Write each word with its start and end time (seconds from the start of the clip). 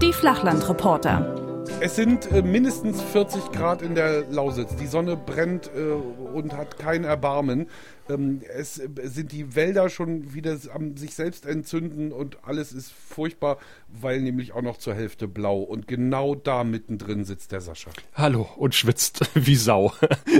Die 0.00 0.12
Flachlandreporter. 0.12 1.34
Es 1.80 1.96
sind 1.96 2.32
äh, 2.32 2.42
mindestens 2.42 3.00
40 3.02 3.52
Grad 3.52 3.82
in 3.82 3.94
der 3.94 4.24
Lausitz. 4.30 4.74
Die 4.76 4.86
Sonne 4.86 5.16
brennt 5.16 5.70
äh, 5.76 5.92
und 6.34 6.56
hat 6.56 6.78
kein 6.78 7.04
Erbarmen. 7.04 7.68
Ähm, 8.08 8.42
es 8.54 8.78
äh, 8.78 8.88
sind 9.04 9.32
die 9.32 9.54
Wälder 9.54 9.88
schon 9.88 10.34
wieder 10.34 10.58
am 10.72 10.96
sich 10.96 11.14
selbst 11.14 11.46
entzünden 11.46 12.12
und 12.12 12.38
alles 12.44 12.72
ist 12.72 12.92
furchtbar, 12.92 13.58
weil 13.88 14.20
nämlich 14.20 14.52
auch 14.52 14.62
noch 14.62 14.76
zur 14.76 14.94
Hälfte 14.94 15.28
blau. 15.28 15.60
Und 15.62 15.88
genau 15.88 16.34
da 16.34 16.64
mittendrin 16.64 17.24
sitzt 17.24 17.52
der 17.52 17.60
Sascha. 17.60 17.90
Hallo 18.14 18.48
und 18.56 18.74
schwitzt 18.74 19.20
wie 19.34 19.56
Sau. 19.56 19.92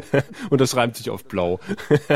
und 0.51 0.61
das 0.61 0.77
reimt 0.77 0.97
sich 0.97 1.11
auf 1.11 1.25
blau. 1.25 1.61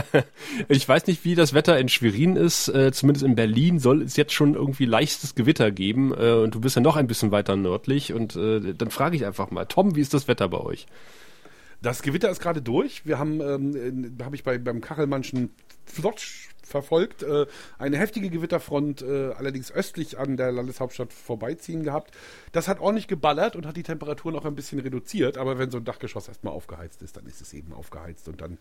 ich 0.68 0.88
weiß 0.88 1.06
nicht, 1.06 1.24
wie 1.24 1.34
das 1.34 1.54
Wetter 1.54 1.78
in 1.78 1.88
Schwerin 1.88 2.36
ist. 2.36 2.68
Äh, 2.68 2.92
zumindest 2.92 3.24
in 3.24 3.34
Berlin 3.34 3.78
soll 3.78 4.02
es 4.02 4.16
jetzt 4.16 4.32
schon 4.32 4.54
irgendwie 4.54 4.84
leichtes 4.84 5.34
Gewitter 5.34 5.70
geben. 5.70 6.12
Äh, 6.12 6.32
und 6.32 6.54
du 6.54 6.60
bist 6.60 6.76
ja 6.76 6.82
noch 6.82 6.96
ein 6.96 7.06
bisschen 7.06 7.30
weiter 7.30 7.56
nördlich. 7.56 8.12
Und 8.12 8.36
dann 8.36 8.90
frage 8.90 9.16
ich 9.16 9.24
einfach 9.24 9.50
mal, 9.50 9.64
Tom, 9.64 9.96
wie 9.96 10.00
ist 10.00 10.14
das 10.14 10.28
Wetter 10.28 10.48
bei 10.48 10.58
euch? 10.58 10.86
Das 11.80 12.02
Gewitter 12.02 12.30
ist 12.30 12.40
gerade 12.40 12.60
durch. 12.60 13.06
Wir 13.06 13.18
haben, 13.18 13.40
ähm, 13.40 14.16
habe 14.22 14.34
ich 14.34 14.42
bei, 14.42 14.58
beim 14.58 14.80
Kachelmannschen 14.80 15.50
Flotsch 15.84 16.48
verfolgt, 16.68 17.22
äh, 17.22 17.46
eine 17.78 17.98
heftige 17.98 18.30
Gewitterfront 18.30 19.02
äh, 19.02 19.32
allerdings 19.32 19.72
östlich 19.72 20.18
an 20.18 20.36
der 20.36 20.52
Landeshauptstadt 20.52 21.12
vorbeiziehen 21.12 21.82
gehabt. 21.82 22.12
Das 22.52 22.68
hat 22.68 22.80
ordentlich 22.80 23.08
geballert 23.08 23.56
und 23.56 23.66
hat 23.66 23.76
die 23.76 23.82
Temperaturen 23.82 24.36
auch 24.36 24.44
ein 24.44 24.54
bisschen 24.54 24.78
reduziert. 24.78 25.38
Aber 25.38 25.58
wenn 25.58 25.70
so 25.70 25.78
ein 25.78 25.84
Dachgeschoss 25.84 26.28
erstmal 26.28 26.52
aufgeheizt 26.52 27.02
ist, 27.02 27.16
dann 27.16 27.26
ist 27.26 27.40
es 27.40 27.52
eben 27.52 27.72
aufgeheizt 27.72 28.28
und 28.28 28.40
dann 28.40 28.58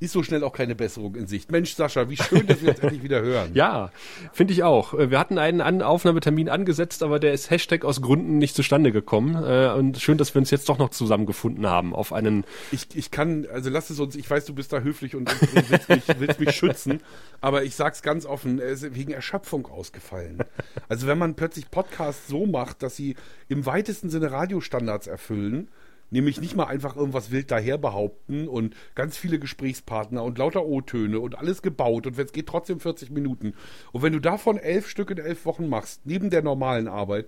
ist 0.00 0.12
so 0.12 0.22
schnell 0.22 0.42
auch 0.42 0.52
keine 0.52 0.74
Besserung 0.74 1.14
in 1.14 1.26
Sicht. 1.26 1.52
Mensch, 1.52 1.74
Sascha, 1.74 2.08
wie 2.08 2.16
schön, 2.16 2.46
dass 2.46 2.60
wir 2.60 2.70
jetzt 2.70 2.82
endlich 2.82 3.02
wieder 3.02 3.22
hören. 3.22 3.52
Ja, 3.54 3.90
finde 4.32 4.52
ich 4.52 4.62
auch. 4.62 4.94
Wir 4.94 5.18
hatten 5.18 5.38
einen 5.38 5.60
An 5.60 5.82
Aufnahmetermin 5.82 6.48
angesetzt, 6.48 7.02
aber 7.02 7.20
der 7.20 7.32
ist 7.32 7.50
Hashtag 7.50 7.84
aus 7.84 8.00
Gründen 8.02 8.38
nicht 8.38 8.56
zustande 8.56 8.92
gekommen. 8.92 9.36
Äh, 9.36 9.72
und 9.72 9.98
schön, 9.98 10.18
dass 10.18 10.34
wir 10.34 10.40
uns 10.40 10.50
jetzt 10.50 10.68
doch 10.68 10.78
noch 10.78 10.90
zusammengefunden 10.90 11.66
haben 11.66 11.94
auf 11.94 12.12
einen. 12.12 12.44
Ich, 12.72 12.88
ich 12.94 13.10
kann, 13.10 13.46
also 13.52 13.70
lass 13.70 13.90
es 13.90 14.00
uns, 14.00 14.16
ich 14.16 14.28
weiß, 14.28 14.44
du 14.46 14.54
bist 14.54 14.72
da 14.72 14.80
höflich 14.80 15.14
und, 15.14 15.30
und 15.30 15.70
willst, 15.70 15.88
mich, 15.88 16.02
willst 16.18 16.40
mich 16.40 16.52
schützen, 16.52 17.00
aber 17.42 17.64
ich 17.64 17.74
sag's 17.74 18.00
ganz 18.02 18.24
offen, 18.24 18.58
er 18.58 18.68
ist 18.68 18.94
wegen 18.94 19.12
Erschöpfung 19.12 19.66
ausgefallen. 19.66 20.38
Also 20.88 21.06
wenn 21.06 21.16
man 21.16 21.36
plötzlich 21.36 21.70
Podcasts 21.70 22.28
so 22.28 22.44
macht, 22.44 22.82
dass 22.82 22.96
sie 22.96 23.16
im 23.48 23.64
weitesten 23.64 24.10
Sinne 24.10 24.30
Radiostandards 24.30 25.06
erfüllen, 25.06 25.68
nämlich 26.10 26.40
nicht 26.40 26.54
mal 26.54 26.66
einfach 26.66 26.96
irgendwas 26.96 27.30
wild 27.30 27.50
daher 27.50 27.78
behaupten 27.78 28.46
und 28.46 28.76
ganz 28.94 29.16
viele 29.16 29.38
Gesprächspartner 29.38 30.22
und 30.22 30.36
lauter 30.36 30.66
O-Töne 30.66 31.18
und 31.18 31.38
alles 31.38 31.62
gebaut 31.62 32.06
und 32.06 32.18
es 32.18 32.32
geht 32.32 32.46
trotzdem 32.46 32.78
40 32.78 33.10
Minuten. 33.10 33.54
Und 33.92 34.02
wenn 34.02 34.12
du 34.12 34.20
davon 34.20 34.58
elf 34.58 34.88
Stück 34.88 35.10
in 35.10 35.18
elf 35.18 35.46
Wochen 35.46 35.68
machst, 35.68 36.02
neben 36.04 36.28
der 36.28 36.42
normalen 36.42 36.88
Arbeit, 36.88 37.26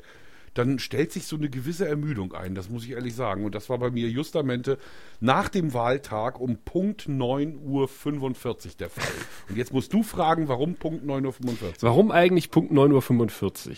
dann 0.55 0.79
stellt 0.79 1.13
sich 1.13 1.27
so 1.27 1.37
eine 1.37 1.51
gewisse 1.51 1.87
Ermüdung 1.87 2.33
ein, 2.33 2.55
das 2.55 2.71
muss 2.71 2.85
ich 2.85 2.93
ehrlich 2.93 3.15
sagen. 3.15 3.45
Und 3.45 3.55
das 3.55 3.69
war 3.69 3.79
bei 3.79 3.91
mir 3.91 4.09
justamente 4.09 4.79
nach 5.21 5.49
dem 5.49 5.75
Wahltag 5.75 6.41
um 6.41 6.57
Punkt 6.57 7.09
9.45 7.09 7.67
Uhr 7.67 8.73
der 8.79 8.91
Fall. 8.91 9.05
Und 9.49 9.57
jetzt 9.57 9.73
musst 9.73 9.93
du 9.93 10.03
fragen, 10.03 10.49
warum 10.49 10.75
Punkt 10.75 11.05
9.45 11.05 11.63
Uhr? 11.63 11.73
Warum 11.81 12.11
eigentlich 12.11 12.51
Punkt 12.51 12.73
9.45 12.73 13.69
Uhr? 13.69 13.77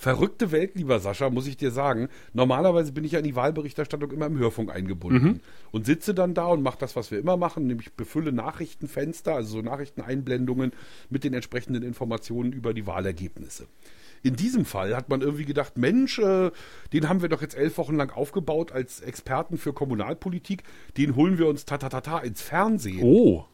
verrückte 0.00 0.50
Welt, 0.50 0.76
lieber 0.76 0.98
Sascha, 0.98 1.28
muss 1.28 1.46
ich 1.46 1.58
dir 1.58 1.70
sagen. 1.70 2.08
Normalerweise 2.32 2.90
bin 2.90 3.04
ich 3.04 3.12
ja 3.12 3.18
in 3.18 3.24
die 3.26 3.36
Wahlberichterstattung 3.36 4.10
immer 4.12 4.26
im 4.26 4.38
Hörfunk 4.38 4.70
eingebunden 4.70 5.24
mhm. 5.24 5.40
und 5.72 5.84
sitze 5.84 6.14
dann 6.14 6.32
da 6.32 6.46
und 6.46 6.62
mache 6.62 6.78
das, 6.78 6.96
was 6.96 7.10
wir 7.10 7.18
immer 7.18 7.36
machen, 7.36 7.66
nämlich 7.66 7.92
befülle 7.92 8.32
Nachrichtenfenster, 8.32 9.34
also 9.34 9.58
so 9.58 9.60
Nachrichteneinblendungen 9.60 10.72
mit 11.10 11.22
den 11.22 11.34
entsprechenden 11.34 11.82
Informationen 11.82 12.54
über 12.54 12.72
die 12.72 12.86
Wahlergebnisse. 12.86 13.66
In 14.22 14.36
diesem 14.36 14.64
Fall 14.64 14.94
hat 14.94 15.08
man 15.08 15.22
irgendwie 15.22 15.46
gedacht, 15.46 15.78
Mensch, 15.78 16.18
äh, 16.18 16.50
den 16.92 17.08
haben 17.08 17.22
wir 17.22 17.28
doch 17.28 17.40
jetzt 17.40 17.56
elf 17.56 17.78
Wochen 17.78 17.96
lang 17.96 18.10
aufgebaut 18.10 18.72
als 18.72 19.00
Experten 19.00 19.56
für 19.56 19.72
Kommunalpolitik, 19.72 20.62
den 20.96 21.16
holen 21.16 21.38
wir 21.38 21.48
uns 21.48 21.64
tatatata 21.64 22.18
ins 22.18 22.42
Fernsehen. 22.42 23.02
Oh. 23.02 23.46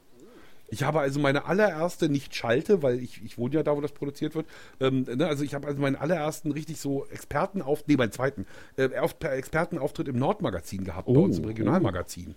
Ich 0.68 0.82
habe 0.82 0.98
also 0.98 1.20
meine 1.20 1.44
allererste 1.44 2.08
nicht 2.08 2.34
Schalte, 2.34 2.82
weil 2.82 3.00
ich, 3.00 3.22
ich 3.24 3.38
wohne 3.38 3.54
ja 3.54 3.62
da, 3.62 3.76
wo 3.76 3.80
das 3.80 3.92
produziert 3.92 4.34
wird. 4.34 4.46
Ähm, 4.80 5.02
ne, 5.02 5.26
also 5.26 5.44
ich 5.44 5.54
habe 5.54 5.68
also 5.68 5.80
meinen 5.80 5.94
allerersten 5.94 6.50
richtig 6.50 6.80
so 6.80 7.06
Expertenauftritt, 7.06 7.88
nee, 7.88 7.96
meinen 7.96 8.10
zweiten, 8.10 8.46
äh, 8.76 8.96
auf, 8.98 9.14
Expertenauftritt 9.20 10.08
im 10.08 10.18
Nordmagazin 10.18 10.84
gehabt, 10.84 11.08
oh, 11.08 11.14
bei 11.14 11.20
uns 11.20 11.38
im 11.38 11.44
Regionalmagazin. 11.44 12.34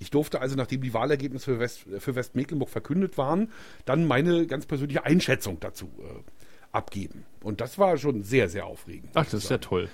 Ich 0.00 0.10
durfte 0.10 0.40
also, 0.40 0.56
nachdem 0.56 0.80
die 0.80 0.94
Wahlergebnisse 0.94 1.54
für, 1.54 1.60
West, 1.60 1.84
für 1.98 2.14
Westmecklenburg 2.14 2.68
verkündet 2.68 3.18
waren, 3.18 3.52
dann 3.84 4.06
meine 4.06 4.46
ganz 4.46 4.66
persönliche 4.66 5.04
Einschätzung 5.04 5.58
dazu 5.60 5.86
äh, 5.98 6.22
abgeben. 6.72 7.24
Und 7.42 7.60
das 7.60 7.78
war 7.78 7.96
schon 7.96 8.22
sehr, 8.22 8.48
sehr 8.48 8.66
aufregend. 8.66 9.10
Ach, 9.14 9.24
das 9.24 9.44
ist 9.44 9.50
ja 9.50 9.58
toll. 9.58 9.88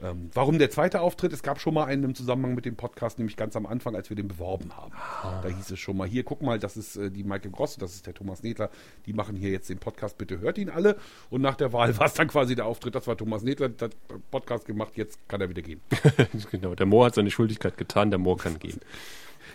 Ähm, 0.00 0.30
warum 0.32 0.58
der 0.58 0.70
zweite 0.70 1.00
Auftritt? 1.00 1.32
Es 1.32 1.42
gab 1.42 1.60
schon 1.60 1.74
mal 1.74 1.84
einen 1.84 2.04
im 2.04 2.14
Zusammenhang 2.14 2.54
mit 2.54 2.64
dem 2.64 2.76
Podcast, 2.76 3.18
nämlich 3.18 3.36
ganz 3.36 3.56
am 3.56 3.66
Anfang, 3.66 3.96
als 3.96 4.10
wir 4.10 4.16
den 4.16 4.28
beworben 4.28 4.76
haben. 4.76 4.92
Ah. 4.94 5.40
Da 5.42 5.48
hieß 5.48 5.72
es 5.72 5.78
schon 5.80 5.96
mal, 5.96 6.06
hier, 6.06 6.22
guck 6.22 6.40
mal, 6.40 6.58
das 6.58 6.76
ist 6.76 6.96
äh, 6.96 7.10
die 7.10 7.24
Maike 7.24 7.50
Gross, 7.50 7.76
das 7.76 7.94
ist 7.94 8.06
der 8.06 8.14
Thomas 8.14 8.44
Nedler, 8.44 8.70
die 9.06 9.12
machen 9.12 9.34
hier 9.34 9.50
jetzt 9.50 9.68
den 9.70 9.78
Podcast, 9.78 10.16
bitte 10.16 10.38
hört 10.38 10.56
ihn 10.58 10.70
alle. 10.70 10.96
Und 11.30 11.42
nach 11.42 11.56
der 11.56 11.72
Wahl 11.72 11.96
war 11.98 12.06
es 12.06 12.14
dann 12.14 12.28
quasi 12.28 12.54
der 12.54 12.66
Auftritt, 12.66 12.94
das 12.94 13.08
war 13.08 13.16
Thomas 13.16 13.42
Nedler, 13.42 13.70
der 13.70 13.88
hat 13.88 13.96
Podcast 14.30 14.66
gemacht, 14.66 14.92
jetzt 14.94 15.18
kann 15.28 15.40
er 15.40 15.48
wieder 15.48 15.62
gehen. 15.62 15.80
genau, 16.52 16.76
der 16.76 16.86
Moor 16.86 17.06
hat 17.06 17.16
seine 17.16 17.32
Schuldigkeit 17.32 17.76
getan, 17.76 18.10
der 18.10 18.18
Moor 18.18 18.38
kann 18.38 18.58
gehen. 18.58 18.80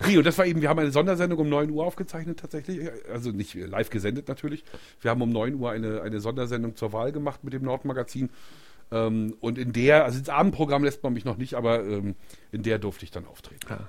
Nee, 0.07 0.17
und 0.17 0.25
das 0.25 0.37
war 0.37 0.45
eben, 0.45 0.61
wir 0.61 0.69
haben 0.69 0.79
eine 0.79 0.91
Sondersendung 0.91 1.39
um 1.39 1.49
9 1.49 1.69
Uhr 1.69 1.85
aufgezeichnet 1.85 2.39
tatsächlich, 2.39 2.89
also 3.11 3.31
nicht 3.31 3.53
live 3.53 3.89
gesendet 3.89 4.27
natürlich. 4.27 4.63
Wir 5.01 5.11
haben 5.11 5.21
um 5.21 5.29
9 5.29 5.55
Uhr 5.55 5.71
eine, 5.71 6.01
eine 6.01 6.19
Sondersendung 6.19 6.75
zur 6.75 6.93
Wahl 6.93 7.11
gemacht 7.11 7.43
mit 7.43 7.53
dem 7.53 7.63
Nordmagazin 7.63 8.29
ähm, 8.91 9.35
und 9.39 9.57
in 9.57 9.73
der, 9.73 10.05
also 10.05 10.19
ins 10.19 10.29
Abendprogramm 10.29 10.83
lässt 10.83 11.03
man 11.03 11.13
mich 11.13 11.25
noch 11.25 11.37
nicht, 11.37 11.55
aber 11.55 11.83
ähm, 11.83 12.15
in 12.51 12.61
der 12.61 12.77
durfte 12.77 13.03
ich 13.03 13.11
dann 13.11 13.25
auftreten. 13.25 13.65
Ja. 13.67 13.79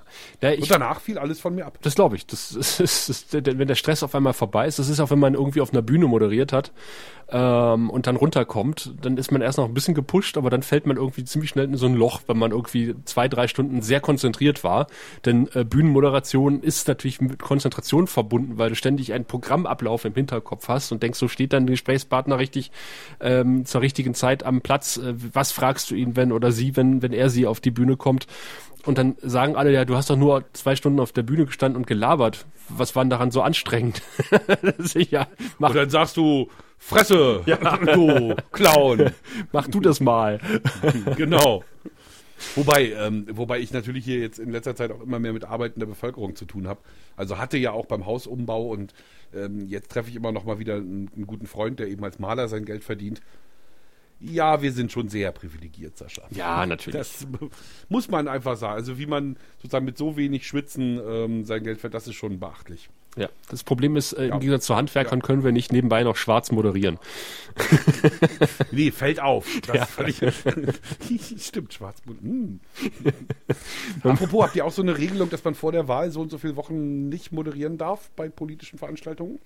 Ja, 0.41 0.51
ich, 0.51 0.61
und 0.61 0.71
danach 0.71 0.99
fiel 0.99 1.19
alles 1.19 1.39
von 1.39 1.53
mir 1.53 1.65
ab. 1.67 1.77
Das 1.83 1.93
glaube 1.93 2.15
ich. 2.15 2.25
Das 2.25 2.51
ist, 2.55 2.79
das 2.79 3.09
ist, 3.09 3.33
wenn 3.33 3.67
der 3.67 3.75
Stress 3.75 4.01
auf 4.01 4.15
einmal 4.15 4.33
vorbei 4.33 4.67
ist, 4.67 4.79
das 4.79 4.89
ist 4.89 4.99
auch, 4.99 5.11
wenn 5.11 5.19
man 5.19 5.35
irgendwie 5.35 5.61
auf 5.61 5.71
einer 5.71 5.83
Bühne 5.83 6.07
moderiert 6.07 6.51
hat 6.51 6.71
ähm, 7.29 7.89
und 7.91 8.07
dann 8.07 8.15
runterkommt, 8.15 8.93
dann 9.01 9.17
ist 9.17 9.31
man 9.31 9.41
erst 9.41 9.59
noch 9.59 9.65
ein 9.65 9.73
bisschen 9.73 9.93
gepusht, 9.93 10.37
aber 10.37 10.49
dann 10.49 10.63
fällt 10.63 10.87
man 10.87 10.97
irgendwie 10.97 11.23
ziemlich 11.23 11.51
schnell 11.51 11.65
in 11.65 11.77
so 11.77 11.85
ein 11.85 11.93
Loch, 11.93 12.21
wenn 12.27 12.37
man 12.37 12.51
irgendwie 12.51 12.95
zwei, 13.05 13.27
drei 13.27 13.47
Stunden 13.47 13.83
sehr 13.83 13.99
konzentriert 13.99 14.63
war. 14.63 14.87
Denn 15.25 15.47
äh, 15.53 15.63
Bühnenmoderation 15.63 16.61
ist 16.61 16.87
natürlich 16.87 17.21
mit 17.21 17.39
Konzentration 17.39 18.07
verbunden, 18.07 18.57
weil 18.57 18.69
du 18.69 18.75
ständig 18.75 19.13
einen 19.13 19.25
Programmablauf 19.25 20.05
im 20.05 20.15
Hinterkopf 20.15 20.67
hast 20.67 20.91
und 20.91 21.03
denkst, 21.03 21.19
so 21.19 21.27
steht 21.27 21.53
dann 21.53 21.67
der 21.67 21.73
Gesprächspartner 21.73 22.39
richtig 22.39 22.71
ähm, 23.19 23.65
zur 23.65 23.81
richtigen 23.81 24.15
Zeit 24.15 24.43
am 24.43 24.61
Platz. 24.61 24.84
Äh, 24.97 25.13
was 25.33 25.51
fragst 25.51 25.91
du 25.91 25.95
ihn, 25.95 26.15
wenn 26.15 26.31
oder 26.31 26.51
sie, 26.51 26.75
wenn, 26.75 27.01
wenn 27.01 27.13
er 27.13 27.29
sie 27.29 27.47
auf 27.47 27.59
die 27.59 27.71
Bühne 27.71 27.97
kommt? 27.97 28.27
Und 28.85 28.97
dann 28.97 29.15
sagen 29.21 29.55
alle, 29.55 29.71
ja, 29.71 29.83
du 29.83 29.95
hast 29.95 30.09
doch 30.09 30.15
nur 30.15 30.45
zwei 30.53 30.75
Stunden 30.75 30.99
auf 30.99 31.11
der 31.11 31.23
Bühne 31.23 31.45
gestanden 31.45 31.77
und 31.77 31.87
gelabert. 31.87 32.45
Was 32.69 32.95
war 32.95 33.03
denn 33.03 33.09
daran 33.09 33.31
so 33.31 33.41
anstrengend? 33.41 34.01
ja, 35.09 35.27
mach. 35.57 35.69
Und 35.69 35.75
dann 35.75 35.89
sagst 35.89 36.17
du, 36.17 36.49
Fresse, 36.77 37.41
ja. 37.45 37.77
du 37.77 38.35
Clown. 38.51 39.11
Mach 39.51 39.67
du 39.67 39.79
das 39.79 39.99
mal. 39.99 40.39
genau. 41.15 41.63
Wobei, 42.55 42.91
ähm, 42.91 43.25
wobei 43.31 43.59
ich 43.59 43.71
natürlich 43.71 44.05
hier 44.05 44.19
jetzt 44.19 44.39
in 44.39 44.51
letzter 44.51 44.75
Zeit 44.75 44.91
auch 44.91 45.01
immer 45.01 45.19
mehr 45.19 45.33
mit 45.33 45.45
arbeitender 45.45 45.87
Bevölkerung 45.87 46.35
zu 46.35 46.45
tun 46.45 46.67
habe. 46.67 46.81
Also 47.15 47.37
hatte 47.37 47.57
ja 47.57 47.71
auch 47.71 47.85
beim 47.85 48.05
Hausumbau 48.05 48.67
und 48.67 48.93
ähm, 49.33 49.67
jetzt 49.67 49.89
treffe 49.89 50.09
ich 50.09 50.15
immer 50.15 50.31
noch 50.31 50.43
mal 50.43 50.59
wieder 50.59 50.75
einen, 50.75 51.09
einen 51.15 51.27
guten 51.27 51.47
Freund, 51.47 51.79
der 51.79 51.87
eben 51.87 52.03
als 52.03 52.19
Maler 52.19 52.47
sein 52.47 52.65
Geld 52.65 52.83
verdient 52.83 53.21
ja, 54.19 54.61
wir 54.61 54.71
sind 54.71 54.91
schon 54.91 55.09
sehr 55.09 55.31
privilegiert, 55.31 55.97
Sascha. 55.97 56.23
Ja, 56.31 56.65
natürlich. 56.65 56.97
Das 56.97 57.27
muss 57.89 58.09
man 58.09 58.27
einfach 58.27 58.57
sagen. 58.57 58.75
Also 58.75 58.97
wie 58.97 59.05
man 59.05 59.37
sozusagen 59.57 59.85
mit 59.85 59.97
so 59.97 60.17
wenig 60.17 60.47
Schwitzen 60.47 60.99
ähm, 61.05 61.45
sein 61.45 61.63
Geld 61.63 61.79
verdient, 61.79 61.95
das 61.95 62.07
ist 62.07 62.15
schon 62.15 62.39
beachtlich. 62.39 62.89
Ja, 63.17 63.29
das 63.49 63.63
Problem 63.63 63.95
ist, 63.95 64.11
äh, 64.11 64.27
im 64.27 64.39
Gegensatz 64.41 64.65
zu 64.65 64.75
Handwerkern 64.75 65.19
ja. 65.19 65.25
können 65.25 65.43
wir 65.45 65.53
nicht 65.53 65.71
nebenbei 65.71 66.03
noch 66.03 66.17
schwarz 66.17 66.51
moderieren. 66.51 66.99
nee, 68.71 68.91
fällt 68.91 69.21
auf. 69.21 69.47
Ja. 69.73 69.87
stimmt, 71.39 71.73
schwarz. 71.73 72.01
Hm. 72.05 72.59
Apropos, 74.03 74.43
habt 74.43 74.55
ihr 74.55 74.65
auch 74.65 74.71
so 74.71 74.81
eine 74.81 74.97
Regelung, 74.97 75.29
dass 75.29 75.43
man 75.43 75.55
vor 75.55 75.71
der 75.71 75.87
Wahl 75.87 76.11
so 76.11 76.21
und 76.21 76.29
so 76.29 76.37
viele 76.37 76.55
Wochen 76.55 77.09
nicht 77.09 77.31
moderieren 77.31 77.77
darf 77.77 78.09
bei 78.15 78.29
politischen 78.29 78.77
Veranstaltungen? 78.77 79.39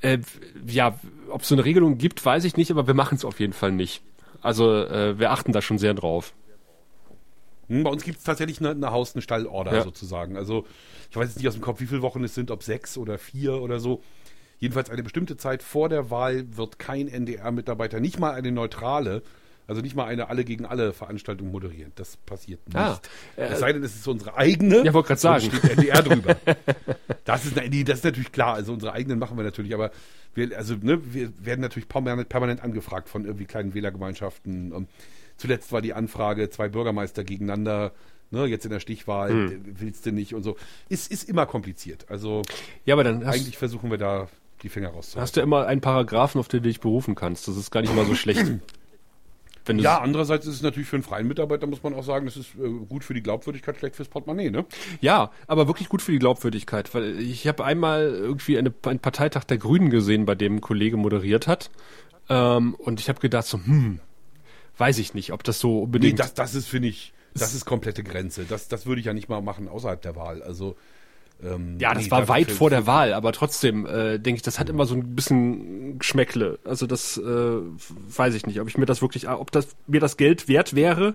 Äh, 0.00 0.18
ja, 0.66 0.98
ob 1.30 1.42
es 1.42 1.48
so 1.48 1.54
eine 1.54 1.64
Regelung 1.64 1.98
gibt, 1.98 2.24
weiß 2.24 2.44
ich 2.44 2.56
nicht, 2.56 2.70
aber 2.70 2.86
wir 2.86 2.94
machen 2.94 3.16
es 3.16 3.24
auf 3.24 3.40
jeden 3.40 3.52
Fall 3.52 3.72
nicht. 3.72 4.02
Also 4.42 4.74
äh, 4.74 5.18
wir 5.18 5.30
achten 5.30 5.52
da 5.52 5.62
schon 5.62 5.78
sehr 5.78 5.94
drauf. 5.94 6.34
Hm, 7.68 7.84
bei 7.84 7.90
uns 7.90 8.04
gibt 8.04 8.18
es 8.18 8.24
tatsächlich 8.24 8.60
eine, 8.60 8.70
eine 8.70 8.90
Haus-, 8.90 9.14
eine 9.14 9.22
Stallorder 9.22 9.74
ja. 9.74 9.82
sozusagen. 9.82 10.36
Also 10.36 10.66
ich 11.10 11.16
weiß 11.16 11.28
jetzt 11.28 11.36
nicht 11.36 11.48
aus 11.48 11.54
dem 11.54 11.62
Kopf, 11.62 11.80
wie 11.80 11.86
viele 11.86 12.02
Wochen 12.02 12.22
es 12.24 12.34
sind, 12.34 12.50
ob 12.50 12.62
sechs 12.62 12.98
oder 12.98 13.18
vier 13.18 13.54
oder 13.62 13.80
so. 13.80 14.02
Jedenfalls 14.58 14.90
eine 14.90 15.02
bestimmte 15.02 15.36
Zeit 15.36 15.62
vor 15.62 15.88
der 15.88 16.10
Wahl 16.10 16.56
wird 16.56 16.78
kein 16.78 17.08
NDR-Mitarbeiter, 17.08 17.98
nicht 17.98 18.20
mal 18.20 18.32
eine 18.32 18.52
neutrale, 18.52 19.22
Also 19.66 19.80
nicht 19.80 19.94
mal 19.94 20.06
eine 20.06 20.28
alle 20.28 20.44
gegen 20.44 20.64
alle 20.66 20.92
Veranstaltung 20.92 21.50
moderieren. 21.50 21.92
Das 21.94 22.16
passiert 22.16 22.66
nicht. 22.66 22.76
Ah, 22.76 23.00
äh, 23.36 23.44
es 23.44 23.60
sei 23.60 23.72
denn, 23.72 23.82
es 23.82 23.94
ist 23.94 24.06
unsere 24.08 24.36
eigene. 24.36 24.84
Ja, 24.84 24.92
wollte 24.92 25.08
gerade 25.08 25.20
sagen. 25.20 25.44
Steht 25.44 25.64
NDR 25.64 26.02
drüber. 26.02 26.36
das, 27.24 27.46
ist, 27.46 27.56
das 27.56 27.98
ist 27.98 28.04
natürlich 28.04 28.32
klar. 28.32 28.54
Also 28.54 28.72
unsere 28.72 28.92
eigenen 28.92 29.18
machen 29.18 29.36
wir 29.36 29.44
natürlich, 29.44 29.74
aber 29.74 29.90
wir, 30.34 30.56
also, 30.56 30.74
ne, 30.74 31.00
wir 31.14 31.32
werden 31.44 31.60
natürlich 31.60 31.88
permanent, 31.88 32.28
permanent 32.28 32.62
angefragt 32.62 33.08
von 33.08 33.24
irgendwie 33.24 33.44
kleinen 33.44 33.74
Wählergemeinschaften. 33.74 34.72
Und 34.72 34.88
zuletzt 35.36 35.72
war 35.72 35.82
die 35.82 35.94
Anfrage, 35.94 36.50
zwei 36.50 36.68
Bürgermeister 36.68 37.24
gegeneinander 37.24 37.92
ne, 38.32 38.46
jetzt 38.46 38.64
in 38.64 38.70
der 38.70 38.80
Stichwahl, 38.80 39.30
hm. 39.30 39.60
willst 39.78 40.06
du 40.06 40.12
nicht 40.12 40.34
und 40.34 40.42
so. 40.42 40.56
Ist, 40.88 41.12
ist 41.12 41.28
immer 41.28 41.46
kompliziert. 41.46 42.06
Also 42.08 42.42
ja, 42.84 42.94
aber 42.94 43.04
dann 43.04 43.22
eigentlich 43.24 43.58
versuchen 43.58 43.90
wir 43.90 43.98
da 43.98 44.28
die 44.62 44.68
Finger 44.68 44.88
rauszuhalten. 44.88 45.22
Hast 45.22 45.36
du 45.36 45.40
immer 45.40 45.66
einen 45.66 45.80
Paragraphen, 45.80 46.38
auf 46.38 46.48
den 46.48 46.62
du 46.62 46.68
dich 46.68 46.80
berufen 46.80 47.14
kannst. 47.14 47.46
Das 47.46 47.56
ist 47.56 47.70
gar 47.70 47.82
nicht 47.82 47.94
mal 47.94 48.06
so 48.06 48.14
schlecht. 48.14 48.44
ja, 49.68 49.98
andererseits 49.98 50.46
ist 50.46 50.56
es 50.56 50.62
natürlich 50.62 50.88
für 50.88 50.96
einen 50.96 51.02
freien 51.02 51.28
Mitarbeiter, 51.28 51.66
muss 51.66 51.82
man 51.82 51.94
auch 51.94 52.04
sagen, 52.04 52.26
das 52.26 52.36
ist 52.36 52.54
äh, 52.54 52.68
gut 52.88 53.04
für 53.04 53.14
die 53.14 53.22
Glaubwürdigkeit, 53.22 53.76
schlecht 53.76 53.96
fürs 53.96 54.08
Portemonnaie, 54.08 54.50
ne? 54.50 54.64
Ja, 55.00 55.30
aber 55.46 55.66
wirklich 55.66 55.88
gut 55.88 56.02
für 56.02 56.12
die 56.12 56.18
Glaubwürdigkeit, 56.18 56.94
weil 56.94 57.18
ich 57.20 57.46
habe 57.46 57.64
einmal 57.64 58.06
irgendwie 58.06 58.58
eine, 58.58 58.72
einen 58.84 58.98
Parteitag 58.98 59.44
der 59.44 59.58
Grünen 59.58 59.90
gesehen, 59.90 60.24
bei 60.24 60.34
dem 60.34 60.56
ein 60.56 60.60
Kollege 60.60 60.96
moderiert 60.96 61.46
hat. 61.46 61.70
Ähm, 62.28 62.74
und 62.74 63.00
ich 63.00 63.08
habe 63.08 63.20
gedacht 63.20 63.46
so, 63.46 63.58
hm, 63.58 64.00
weiß 64.78 64.98
ich 64.98 65.14
nicht, 65.14 65.32
ob 65.32 65.44
das 65.44 65.60
so 65.60 65.82
unbedingt... 65.82 66.14
Nee, 66.14 66.22
das, 66.22 66.34
das 66.34 66.54
ist, 66.54 66.68
finde 66.68 66.88
ich, 66.88 67.12
das 67.34 67.54
ist 67.54 67.64
komplette 67.64 68.02
Grenze. 68.02 68.44
Das, 68.44 68.68
das 68.68 68.86
würde 68.86 69.00
ich 69.00 69.06
ja 69.06 69.14
nicht 69.14 69.28
mal 69.28 69.40
machen 69.40 69.68
außerhalb 69.68 70.00
der 70.02 70.16
Wahl. 70.16 70.42
Also 70.42 70.76
ähm, 71.44 71.78
ja, 71.80 71.92
das 71.94 72.04
nee, 72.04 72.10
war 72.10 72.28
weit 72.28 72.50
vor 72.50 72.70
der 72.70 72.86
Wahl, 72.86 73.12
aber 73.12 73.32
trotzdem 73.32 73.86
äh, 73.86 74.18
denke 74.18 74.36
ich, 74.36 74.42
das 74.42 74.58
hat 74.58 74.68
immer 74.68 74.86
so 74.86 74.94
ein 74.94 75.14
bisschen 75.14 75.98
Geschmäckle. 75.98 76.58
Also 76.64 76.86
das 76.86 77.16
äh, 77.16 77.22
weiß 77.22 78.34
ich 78.34 78.46
nicht, 78.46 78.60
ob 78.60 78.68
ich 78.68 78.78
mir 78.78 78.86
das 78.86 79.02
wirklich, 79.02 79.28
ob 79.28 79.50
das 79.50 79.74
mir 79.86 80.00
das 80.00 80.16
Geld 80.16 80.46
wert 80.48 80.74
wäre, 80.74 81.14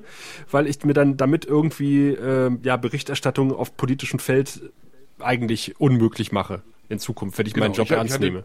weil 0.52 0.68
ich 0.68 0.84
mir 0.84 0.94
dann 0.94 1.18
damit 1.18 1.46
irgendwie 1.46 2.10
äh, 2.10 2.52
ja 2.64 2.78
Berichterstattung 2.78 3.56
auf 3.56 3.78
politischem 3.78 4.20
Feld 4.20 4.62
eigentlich 5.20 5.80
unmöglich 5.80 6.32
mache 6.32 6.62
in 6.90 7.00
Zukunft, 7.00 7.38
wenn 7.38 7.46
ich 7.46 7.54
genau, 7.54 7.68
meinen 7.68 7.76
Job 7.76 7.88
ich, 7.88 7.92
ernst 7.92 8.12
ich 8.12 8.14
hatte, 8.16 8.26
nehme. 8.26 8.44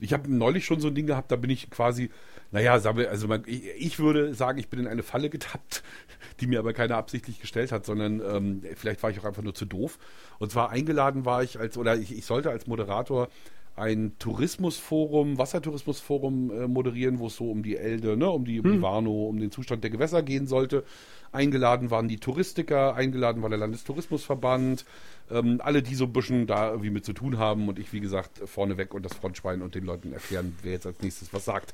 Ich 0.00 0.12
habe 0.12 0.32
neulich 0.32 0.64
schon 0.64 0.80
so 0.80 0.88
ein 0.88 0.94
Ding 0.94 1.06
gehabt, 1.06 1.30
da 1.30 1.36
bin 1.36 1.50
ich 1.50 1.70
quasi, 1.70 2.10
naja, 2.54 2.72
also 2.72 3.26
man, 3.26 3.42
ich, 3.46 3.98
würde 3.98 4.32
sagen, 4.32 4.60
ich 4.60 4.68
bin 4.68 4.78
in 4.78 4.86
eine 4.86 5.02
Falle 5.02 5.28
getappt, 5.28 5.82
die 6.40 6.46
mir 6.46 6.60
aber 6.60 6.72
keiner 6.72 6.96
absichtlich 6.96 7.40
gestellt 7.40 7.72
hat, 7.72 7.84
sondern 7.84 8.20
ähm, 8.20 8.62
vielleicht 8.76 9.02
war 9.02 9.10
ich 9.10 9.18
auch 9.18 9.24
einfach 9.24 9.42
nur 9.42 9.56
zu 9.56 9.64
doof. 9.64 9.98
Und 10.38 10.52
zwar 10.52 10.70
eingeladen 10.70 11.24
war 11.24 11.42
ich 11.42 11.58
als, 11.58 11.76
oder 11.76 11.96
ich, 11.96 12.16
ich 12.16 12.24
sollte 12.24 12.50
als 12.50 12.68
Moderator 12.68 13.28
ein 13.74 14.12
Tourismusforum, 14.20 15.36
Wassertourismusforum 15.36 16.50
äh, 16.52 16.68
moderieren, 16.68 17.18
wo 17.18 17.26
es 17.26 17.34
so 17.34 17.50
um 17.50 17.64
die 17.64 17.76
Elde, 17.76 18.16
ne, 18.16 18.30
um 18.30 18.44
die, 18.44 18.60
um 18.60 18.66
die 18.66 18.74
hm. 18.74 18.82
Warnow, 18.82 19.28
um 19.28 19.40
den 19.40 19.50
Zustand 19.50 19.82
der 19.82 19.90
Gewässer 19.90 20.22
gehen 20.22 20.46
sollte. 20.46 20.84
Eingeladen 21.32 21.90
waren 21.90 22.06
die 22.06 22.18
Touristiker, 22.18 22.94
eingeladen 22.94 23.42
war 23.42 23.48
der 23.48 23.58
Landestourismusverband, 23.58 24.84
ähm, 25.28 25.60
alle, 25.60 25.82
die 25.82 25.96
so 25.96 26.04
ein 26.04 26.12
bisschen 26.12 26.46
da 26.46 26.70
irgendwie 26.70 26.90
mit 26.90 27.04
zu 27.04 27.14
tun 27.14 27.36
haben 27.36 27.66
und 27.66 27.80
ich, 27.80 27.92
wie 27.92 27.98
gesagt, 27.98 28.42
vorneweg 28.44 28.94
und 28.94 29.04
das 29.04 29.14
Frontschwein 29.14 29.60
und 29.60 29.74
den 29.74 29.84
Leuten 29.84 30.12
erklären, 30.12 30.56
wer 30.62 30.70
jetzt 30.70 30.86
als 30.86 31.02
nächstes 31.02 31.32
was 31.32 31.44
sagt. 31.44 31.72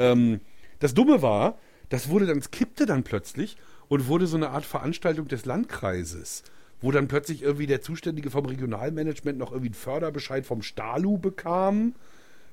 Ähm, 0.00 0.40
das 0.80 0.94
Dumme 0.94 1.22
war, 1.22 1.58
das 1.88 2.08
wurde 2.08 2.26
dann, 2.26 2.38
es 2.38 2.50
kippte 2.50 2.86
dann 2.86 3.04
plötzlich 3.04 3.56
und 3.88 4.08
wurde 4.08 4.26
so 4.26 4.36
eine 4.36 4.50
Art 4.50 4.64
Veranstaltung 4.64 5.28
des 5.28 5.44
Landkreises 5.44 6.42
wo 6.80 6.90
dann 6.90 7.08
plötzlich 7.08 7.42
irgendwie 7.42 7.66
der 7.66 7.82
Zuständige 7.82 8.30
vom 8.30 8.46
Regionalmanagement 8.46 9.38
noch 9.38 9.50
irgendwie 9.50 9.68
einen 9.68 9.74
Förderbescheid 9.74 10.46
vom 10.46 10.62
Stalu 10.62 11.18
bekam, 11.18 11.94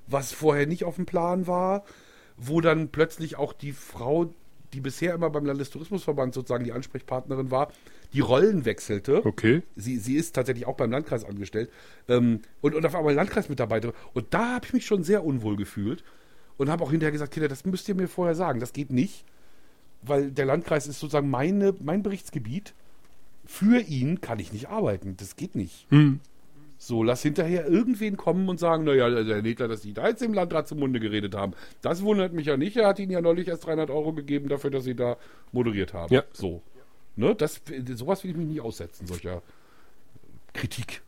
was 0.07 0.31
vorher 0.31 0.67
nicht 0.67 0.83
auf 0.83 0.95
dem 0.95 1.05
Plan 1.05 1.47
war, 1.47 1.83
wo 2.37 2.61
dann 2.61 2.89
plötzlich 2.89 3.37
auch 3.37 3.53
die 3.53 3.71
Frau, 3.71 4.33
die 4.73 4.81
bisher 4.81 5.13
immer 5.13 5.29
beim 5.29 5.45
Landestourismusverband 5.45 6.33
sozusagen 6.33 6.65
die 6.65 6.73
Ansprechpartnerin 6.73 7.51
war, 7.51 7.71
die 8.13 8.19
Rollen 8.19 8.65
wechselte. 8.65 9.25
Okay. 9.25 9.63
Sie, 9.75 9.97
sie 9.97 10.15
ist 10.15 10.35
tatsächlich 10.35 10.65
auch 10.65 10.75
beim 10.75 10.91
Landkreis 10.91 11.25
angestellt. 11.25 11.69
Ähm, 12.07 12.41
und, 12.61 12.75
und 12.75 12.85
auf 12.85 12.95
einmal 12.95 13.13
Landkreismitarbeiterin. 13.13 13.95
Und 14.13 14.33
da 14.33 14.55
habe 14.55 14.65
ich 14.65 14.73
mich 14.73 14.85
schon 14.85 15.03
sehr 15.03 15.23
unwohl 15.25 15.55
gefühlt 15.55 16.03
und 16.57 16.69
habe 16.69 16.83
auch 16.83 16.91
hinterher 16.91 17.11
gesagt, 17.11 17.33
Kinder, 17.33 17.47
das 17.47 17.65
müsst 17.65 17.87
ihr 17.89 17.95
mir 17.95 18.07
vorher 18.07 18.35
sagen. 18.35 18.59
Das 18.59 18.73
geht 18.73 18.91
nicht, 18.91 19.25
weil 20.01 20.31
der 20.31 20.45
Landkreis 20.45 20.87
ist 20.87 20.99
sozusagen 20.99 21.29
meine, 21.29 21.73
mein 21.79 22.03
Berichtsgebiet 22.03 22.73
für 23.45 23.79
ihn 23.79 24.19
kann 24.21 24.39
ich 24.39 24.51
nicht 24.51 24.67
arbeiten. 24.67 25.15
Das 25.17 25.35
geht 25.35 25.55
nicht. 25.55 25.87
Hm. 25.89 26.19
So, 26.79 27.01
lass 27.01 27.23
hinterher 27.23 27.67
irgendwen 27.67 28.17
kommen 28.17 28.47
und 28.49 28.59
sagen, 28.59 28.83
naja, 28.83 29.09
der 29.09 29.41
Nedler, 29.41 29.67
dass 29.67 29.81
die 29.81 29.93
da 29.93 30.07
jetzt 30.09 30.21
im 30.21 30.33
Landrat 30.33 30.67
zum 30.67 30.79
Munde 30.79 30.99
geredet 30.99 31.33
haben. 31.33 31.53
Das 31.81 32.03
wundert 32.03 32.33
mich 32.33 32.45
ja 32.45 32.55
nicht. 32.55 32.77
Er 32.77 32.87
hat 32.87 32.99
ihnen 32.99 33.11
ja 33.11 33.21
neulich 33.21 33.47
erst 33.47 33.65
300 33.65 33.89
Euro 33.89 34.13
gegeben 34.13 34.47
dafür, 34.47 34.69
dass 34.69 34.83
sie 34.83 34.95
da 34.95 35.17
moderiert 35.51 35.93
haben. 35.93 36.13
Ja. 36.13 36.23
So. 36.33 36.61
Ne, 37.15 37.33
das, 37.33 37.61
sowas 37.95 38.23
will 38.23 38.31
ich 38.31 38.37
mich 38.37 38.47
nie 38.47 38.61
aussetzen, 38.61 39.07
solcher 39.07 39.41
Kritik. 40.53 41.01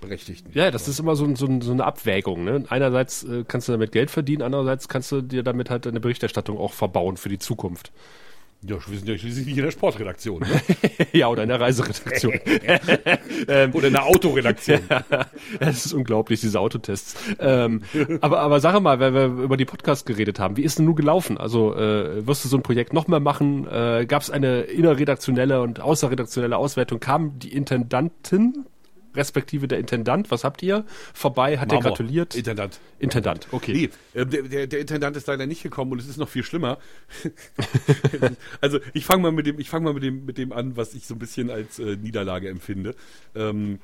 Berechtigten. 0.00 0.50
Ja, 0.52 0.70
das 0.70 0.88
ist 0.88 0.98
immer 0.98 1.16
so, 1.16 1.34
so, 1.34 1.60
so 1.60 1.72
eine 1.72 1.84
Abwägung. 1.84 2.44
Ne? 2.44 2.64
Einerseits 2.68 3.24
äh, 3.24 3.44
kannst 3.46 3.68
du 3.68 3.72
damit 3.72 3.92
Geld 3.92 4.10
verdienen, 4.10 4.42
andererseits 4.42 4.88
kannst 4.88 5.12
du 5.12 5.22
dir 5.22 5.42
damit 5.42 5.70
halt 5.70 5.86
eine 5.86 6.00
Berichterstattung 6.00 6.58
auch 6.58 6.72
verbauen 6.72 7.16
für 7.16 7.28
die 7.28 7.38
Zukunft. 7.38 7.92
Ja, 8.62 8.76
wir 8.86 8.98
sind 8.98 9.08
ja 9.08 9.16
schließlich 9.16 9.46
nicht 9.46 9.58
in 9.58 9.64
der 9.64 9.70
Sportredaktion. 9.70 10.40
Ne? 10.40 10.60
ja, 11.12 11.28
oder 11.28 11.42
in 11.42 11.50
der 11.50 11.60
Reiseredaktion. 11.60 12.32
ähm, 13.48 13.74
oder 13.74 13.86
in 13.86 13.92
der 13.92 14.06
Autoredaktion. 14.06 14.80
ja, 14.90 15.26
das 15.60 15.86
ist 15.86 15.92
unglaublich, 15.92 16.40
diese 16.40 16.58
Autotests. 16.58 17.16
Ähm, 17.38 17.82
aber, 18.22 18.40
aber 18.40 18.58
sag 18.60 18.80
mal, 18.80 18.98
weil 18.98 19.14
wir 19.14 19.26
über 19.26 19.56
die 19.56 19.66
Podcasts 19.66 20.04
geredet 20.04 20.40
haben, 20.40 20.56
wie 20.56 20.62
ist 20.62 20.78
denn 20.78 20.86
nun 20.86 20.96
gelaufen? 20.96 21.38
Also 21.38 21.74
äh, 21.74 22.26
wirst 22.26 22.44
du 22.44 22.48
so 22.48 22.56
ein 22.56 22.62
Projekt 22.62 22.92
nochmal 22.92 23.20
machen? 23.20 23.68
Äh, 23.68 24.06
Gab 24.06 24.22
es 24.22 24.30
eine 24.30 24.62
innerredaktionelle 24.62 25.60
und 25.60 25.80
außerredaktionelle 25.80 26.56
Auswertung? 26.56 26.98
Kam 26.98 27.38
die 27.38 27.52
Intendantin 27.52 28.64
respektive 29.16 29.68
der 29.68 29.78
Intendant, 29.78 30.30
was 30.30 30.44
habt 30.44 30.62
ihr? 30.62 30.84
Vorbei, 31.14 31.58
hat 31.58 31.72
er 31.72 31.80
gratuliert? 31.80 32.34
Intendant. 32.34 32.78
Intendant, 32.98 33.48
okay. 33.52 33.90
Nee, 34.14 34.20
äh, 34.20 34.26
der, 34.26 34.66
der, 34.66 34.80
Intendant 34.80 35.16
ist 35.16 35.26
leider 35.26 35.46
nicht 35.46 35.62
gekommen 35.62 35.92
und 35.92 36.00
es 36.00 36.08
ist 36.08 36.16
noch 36.16 36.28
viel 36.28 36.42
schlimmer. 36.42 36.78
also 38.60 38.78
ich 38.94 39.04
fange 39.04 39.22
mal 39.22 39.32
mit 39.32 39.46
dem, 39.46 39.58
ich 39.58 39.68
fange 39.68 39.84
mal 39.84 39.94
mit 39.94 40.02
dem, 40.02 40.24
mit 40.24 40.38
dem 40.38 40.52
an, 40.52 40.76
was 40.76 40.94
ich 40.94 41.06
so 41.06 41.14
ein 41.14 41.18
bisschen 41.18 41.50
als 41.50 41.78
äh, 41.78 41.96
Niederlage 41.96 42.48
empfinde. 42.48 42.94
Ähm, 43.34 43.80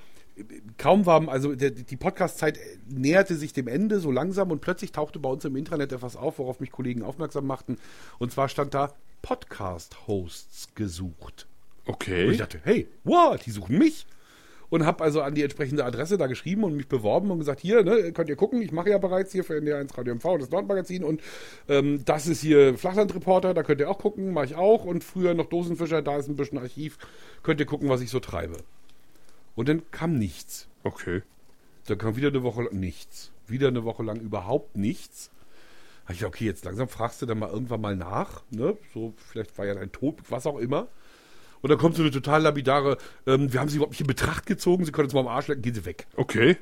kaum 0.79 1.07
war, 1.07 1.29
also 1.29 1.55
der, 1.55 1.71
die 1.71 1.97
Podcast-Zeit 1.97 2.59
näherte 2.89 3.37
sich 3.37 3.53
dem 3.53 3.69
Ende 3.69 4.01
so 4.01 4.11
langsam 4.11 4.51
und 4.51 4.61
plötzlich 4.61 4.93
tauchte 4.93 5.19
bei 5.19 5.29
uns 5.29 5.45
im 5.45 5.57
Internet 5.57 5.93
etwas 5.93 6.17
auf, 6.17 6.39
worauf 6.39 6.61
mich 6.61 6.71
Kollegen 6.71 7.03
aufmerksam 7.03 7.47
machten. 7.47 7.79
Und 8.19 8.33
zwar 8.33 8.49
stand 8.49 8.75
da 8.75 8.95
Podcast-Hosts 9.23 10.75
gesucht. 10.75 11.47
Okay. 11.87 12.27
Und 12.27 12.33
ich 12.33 12.39
dachte, 12.39 12.61
hey, 12.65 12.89
what, 13.05 13.45
die 13.47 13.51
suchen 13.51 13.79
mich 13.79 14.07
und 14.73 14.87
habe 14.87 15.05
also 15.05 15.21
an 15.21 15.35
die 15.35 15.43
entsprechende 15.43 15.85
Adresse 15.85 16.17
da 16.17 16.27
geschrieben 16.29 16.65
und 16.65 16.75
mich 16.75 16.89
beworben 16.89 17.31
und 17.31 17.39
gesagt, 17.39 17.61
hier, 17.61 17.85
ne, 17.85 18.11
könnt 18.13 18.31
ihr 18.31 18.37
gucken, 18.37 18.63
ich 18.63 18.73
mache 18.73 18.89
ja 18.89 18.97
bereits 18.97 19.31
hier 19.31 19.45
für 19.45 19.53
NDR1 19.53 19.99
Radio 19.99 20.15
MV 20.15 20.39
das 20.39 20.49
Nordmagazin 20.49 21.05
und 21.05 21.21
ähm, 21.69 22.03
das 22.07 22.27
ist 22.27 22.41
hier 22.41 22.79
Flachlandreporter, 22.79 23.53
da 23.53 23.65
könnt 23.65 23.81
ihr 23.81 23.91
auch 23.91 23.99
gucken, 23.99 24.33
mache 24.33 24.47
ich 24.47 24.55
auch 24.55 24.87
und 24.87 25.05
früher 25.05 25.35
noch 25.35 25.51
Dosenfischer, 25.51 26.01
da 26.01 26.17
ist 26.17 26.29
ein 26.29 26.37
bisschen 26.37 26.57
Archiv, 26.57 26.97
könnt 27.43 27.61
ihr 27.61 27.67
gucken, 27.67 27.91
was 27.91 28.01
ich 28.01 28.09
so 28.09 28.19
treibe. 28.19 28.57
Und 29.57 29.69
dann 29.69 29.83
kam 29.91 30.19
nichts. 30.19 30.69
Okay. 30.85 31.21
Dann 31.87 31.99
kam 31.99 32.17
wieder 32.17 32.29
eine 32.29 32.43
Woche 32.43 32.63
lang 32.63 32.81
nichts. 32.81 33.31
Wieder 33.47 33.69
eine 33.69 33.85
Woche 33.85 34.03
lang 34.03 34.21
überhaupt 34.21 34.79
nichts. 34.79 35.31
Habe 36.05 36.15
ich 36.15 36.21
gedacht, 36.21 36.35
okay, 36.35 36.47
jetzt 36.47 36.65
langsam 36.65 36.89
fragst 36.89 37.21
du 37.21 37.27
dann 37.27 37.41
mal 37.41 37.51
irgendwann 37.51 37.83
mal 37.83 37.95
nach, 37.95 38.43
ne? 38.49 38.79
So, 38.95 39.13
vielleicht 39.19 39.59
war 39.59 39.67
ja 39.67 39.75
dein 39.75 39.93
Tod, 39.93 40.17
was 40.31 40.47
auch 40.47 40.57
immer. 40.57 40.89
Und 41.63 41.71
dann 41.71 41.79
kommt 41.79 41.97
so 41.97 42.03
eine 42.03 42.11
total 42.11 42.43
lapidare, 42.43 42.99
ähm, 43.27 43.53
wir 43.53 43.61
haben 43.61 43.69
sie 43.69 43.77
überhaupt 43.77 43.93
nicht 43.93 44.01
in 44.01 44.07
Betracht 44.07 44.47
gezogen, 44.47 44.85
sie 44.85 44.93
können 44.93 45.07
uns 45.07 45.15
mal 45.15 45.21
am 45.21 45.29
Arsch 45.29 45.49
lecken, 45.49 45.63
gehen 45.63 45.75
sie 45.75 45.85
weg. 45.85 46.07
Okay. 46.17 46.57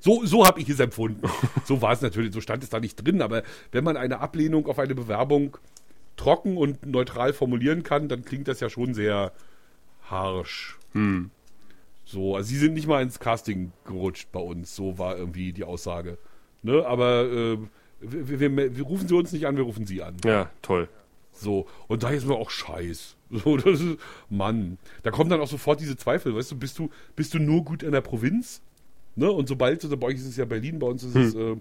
So, 0.00 0.24
so 0.24 0.46
habe 0.46 0.60
ich 0.60 0.68
es 0.68 0.78
empfunden. 0.78 1.28
so 1.64 1.82
war 1.82 1.92
es 1.92 2.00
natürlich, 2.00 2.32
so 2.32 2.40
stand 2.40 2.62
es 2.62 2.70
da 2.70 2.78
nicht 2.78 2.96
drin, 2.96 3.22
aber 3.22 3.42
wenn 3.72 3.84
man 3.84 3.96
eine 3.96 4.20
Ablehnung 4.20 4.66
auf 4.66 4.78
eine 4.78 4.94
Bewerbung 4.94 5.58
trocken 6.16 6.56
und 6.56 6.86
neutral 6.86 7.32
formulieren 7.32 7.82
kann, 7.82 8.08
dann 8.08 8.24
klingt 8.24 8.48
das 8.48 8.60
ja 8.60 8.70
schon 8.70 8.94
sehr 8.94 9.32
harsch. 10.08 10.78
Hm. 10.92 11.30
So, 12.04 12.36
also 12.36 12.48
sie 12.48 12.56
sind 12.56 12.74
nicht 12.74 12.86
mal 12.86 13.02
ins 13.02 13.18
Casting 13.18 13.72
gerutscht 13.84 14.30
bei 14.30 14.40
uns, 14.40 14.76
so 14.76 14.96
war 14.96 15.16
irgendwie 15.16 15.52
die 15.52 15.64
Aussage. 15.64 16.18
Ne? 16.62 16.86
Aber 16.86 17.24
äh, 17.24 17.58
wir, 18.00 18.40
wir, 18.40 18.76
wir, 18.76 18.84
rufen 18.84 19.08
sie 19.08 19.16
uns 19.16 19.32
nicht 19.32 19.46
an, 19.46 19.56
wir 19.56 19.64
rufen 19.64 19.86
sie 19.86 20.02
an. 20.02 20.16
Ja, 20.24 20.50
toll. 20.62 20.88
So, 21.32 21.66
und 21.88 22.02
da 22.02 22.10
ist 22.10 22.26
mir 22.26 22.36
auch 22.36 22.50
scheiß. 22.50 23.15
So, 23.44 23.56
das 23.56 23.80
ist, 23.80 23.98
Mann. 24.30 24.78
Da 25.02 25.10
kommen 25.10 25.30
dann 25.30 25.40
auch 25.40 25.48
sofort 25.48 25.80
diese 25.80 25.96
Zweifel, 25.96 26.34
weißt 26.34 26.52
du, 26.52 26.56
bist 26.56 26.78
du, 26.78 26.90
bist 27.16 27.34
du 27.34 27.38
nur 27.38 27.64
gut 27.64 27.82
in 27.82 27.92
der 27.92 28.00
Provinz? 28.00 28.62
Ne? 29.16 29.30
Und 29.30 29.48
sobald, 29.48 29.82
also 29.82 29.96
bei 29.96 30.08
euch 30.08 30.16
ist 30.16 30.26
es 30.26 30.36
ja 30.36 30.44
Berlin, 30.44 30.78
bei 30.78 30.86
uns 30.86 31.02
ist, 31.02 31.14
hm. 31.14 31.22
es, 31.22 31.34
äh, 31.34 31.56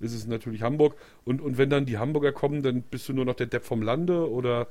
ist 0.00 0.14
es 0.14 0.26
natürlich 0.26 0.62
Hamburg. 0.62 0.96
Und, 1.24 1.40
und 1.40 1.56
wenn 1.58 1.70
dann 1.70 1.86
die 1.86 1.98
Hamburger 1.98 2.32
kommen, 2.32 2.62
dann 2.62 2.82
bist 2.82 3.08
du 3.08 3.12
nur 3.12 3.24
noch 3.24 3.34
der 3.34 3.46
Depp 3.46 3.64
vom 3.64 3.82
Lande 3.82 4.30
oder 4.30 4.68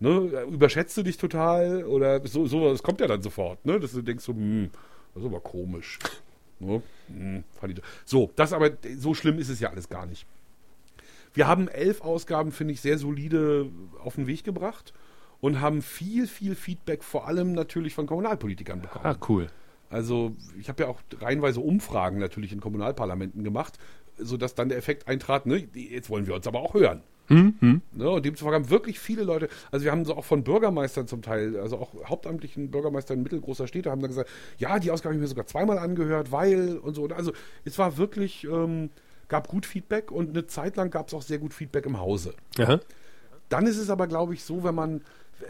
ne, 0.00 0.44
überschätzt 0.50 0.96
du 0.96 1.02
dich 1.02 1.18
total 1.18 1.84
oder 1.84 2.26
so, 2.26 2.46
so, 2.46 2.70
das 2.70 2.82
kommt 2.82 3.00
ja 3.00 3.06
dann 3.06 3.22
sofort, 3.22 3.64
ne? 3.66 3.78
Dass 3.78 3.92
du 3.92 4.02
denkst 4.02 4.24
so, 4.24 4.32
hm, 4.32 4.70
das 5.12 5.22
ist 5.22 5.28
aber 5.28 5.40
komisch. 5.40 5.98
Ne? 6.60 6.82
Hm, 7.08 7.44
so, 8.04 8.30
das 8.36 8.52
aber, 8.52 8.70
so 8.96 9.12
schlimm 9.12 9.38
ist 9.38 9.48
es 9.48 9.60
ja 9.60 9.70
alles 9.70 9.88
gar 9.88 10.06
nicht. 10.06 10.26
wir 11.34 11.46
haben 11.46 11.68
elf 11.68 12.00
Ausgaben, 12.00 12.52
finde 12.52 12.72
ich, 12.72 12.80
sehr 12.80 12.96
solide 12.96 13.68
auf 14.02 14.14
den 14.14 14.26
Weg 14.26 14.44
gebracht 14.44 14.94
und 15.44 15.60
haben 15.60 15.82
viel, 15.82 16.26
viel 16.26 16.54
Feedback, 16.54 17.04
vor 17.04 17.28
allem 17.28 17.52
natürlich 17.52 17.94
von 17.94 18.06
Kommunalpolitikern 18.06 18.80
bekommen. 18.80 19.04
Ah, 19.04 19.16
cool. 19.28 19.48
Also 19.90 20.34
ich 20.58 20.70
habe 20.70 20.84
ja 20.84 20.88
auch 20.88 21.00
reihenweise 21.20 21.60
Umfragen 21.60 22.18
natürlich 22.18 22.50
in 22.50 22.60
Kommunalparlamenten 22.62 23.44
gemacht, 23.44 23.78
sodass 24.16 24.54
dann 24.54 24.70
der 24.70 24.78
Effekt 24.78 25.06
eintrat, 25.06 25.44
ne, 25.44 25.68
jetzt 25.74 26.08
wollen 26.08 26.26
wir 26.26 26.34
uns 26.34 26.46
aber 26.46 26.60
auch 26.60 26.72
hören. 26.72 27.02
Hm, 27.26 27.56
hm. 27.60 27.82
Ne, 27.92 28.08
und 28.08 28.24
demzufolge 28.24 28.56
haben 28.56 28.70
wirklich 28.70 28.98
viele 28.98 29.22
Leute, 29.24 29.50
also 29.70 29.84
wir 29.84 29.92
haben 29.92 30.06
so 30.06 30.16
auch 30.16 30.24
von 30.24 30.44
Bürgermeistern 30.44 31.06
zum 31.06 31.20
Teil, 31.20 31.58
also 31.58 31.76
auch 31.76 31.92
hauptamtlichen 32.06 32.70
Bürgermeistern 32.70 33.22
mittelgroßer 33.22 33.66
Städte 33.66 33.90
haben 33.90 34.00
dann 34.00 34.12
gesagt, 34.12 34.30
ja, 34.56 34.78
die 34.78 34.90
Ausgabe 34.90 35.10
habe 35.10 35.16
ich 35.16 35.20
mir 35.20 35.28
sogar 35.28 35.46
zweimal 35.46 35.76
angehört, 35.76 36.32
weil 36.32 36.78
und 36.78 36.94
so. 36.94 37.06
Also 37.08 37.34
es 37.66 37.78
war 37.78 37.98
wirklich, 37.98 38.44
ähm, 38.44 38.88
gab 39.28 39.48
gut 39.48 39.66
Feedback 39.66 40.10
und 40.10 40.30
eine 40.30 40.46
Zeit 40.46 40.76
lang 40.76 40.90
gab 40.90 41.08
es 41.08 41.12
auch 41.12 41.22
sehr 41.22 41.36
gut 41.36 41.52
Feedback 41.52 41.84
im 41.84 42.00
Hause. 42.00 42.32
Aha. 42.58 42.80
Dann 43.50 43.66
ist 43.66 43.76
es 43.76 43.90
aber, 43.90 44.06
glaube 44.06 44.32
ich, 44.32 44.42
so, 44.42 44.64
wenn 44.64 44.74
man, 44.74 45.02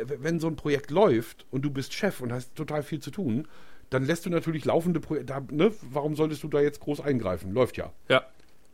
wenn 0.06 0.40
so 0.40 0.46
ein 0.46 0.56
Projekt 0.56 0.90
läuft 0.90 1.46
und 1.50 1.62
du 1.62 1.70
bist 1.70 1.92
Chef 1.92 2.20
und 2.20 2.32
hast 2.32 2.54
total 2.54 2.82
viel 2.82 3.00
zu 3.00 3.10
tun, 3.10 3.46
dann 3.90 4.04
lässt 4.04 4.26
du 4.26 4.30
natürlich 4.30 4.64
laufende 4.64 5.00
Projekte, 5.00 5.42
ne, 5.50 5.72
warum 5.82 6.16
solltest 6.16 6.42
du 6.42 6.48
da 6.48 6.60
jetzt 6.60 6.80
groß 6.80 7.00
eingreifen? 7.00 7.52
Läuft 7.52 7.76
ja. 7.76 7.92
Ja. 8.08 8.24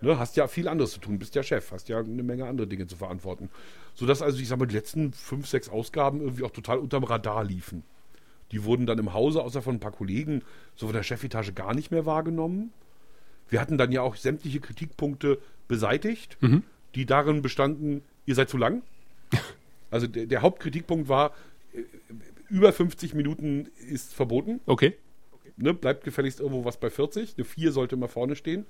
Ne, 0.00 0.19
hast 0.19 0.37
ja 0.37 0.47
viel 0.49 0.67
anderes 0.69 0.93
zu 0.93 1.00
tun, 1.00 1.19
bist 1.19 1.35
ja 1.35 1.43
Chef, 1.43 1.73
hast 1.73 1.89
ja 1.91 1.99
eine 1.99 2.23
Menge 2.23 2.47
andere 2.47 2.67
Dinge 2.67 2.87
zu 2.87 2.97
verantworten. 2.97 3.50
Sodass 3.95 4.23
also, 4.23 4.41
ich 4.41 4.49
sag 4.49 4.59
mal, 4.59 4.67
die 4.67 4.75
letzten 4.77 5.12
fünf, 5.12 5.47
sechs 5.47 5.69
Ausgaben 5.69 6.21
irgendwie 6.21 6.45
auch 6.45 6.53
total 6.53 6.79
unterm 6.79 7.05
Radar 7.05 7.45
liefen. 7.45 7.83
Die 8.53 8.65
wurden 8.65 8.87
dann 8.87 8.99
im 8.99 9.12
Hause, 9.12 9.43
außer 9.43 9.62
von 9.62 9.77
ein 9.77 9.81
paar 9.81 9.93
Kollegen, 9.93 10.43
so 10.75 10.87
von 10.87 10.95
der 10.95 11.03
Chefetage 11.03 11.53
gar 11.53 11.75
nicht 11.75 11.91
mehr 11.91 12.07
wahrgenommen. 12.07 12.73
Wir 13.49 13.61
hatten 13.61 13.77
dann 13.79 13.93
ja 13.93 14.00
auch 14.03 14.17
sämtliche 14.17 14.61
Kritikpunkte 14.61 15.39
beseitigt, 15.69 16.39
Mhm. 16.41 16.62
die 16.95 17.05
darin 17.05 17.43
bestanden, 17.43 18.03
ihr 18.27 18.35
seid 18.35 18.49
zu 18.49 18.57
lang. 18.57 18.83
Also 19.91 20.07
der, 20.07 20.27
der 20.27 20.43
Hauptkritikpunkt 20.43 21.09
war, 21.09 21.35
äh, 21.73 21.83
über 22.49 22.73
50 22.73 23.15
Minuten 23.15 23.69
ist 23.89 24.13
verboten. 24.13 24.61
Okay. 24.67 24.95
Ne, 25.57 25.75
bleibt 25.75 26.05
gefälligst 26.05 26.41
irgendwo 26.41 26.65
was 26.65 26.79
bei 26.79 26.91
40. 26.91 27.35
Eine 27.37 27.45
4 27.45 27.73
sollte 27.73 27.97
immer 27.97 28.09
vorne 28.09 28.37
stehen. 28.37 28.67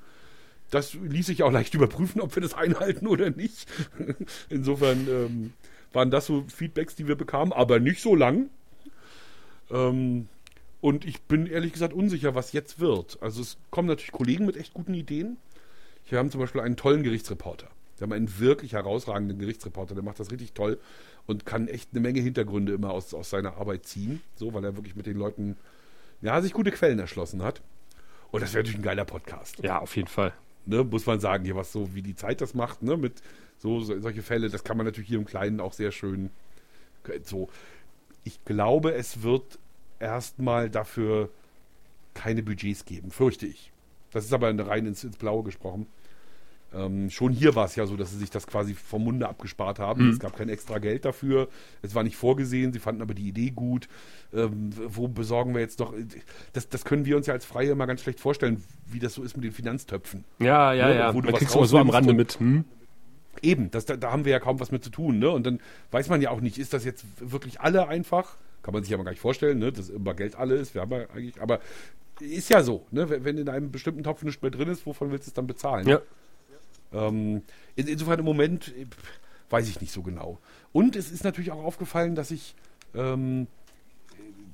Das 0.70 0.94
ließ 0.94 1.26
sich 1.26 1.42
auch 1.42 1.52
leicht 1.52 1.74
überprüfen, 1.74 2.20
ob 2.20 2.34
wir 2.34 2.42
das 2.42 2.54
einhalten 2.54 3.06
oder 3.06 3.30
nicht. 3.30 3.68
Insofern 4.48 5.08
ähm, 5.08 5.52
waren 5.92 6.10
das 6.10 6.26
so 6.26 6.44
Feedbacks, 6.48 6.94
die 6.94 7.08
wir 7.08 7.16
bekamen, 7.16 7.52
aber 7.52 7.80
nicht 7.80 8.00
so 8.00 8.14
lang. 8.14 8.50
Ähm, 9.70 10.28
und 10.80 11.04
ich 11.04 11.22
bin 11.22 11.46
ehrlich 11.46 11.72
gesagt 11.72 11.92
unsicher, 11.92 12.34
was 12.34 12.52
jetzt 12.52 12.80
wird. 12.80 13.18
Also 13.20 13.42
es 13.42 13.58
kommen 13.70 13.88
natürlich 13.88 14.12
Kollegen 14.12 14.46
mit 14.46 14.56
echt 14.56 14.72
guten 14.72 14.94
Ideen. 14.94 15.36
Wir 16.08 16.18
haben 16.18 16.30
zum 16.30 16.40
Beispiel 16.40 16.62
einen 16.62 16.76
tollen 16.76 17.02
Gerichtsreporter. 17.02 17.68
Wir 18.00 18.06
haben 18.06 18.12
einen 18.12 18.38
wirklich 18.38 18.72
herausragenden 18.72 19.38
Gerichtsreporter, 19.38 19.94
der 19.94 20.02
macht 20.02 20.18
das 20.18 20.30
richtig 20.30 20.54
toll 20.54 20.80
und 21.26 21.44
kann 21.44 21.68
echt 21.68 21.90
eine 21.92 22.00
Menge 22.00 22.20
Hintergründe 22.20 22.72
immer 22.72 22.92
aus, 22.92 23.12
aus 23.12 23.28
seiner 23.28 23.58
Arbeit 23.58 23.84
ziehen. 23.84 24.22
So, 24.36 24.54
weil 24.54 24.64
er 24.64 24.74
wirklich 24.74 24.96
mit 24.96 25.04
den 25.04 25.18
Leuten, 25.18 25.58
ja, 26.22 26.40
sich 26.40 26.54
gute 26.54 26.70
Quellen 26.70 26.98
erschlossen 26.98 27.42
hat. 27.42 27.60
Und 28.30 28.42
das 28.42 28.54
wäre 28.54 28.62
natürlich 28.62 28.78
ein 28.78 28.84
geiler 28.84 29.04
Podcast 29.04 29.58
Ja, 29.62 29.80
auf 29.80 29.94
jeden 29.96 30.08
Fall. 30.08 30.32
ne, 30.64 30.82
muss 30.82 31.04
man 31.04 31.20
sagen, 31.20 31.44
hier 31.44 31.56
was 31.56 31.72
so 31.72 31.94
wie 31.94 32.00
die 32.00 32.14
Zeit 32.14 32.40
das 32.40 32.54
macht, 32.54 32.82
ne, 32.82 32.96
mit 32.96 33.20
so, 33.58 33.80
so 33.80 34.00
solche 34.00 34.22
Fälle, 34.22 34.48
das 34.48 34.64
kann 34.64 34.78
man 34.78 34.86
natürlich 34.86 35.08
hier 35.08 35.18
im 35.18 35.26
Kleinen 35.26 35.60
auch 35.60 35.74
sehr 35.74 35.92
schön 35.92 36.30
so. 37.24 37.50
Ich 38.24 38.42
glaube, 38.46 38.94
es 38.94 39.22
wird 39.22 39.58
erstmal 39.98 40.70
dafür 40.70 41.28
keine 42.14 42.42
Budgets 42.42 42.86
geben, 42.86 43.10
fürchte 43.10 43.46
ich. 43.46 43.72
Das 44.10 44.24
ist 44.24 44.32
aber 44.32 44.56
rein 44.66 44.86
ins, 44.86 45.04
ins 45.04 45.16
Blaue 45.16 45.42
gesprochen. 45.44 45.86
Ähm, 46.72 47.10
schon 47.10 47.32
hier 47.32 47.54
war 47.56 47.64
es 47.64 47.74
ja 47.74 47.86
so, 47.86 47.96
dass 47.96 48.10
sie 48.10 48.18
sich 48.18 48.30
das 48.30 48.46
quasi 48.46 48.74
vom 48.74 49.04
Munde 49.04 49.28
abgespart 49.28 49.78
haben. 49.78 50.06
Mhm. 50.06 50.12
Es 50.12 50.18
gab 50.20 50.36
kein 50.36 50.48
extra 50.48 50.78
Geld 50.78 51.04
dafür. 51.04 51.48
Es 51.82 51.94
war 51.94 52.04
nicht 52.04 52.16
vorgesehen. 52.16 52.72
Sie 52.72 52.78
fanden 52.78 53.02
aber 53.02 53.14
die 53.14 53.28
Idee 53.28 53.50
gut. 53.50 53.88
Ähm, 54.32 54.70
wo 54.88 55.08
besorgen 55.08 55.52
wir 55.54 55.60
jetzt 55.60 55.80
doch? 55.80 55.92
Das, 56.52 56.68
das 56.68 56.84
können 56.84 57.04
wir 57.04 57.16
uns 57.16 57.26
ja 57.26 57.34
als 57.34 57.44
Freie 57.44 57.70
immer 57.70 57.86
ganz 57.86 58.02
schlecht 58.02 58.20
vorstellen, 58.20 58.62
wie 58.86 59.00
das 59.00 59.14
so 59.14 59.22
ist 59.22 59.36
mit 59.36 59.44
den 59.44 59.52
Finanztöpfen. 59.52 60.24
Ja, 60.38 60.72
ja, 60.72 60.88
Ne, 60.88 60.94
ja. 60.94 61.14
wo 61.14 61.20
du 61.20 61.26
Man 61.26 61.32
was 61.34 61.40
kriegst 61.40 61.56
immer 61.56 61.66
so 61.66 61.78
am 61.78 61.90
Rande 61.90 62.14
mit. 62.14 62.38
Hm? 62.38 62.64
Eben, 63.42 63.70
das, 63.70 63.86
da, 63.86 63.96
da 63.96 64.12
haben 64.12 64.24
wir 64.24 64.32
ja 64.32 64.38
kaum 64.40 64.60
was 64.60 64.70
mit 64.70 64.84
zu 64.84 64.90
tun. 64.90 65.18
Ne? 65.18 65.30
Und 65.30 65.46
dann 65.46 65.60
weiß 65.90 66.08
man 66.08 66.20
ja 66.22 66.30
auch 66.30 66.40
nicht, 66.40 66.58
ist 66.58 66.72
das 66.72 66.84
jetzt 66.84 67.04
wirklich 67.18 67.60
alle 67.60 67.88
einfach? 67.88 68.36
Kann 68.62 68.74
man 68.74 68.82
sich 68.82 68.90
ja 68.90 68.98
mal 68.98 69.04
gar 69.04 69.12
nicht 69.12 69.20
vorstellen, 69.20 69.58
ne? 69.58 69.72
dass 69.72 69.88
immer 69.88 70.14
Geld 70.14 70.36
alle 70.36 70.54
ist. 70.56 70.74
Wir 70.74 70.82
haben 70.82 70.92
ja 70.92 71.08
eigentlich, 71.14 71.40
aber 71.40 71.60
ist 72.20 72.50
ja 72.50 72.62
so. 72.62 72.86
Ne? 72.90 73.08
Wenn 73.08 73.24
wenn 73.24 73.38
in 73.38 73.48
einem 73.48 73.70
bestimmten 73.70 74.02
Topf 74.02 74.22
nichts 74.22 74.42
mehr 74.42 74.50
drin 74.50 74.68
ist, 74.68 74.84
wovon 74.84 75.10
willst 75.10 75.26
du 75.26 75.30
es 75.30 75.34
dann 75.34 75.46
bezahlen? 75.46 75.88
Ja. 75.88 76.00
Ähm, 76.92 77.42
in, 77.76 77.86
insofern 77.86 78.18
im 78.18 78.24
Moment 78.24 78.68
äh, 78.76 78.86
weiß 79.48 79.68
ich 79.68 79.80
nicht 79.80 79.92
so 79.92 80.02
genau. 80.02 80.38
Und 80.72 80.96
es 80.96 81.10
ist 81.10 81.24
natürlich 81.24 81.50
auch 81.50 81.64
aufgefallen, 81.64 82.14
dass 82.14 82.30
ich 82.30 82.54
ähm, 82.94 83.46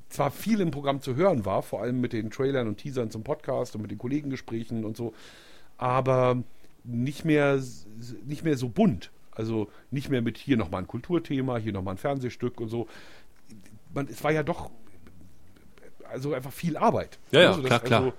zwar 0.08 0.30
viel 0.30 0.60
im 0.60 0.70
Programm 0.70 1.00
zu 1.00 1.16
hören 1.16 1.44
war, 1.44 1.62
vor 1.62 1.82
allem 1.82 2.00
mit 2.00 2.12
den 2.12 2.30
Trailern 2.30 2.68
und 2.68 2.78
Teasern 2.78 3.10
zum 3.10 3.22
Podcast 3.22 3.74
und 3.74 3.82
mit 3.82 3.90
den 3.90 3.98
Kollegengesprächen 3.98 4.84
und 4.84 4.96
so, 4.96 5.14
aber 5.76 6.42
nicht 6.84 7.24
mehr, 7.24 7.60
nicht 8.24 8.44
mehr 8.44 8.56
so 8.56 8.68
bunt. 8.68 9.10
Also 9.32 9.68
nicht 9.90 10.08
mehr 10.08 10.22
mit 10.22 10.38
hier 10.38 10.56
nochmal 10.56 10.82
ein 10.82 10.86
Kulturthema, 10.86 11.58
hier 11.58 11.72
nochmal 11.72 11.94
ein 11.94 11.98
Fernsehstück 11.98 12.58
und 12.58 12.68
so. 12.68 12.86
Man, 13.92 14.08
es 14.08 14.24
war 14.24 14.32
ja 14.32 14.42
doch 14.42 14.70
also 16.08 16.32
einfach 16.32 16.52
viel 16.52 16.76
Arbeit. 16.76 17.18
Ja, 17.32 17.42
ja, 17.42 17.48
Also, 17.50 17.62
klar, 17.62 17.80
klar. 17.80 18.00
Also 18.00 18.12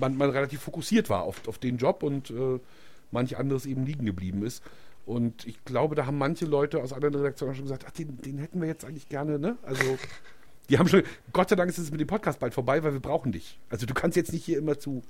man, 0.00 0.16
man 0.16 0.30
relativ 0.30 0.62
fokussiert 0.62 1.08
war 1.08 1.22
auf, 1.22 1.46
auf 1.46 1.58
den 1.58 1.76
Job 1.76 2.02
und 2.02 2.30
äh, 2.30 2.58
manch 3.10 3.36
anderes 3.38 3.66
eben 3.66 3.84
liegen 3.84 4.06
geblieben 4.06 4.44
ist. 4.44 4.62
Und 5.04 5.46
ich 5.46 5.64
glaube, 5.64 5.94
da 5.94 6.06
haben 6.06 6.18
manche 6.18 6.46
Leute 6.46 6.82
aus 6.82 6.92
anderen 6.92 7.14
Redaktionen 7.14 7.54
schon 7.54 7.64
gesagt, 7.64 7.84
ach, 7.86 7.92
den, 7.92 8.20
den 8.22 8.38
hätten 8.38 8.60
wir 8.60 8.66
jetzt 8.66 8.84
eigentlich 8.84 9.08
gerne, 9.08 9.38
ne? 9.38 9.56
Also, 9.62 9.98
die 10.68 10.78
haben 10.78 10.88
schon, 10.88 11.02
Gott 11.32 11.48
sei 11.48 11.56
Dank 11.56 11.70
ist 11.70 11.78
es 11.78 11.90
mit 11.90 12.00
dem 12.00 12.08
Podcast 12.08 12.40
bald 12.40 12.54
vorbei, 12.54 12.82
weil 12.82 12.92
wir 12.92 13.00
brauchen 13.00 13.30
dich. 13.30 13.58
Also 13.70 13.86
du 13.86 13.94
kannst 13.94 14.16
jetzt 14.16 14.32
nicht 14.32 14.44
hier 14.44 14.58
immer 14.58 14.78
zu 14.78 15.02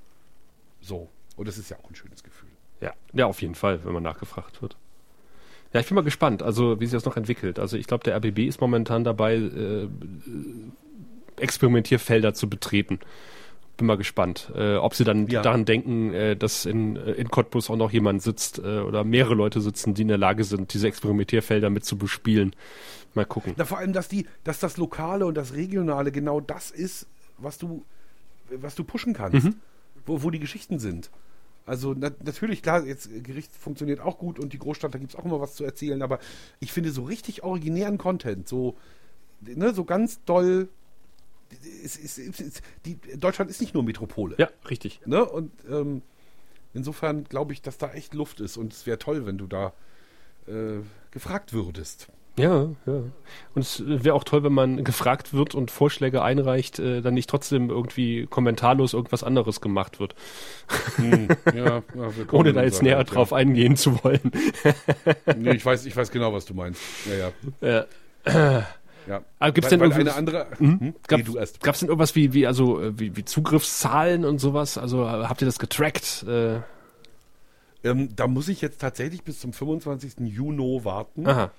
so. 0.81 1.09
Und 1.35 1.47
das 1.47 1.57
ist 1.57 1.69
ja 1.69 1.77
auch 1.77 1.89
ein 1.89 1.95
schönes 1.95 2.23
Gefühl. 2.23 2.49
Ja, 2.81 2.93
ja, 3.13 3.25
auf 3.25 3.41
jeden 3.41 3.55
Fall, 3.55 3.83
wenn 3.83 3.93
man 3.93 4.03
nachgefragt 4.03 4.61
wird. 4.61 4.77
Ja, 5.73 5.79
ich 5.79 5.87
bin 5.87 5.95
mal 5.95 6.03
gespannt, 6.03 6.43
also 6.43 6.79
wie 6.79 6.85
sich 6.85 6.93
das 6.93 7.05
noch 7.05 7.17
entwickelt. 7.17 7.59
Also 7.59 7.75
ich 7.75 7.87
glaube, 7.87 8.03
der 8.03 8.15
RBB 8.17 8.47
ist 8.47 8.61
momentan 8.61 9.03
dabei, 9.03 9.35
äh, 9.35 9.87
Experimentierfelder 11.37 12.33
zu 12.33 12.49
betreten. 12.49 12.99
Bin 13.77 13.85
mal 13.85 13.97
gespannt, 13.97 14.51
äh, 14.55 14.75
ob 14.75 14.95
sie 14.95 15.03
dann 15.03 15.27
Ja. 15.27 15.43
daran 15.43 15.63
denken, 15.65 16.11
äh, 16.11 16.35
dass 16.35 16.65
in, 16.65 16.95
äh, 16.95 17.11
in 17.11 17.29
Cottbus 17.29 17.69
auch 17.69 17.75
noch 17.75 17.91
jemand 17.91 18.23
sitzt 18.23 18.57
äh, 18.57 18.79
oder 18.79 19.03
mehrere 19.03 19.35
Leute 19.35 19.61
sitzen, 19.61 19.93
die 19.93 20.01
in 20.01 20.07
der 20.07 20.17
Lage 20.17 20.43
sind, 20.43 20.73
diese 20.73 20.87
Experimentierfelder 20.87 21.69
mit 21.69 21.85
zu 21.85 21.95
bespielen. 21.97 22.55
Mal 23.13 23.25
gucken. 23.25 23.53
Na, 23.55 23.65
vor 23.65 23.77
allem, 23.77 23.93
dass 23.93 24.07
die, 24.07 24.25
dass 24.43 24.59
das 24.59 24.77
Lokale 24.77 25.27
und 25.27 25.35
das 25.37 25.53
Regionale 25.53 26.11
genau 26.11 26.39
das 26.41 26.71
ist, 26.71 27.05
was 27.37 27.59
du, 27.59 27.85
was 28.49 28.73
du 28.73 28.83
pushen 28.83 29.13
kannst, 29.13 29.49
wo, 30.07 30.23
wo 30.23 30.31
die 30.31 30.39
Geschichten 30.39 30.79
sind. 30.79 31.11
Also 31.67 31.93
na, 31.95 32.09
natürlich, 32.23 32.63
klar, 32.63 32.83
jetzt 32.85 33.09
Gericht 33.23 33.55
funktioniert 33.55 33.99
auch 33.99 34.17
gut 34.17 34.39
und 34.39 34.53
die 34.53 34.57
Großstadt, 34.59 34.93
da 34.95 34.97
gibt 34.97 35.11
es 35.13 35.19
auch 35.19 35.25
immer 35.25 35.39
was 35.39 35.53
zu 35.53 35.63
erzählen, 35.63 36.01
aber 36.01 36.17
ich 36.59 36.71
finde 36.73 36.89
so 36.91 37.03
richtig 37.03 37.43
originären 37.43 37.97
Content, 37.99 38.47
so, 38.47 38.75
ne, 39.41 39.71
so 39.73 39.83
ganz 39.83 40.23
doll. 40.25 40.69
Es, 41.83 41.97
es, 41.97 42.17
es, 42.17 42.61
die, 42.85 42.97
Deutschland 43.17 43.49
ist 43.49 43.61
nicht 43.61 43.73
nur 43.73 43.83
Metropole. 43.83 44.35
Ja, 44.37 44.49
richtig. 44.69 45.01
Ne? 45.05 45.25
Und 45.25 45.51
ähm, 45.69 46.01
insofern 46.73 47.23
glaube 47.23 47.53
ich, 47.53 47.61
dass 47.61 47.77
da 47.77 47.91
echt 47.91 48.13
Luft 48.13 48.39
ist 48.39 48.57
und 48.57 48.73
es 48.73 48.85
wäre 48.85 48.99
toll, 48.99 49.25
wenn 49.25 49.37
du 49.37 49.47
da 49.47 49.73
äh, 50.47 50.79
gefragt 51.11 51.53
würdest. 51.53 52.09
Ja, 52.37 52.69
ja. 52.85 53.01
Und 53.55 53.61
es 53.61 53.81
wäre 53.83 54.13
auch 54.13 54.23
toll, 54.23 54.43
wenn 54.43 54.53
man 54.53 54.83
gefragt 54.83 55.33
wird 55.33 55.55
und 55.55 55.71
Vorschläge 55.71 56.21
einreicht, 56.21 56.77
äh, 56.77 57.01
dann 57.01 57.15
nicht 57.15 57.29
trotzdem 57.29 57.71
irgendwie 57.71 58.27
kommentarlos 58.27 58.93
irgendwas 58.93 59.23
anderes 59.23 59.59
gemacht 59.59 59.99
wird, 59.99 60.13
ja, 61.51 61.55
ja, 61.55 61.83
ohne 62.31 62.53
da 62.53 62.61
jetzt 62.61 62.83
näher 62.83 63.03
drauf 63.05 63.33
eingehen 63.33 63.75
zu 63.75 64.03
wollen. 64.03 64.31
Nee, 65.35 65.55
ich 65.55 65.65
weiß, 65.65 65.87
ich 65.87 65.97
weiß 65.97 66.11
genau, 66.11 66.31
was 66.31 66.45
du 66.45 66.53
meinst. 66.53 66.79
Ja, 67.07 67.31
ja. 67.67 67.85
Äh, 68.59 68.63
ja. 69.07 69.21
Aber 69.39 69.51
gibt's 69.51 69.71
Weil- 69.71 69.79
denn 69.79 69.91
weil 69.91 69.99
eine 69.99 70.13
andere? 70.15 70.47
Hm? 70.57 70.79
Hm? 70.79 70.93
Gab, 71.07 71.19
Nee. 71.27 71.45
Gab's 71.61 71.79
denn 71.79 71.89
irgendwas 71.89 72.15
wie, 72.15 72.33
wie, 72.33 72.45
also, 72.47 72.81
äh, 72.81 72.99
wie, 72.99 73.15
wie 73.15 73.25
Zugriffszahlen 73.25 74.25
und 74.25 74.39
sowas? 74.39 74.77
Also, 74.77 75.03
äh, 75.03 75.07
habt 75.25 75.41
ihr 75.41 75.45
das 75.45 75.59
getrackt? 75.59 76.23
Äh, 76.27 76.59
Ähm, 77.83 78.09
da 78.15 78.27
muss 78.27 78.47
ich 78.49 78.61
jetzt 78.61 78.81
tatsächlich 78.81 79.23
bis 79.23 79.39
zum 79.39 79.53
25. 79.53 80.15
Juni 80.27 80.83
warten. 80.83 81.27
aha. 81.27 81.51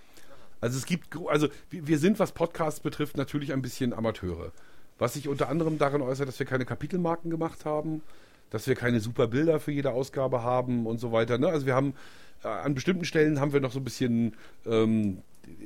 Also 0.61 0.76
es 0.76 0.87
gibt, 0.87 1.17
also 1.28 1.47
wir 1.71 1.87
wir 1.87 1.99
sind, 2.00 2.19
was 2.19 2.33
Podcasts 2.33 2.81
betrifft, 2.81 3.17
natürlich 3.17 3.52
ein 3.52 3.62
bisschen 3.62 3.93
Amateure. 3.93 4.50
Was 4.99 5.14
sich 5.14 5.28
unter 5.28 5.49
anderem 5.49 5.78
darin 5.78 6.02
äußert, 6.02 6.26
dass 6.26 6.38
wir 6.40 6.47
keine 6.47 6.64
Kapitelmarken 6.64 7.31
gemacht 7.31 7.64
haben, 7.64 8.02
dass 8.50 8.67
wir 8.67 8.75
keine 8.75 8.99
super 8.99 9.28
Bilder 9.28 9.61
für 9.61 9.71
jede 9.71 9.93
Ausgabe 9.93 10.43
haben 10.43 10.87
und 10.87 10.99
so 10.99 11.12
weiter. 11.12 11.38
Ne? 11.38 11.47
Also 11.47 11.64
wir 11.67 11.76
haben 11.76 11.95
äh, 12.43 12.49
an 12.49 12.75
bestimmten 12.75 13.05
Stellen 13.05 13.38
haben 13.38 13.52
wir 13.52 13.61
noch 13.61 13.71
so 13.71 13.78
ein 13.78 13.85
bisschen 13.85 14.35
ähm, 14.67 15.19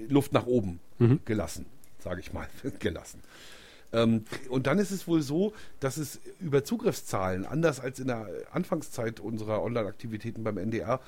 Luft 0.08 0.32
nach 0.32 0.46
oben 0.46 0.80
gelassen, 1.24 1.66
sage 1.98 2.20
ich 2.20 2.32
mal, 2.32 2.48
gelassen. 2.78 3.20
Ähm, 3.92 4.24
und 4.48 4.66
dann 4.66 4.78
ist 4.78 4.90
es 4.90 5.06
wohl 5.06 5.22
so, 5.22 5.52
dass 5.80 5.96
es 5.96 6.20
über 6.40 6.64
Zugriffszahlen, 6.64 7.44
anders 7.44 7.80
als 7.80 8.00
in 8.00 8.06
der 8.06 8.26
Anfangszeit 8.52 9.20
unserer 9.20 9.62
Online-Aktivitäten 9.62 10.44
beim 10.44 10.58
NDR, 10.58 11.00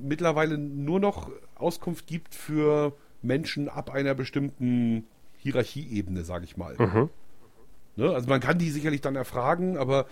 mittlerweile 0.00 0.58
nur 0.58 1.00
noch 1.00 1.30
Auskunft 1.56 2.06
gibt 2.06 2.34
für 2.34 2.92
Menschen 3.22 3.68
ab 3.68 3.90
einer 3.90 4.14
bestimmten 4.14 5.06
Hierarchieebene, 5.38 6.22
sage 6.24 6.44
ich 6.44 6.56
mal. 6.56 6.76
Mhm. 6.78 7.10
Ne? 7.96 8.10
Also 8.10 8.28
man 8.28 8.40
kann 8.40 8.58
die 8.58 8.70
sicherlich 8.70 9.00
dann 9.00 9.16
erfragen, 9.16 9.76
aber 9.76 10.06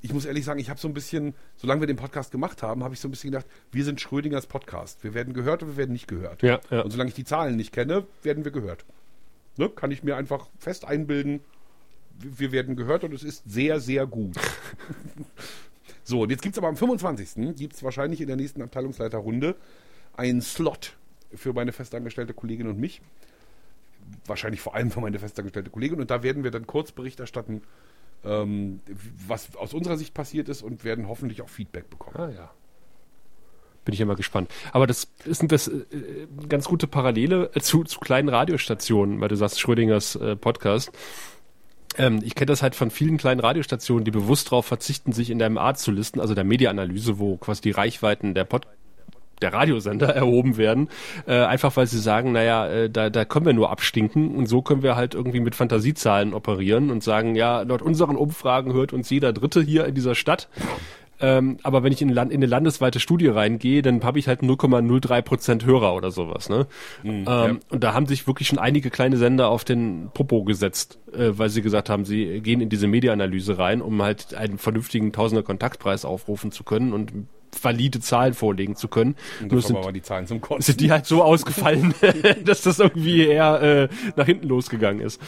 ich 0.00 0.12
muss 0.12 0.24
ehrlich 0.24 0.44
sagen, 0.44 0.60
ich 0.60 0.70
habe 0.70 0.78
so 0.78 0.86
ein 0.88 0.94
bisschen, 0.94 1.34
solange 1.56 1.80
wir 1.82 1.86
den 1.86 1.96
Podcast 1.96 2.30
gemacht 2.30 2.62
haben, 2.62 2.84
habe 2.84 2.94
ich 2.94 3.00
so 3.00 3.08
ein 3.08 3.10
bisschen 3.10 3.30
gedacht, 3.30 3.46
wir 3.72 3.84
sind 3.84 4.00
Schrödingers 4.00 4.46
Podcast. 4.46 5.02
Wir 5.02 5.14
werden 5.14 5.34
gehört 5.34 5.62
und 5.62 5.70
wir 5.70 5.76
werden 5.76 5.92
nicht 5.92 6.06
gehört. 6.06 6.42
Ja, 6.42 6.60
ja. 6.70 6.82
Und 6.82 6.90
solange 6.90 7.08
ich 7.08 7.14
die 7.14 7.24
Zahlen 7.24 7.56
nicht 7.56 7.72
kenne, 7.72 8.06
werden 8.22 8.44
wir 8.44 8.52
gehört. 8.52 8.84
Ne? 9.56 9.68
Kann 9.68 9.90
ich 9.90 10.04
mir 10.04 10.16
einfach 10.16 10.48
fest 10.58 10.84
einbilden, 10.84 11.40
wir 12.18 12.52
werden 12.52 12.76
gehört 12.76 13.04
und 13.04 13.12
es 13.12 13.22
ist 13.22 13.42
sehr, 13.46 13.80
sehr 13.80 14.06
gut. 14.06 14.36
so, 16.04 16.22
und 16.22 16.30
jetzt 16.30 16.42
gibt 16.42 16.54
es 16.54 16.58
aber 16.58 16.68
am 16.68 16.76
25. 16.76 17.56
gibt 17.56 17.74
es 17.74 17.82
wahrscheinlich 17.82 18.20
in 18.20 18.26
der 18.26 18.36
nächsten 18.36 18.62
Abteilungsleiterrunde 18.62 19.56
einen 20.16 20.42
Slot 20.42 20.96
für 21.34 21.52
meine 21.52 21.72
festangestellte 21.72 22.34
Kollegin 22.34 22.68
und 22.68 22.78
mich. 22.78 23.00
Wahrscheinlich 24.26 24.60
vor 24.60 24.74
allem 24.74 24.90
für 24.90 25.00
meine 25.00 25.18
festangestellte 25.18 25.70
Kollegin. 25.70 26.00
Und 26.00 26.10
da 26.10 26.22
werden 26.22 26.44
wir 26.44 26.50
dann 26.50 26.66
kurz 26.66 26.92
Bericht 26.92 27.20
erstatten, 27.20 27.62
ähm, 28.24 28.80
was 29.26 29.54
aus 29.56 29.74
unserer 29.74 29.96
Sicht 29.96 30.14
passiert 30.14 30.48
ist 30.48 30.62
und 30.62 30.84
werden 30.84 31.08
hoffentlich 31.08 31.42
auch 31.42 31.48
Feedback 31.48 31.90
bekommen. 31.90 32.16
Ah 32.16 32.30
ja. 32.30 32.50
Bin 33.84 33.94
ich 33.94 34.00
immer 34.00 34.16
gespannt. 34.16 34.50
Aber 34.72 34.86
das 34.86 35.08
ist 35.24 35.50
das 35.50 35.68
äh, 35.68 36.26
ganz 36.48 36.66
gute 36.66 36.86
Parallele 36.86 37.50
zu, 37.60 37.84
zu 37.84 38.00
kleinen 38.00 38.28
Radiostationen, 38.28 39.20
weil 39.20 39.28
du 39.28 39.36
sagst 39.36 39.60
Schrödingers 39.60 40.16
äh, 40.16 40.36
Podcast. 40.36 40.92
Ähm, 41.96 42.20
ich 42.22 42.34
kenne 42.34 42.46
das 42.46 42.62
halt 42.62 42.74
von 42.74 42.90
vielen 42.90 43.16
kleinen 43.16 43.40
Radiostationen, 43.40 44.04
die 44.04 44.10
bewusst 44.10 44.48
darauf 44.48 44.66
verzichten, 44.66 45.12
sich 45.12 45.30
in 45.30 45.38
der 45.38 45.50
MA 45.50 45.74
zu 45.74 45.90
listen, 45.90 46.20
also 46.20 46.34
der 46.34 46.44
Mediaanalyse, 46.44 47.18
wo 47.18 47.36
quasi 47.36 47.62
die 47.62 47.70
Reichweiten 47.70 48.34
der 48.34 48.44
Pod 48.44 48.66
der 49.42 49.52
Radiosender 49.52 50.08
erhoben 50.14 50.56
werden, 50.56 50.88
äh, 51.26 51.34
einfach 51.34 51.76
weil 51.76 51.86
sie 51.86 51.98
sagen, 51.98 52.32
naja, 52.32 52.66
äh, 52.68 52.90
da, 52.90 53.10
da 53.10 53.24
können 53.24 53.46
wir 53.46 53.52
nur 53.52 53.70
abstinken 53.70 54.34
und 54.34 54.46
so 54.46 54.62
können 54.62 54.82
wir 54.82 54.96
halt 54.96 55.14
irgendwie 55.14 55.40
mit 55.40 55.54
Fantasiezahlen 55.54 56.34
operieren 56.34 56.90
und 56.90 57.02
sagen, 57.02 57.34
ja, 57.34 57.62
laut 57.62 57.82
unseren 57.82 58.16
Umfragen 58.16 58.72
hört 58.72 58.92
uns 58.92 59.10
jeder 59.10 59.32
Dritte 59.32 59.62
hier 59.62 59.86
in 59.86 59.94
dieser 59.94 60.14
Stadt. 60.14 60.48
Ähm, 61.20 61.58
aber 61.62 61.82
wenn 61.82 61.92
ich 61.92 62.00
in, 62.00 62.08
Land, 62.10 62.30
in 62.30 62.38
eine 62.38 62.46
landesweite 62.46 63.00
Studie 63.00 63.26
reingehe, 63.26 63.82
dann 63.82 64.02
habe 64.04 64.18
ich 64.18 64.28
halt 64.28 64.42
0,03 64.42 65.22
Prozent 65.22 65.66
Hörer 65.66 65.94
oder 65.94 66.10
sowas. 66.10 66.48
Ne? 66.48 66.66
Mhm, 67.02 67.10
ähm, 67.10 67.24
ja. 67.26 67.56
Und 67.70 67.84
da 67.84 67.94
haben 67.94 68.06
sich 68.06 68.26
wirklich 68.26 68.48
schon 68.48 68.58
einige 68.58 68.90
kleine 68.90 69.16
Sender 69.16 69.48
auf 69.48 69.64
den 69.64 70.10
Popo 70.14 70.44
gesetzt, 70.44 70.98
äh, 71.12 71.30
weil 71.32 71.48
sie 71.48 71.62
gesagt 71.62 71.90
haben, 71.90 72.04
sie 72.04 72.40
gehen 72.40 72.60
in 72.60 72.68
diese 72.68 72.86
Mediaanalyse 72.86 73.58
rein, 73.58 73.82
um 73.82 74.00
halt 74.00 74.34
einen 74.34 74.58
vernünftigen 74.58 75.12
Tausender 75.12 75.42
Kontaktpreis 75.42 76.04
aufrufen 76.04 76.52
zu 76.52 76.62
können 76.62 76.92
und 76.92 77.12
valide 77.60 78.00
Zahlen 78.00 78.34
vorlegen 78.34 78.76
zu 78.76 78.88
können. 78.88 79.16
Und 79.40 79.52
Nur 79.52 79.62
sind, 79.62 79.76
aber 79.76 79.92
die 79.92 80.02
Zahlen 80.02 80.26
zum 80.26 80.40
Kosten. 80.40 80.62
sind 80.62 80.80
die 80.80 80.90
halt 80.90 81.06
so 81.06 81.22
ausgefallen, 81.22 81.94
dass 82.44 82.62
das 82.62 82.78
irgendwie 82.78 83.26
eher 83.26 83.62
äh, 83.62 83.88
nach 84.16 84.26
hinten 84.26 84.48
losgegangen 84.48 85.00
ist. 85.00 85.20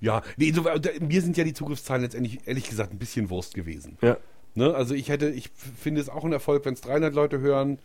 Ja, 0.00 0.22
nee, 0.36 0.52
so, 0.52 0.64
mir 1.00 1.22
sind 1.22 1.36
ja 1.36 1.44
die 1.44 1.54
Zugriffszahlen 1.54 2.02
letztendlich 2.02 2.40
ehrlich 2.46 2.68
gesagt 2.68 2.92
ein 2.92 2.98
bisschen 2.98 3.30
Wurst 3.30 3.54
gewesen. 3.54 3.96
Ja. 4.02 4.18
Ne? 4.54 4.74
Also 4.74 4.94
ich 4.94 5.08
hätte, 5.08 5.30
ich 5.30 5.50
finde 5.50 6.00
es 6.00 6.08
auch 6.08 6.24
ein 6.24 6.32
Erfolg, 6.32 6.64
wenn 6.64 6.74
es 6.74 6.80
300 6.80 7.14
Leute 7.14 7.40
hören. 7.40 7.78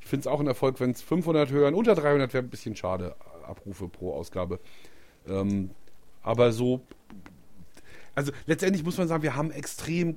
Ich 0.00 0.06
finde 0.06 0.22
es 0.22 0.26
auch 0.26 0.40
ein 0.40 0.46
Erfolg, 0.46 0.80
wenn 0.80 0.90
es 0.90 1.02
500 1.02 1.50
hören. 1.50 1.74
Unter 1.74 1.94
300 1.94 2.32
wäre 2.32 2.44
ein 2.44 2.50
bisschen 2.50 2.76
schade, 2.76 3.16
Abrufe 3.46 3.88
pro 3.88 4.12
Ausgabe. 4.12 4.60
Ähm, 5.28 5.70
aber 6.22 6.52
so, 6.52 6.82
also 8.14 8.32
letztendlich 8.46 8.84
muss 8.84 8.98
man 8.98 9.08
sagen, 9.08 9.22
wir 9.22 9.36
haben 9.36 9.50
extrem 9.50 10.16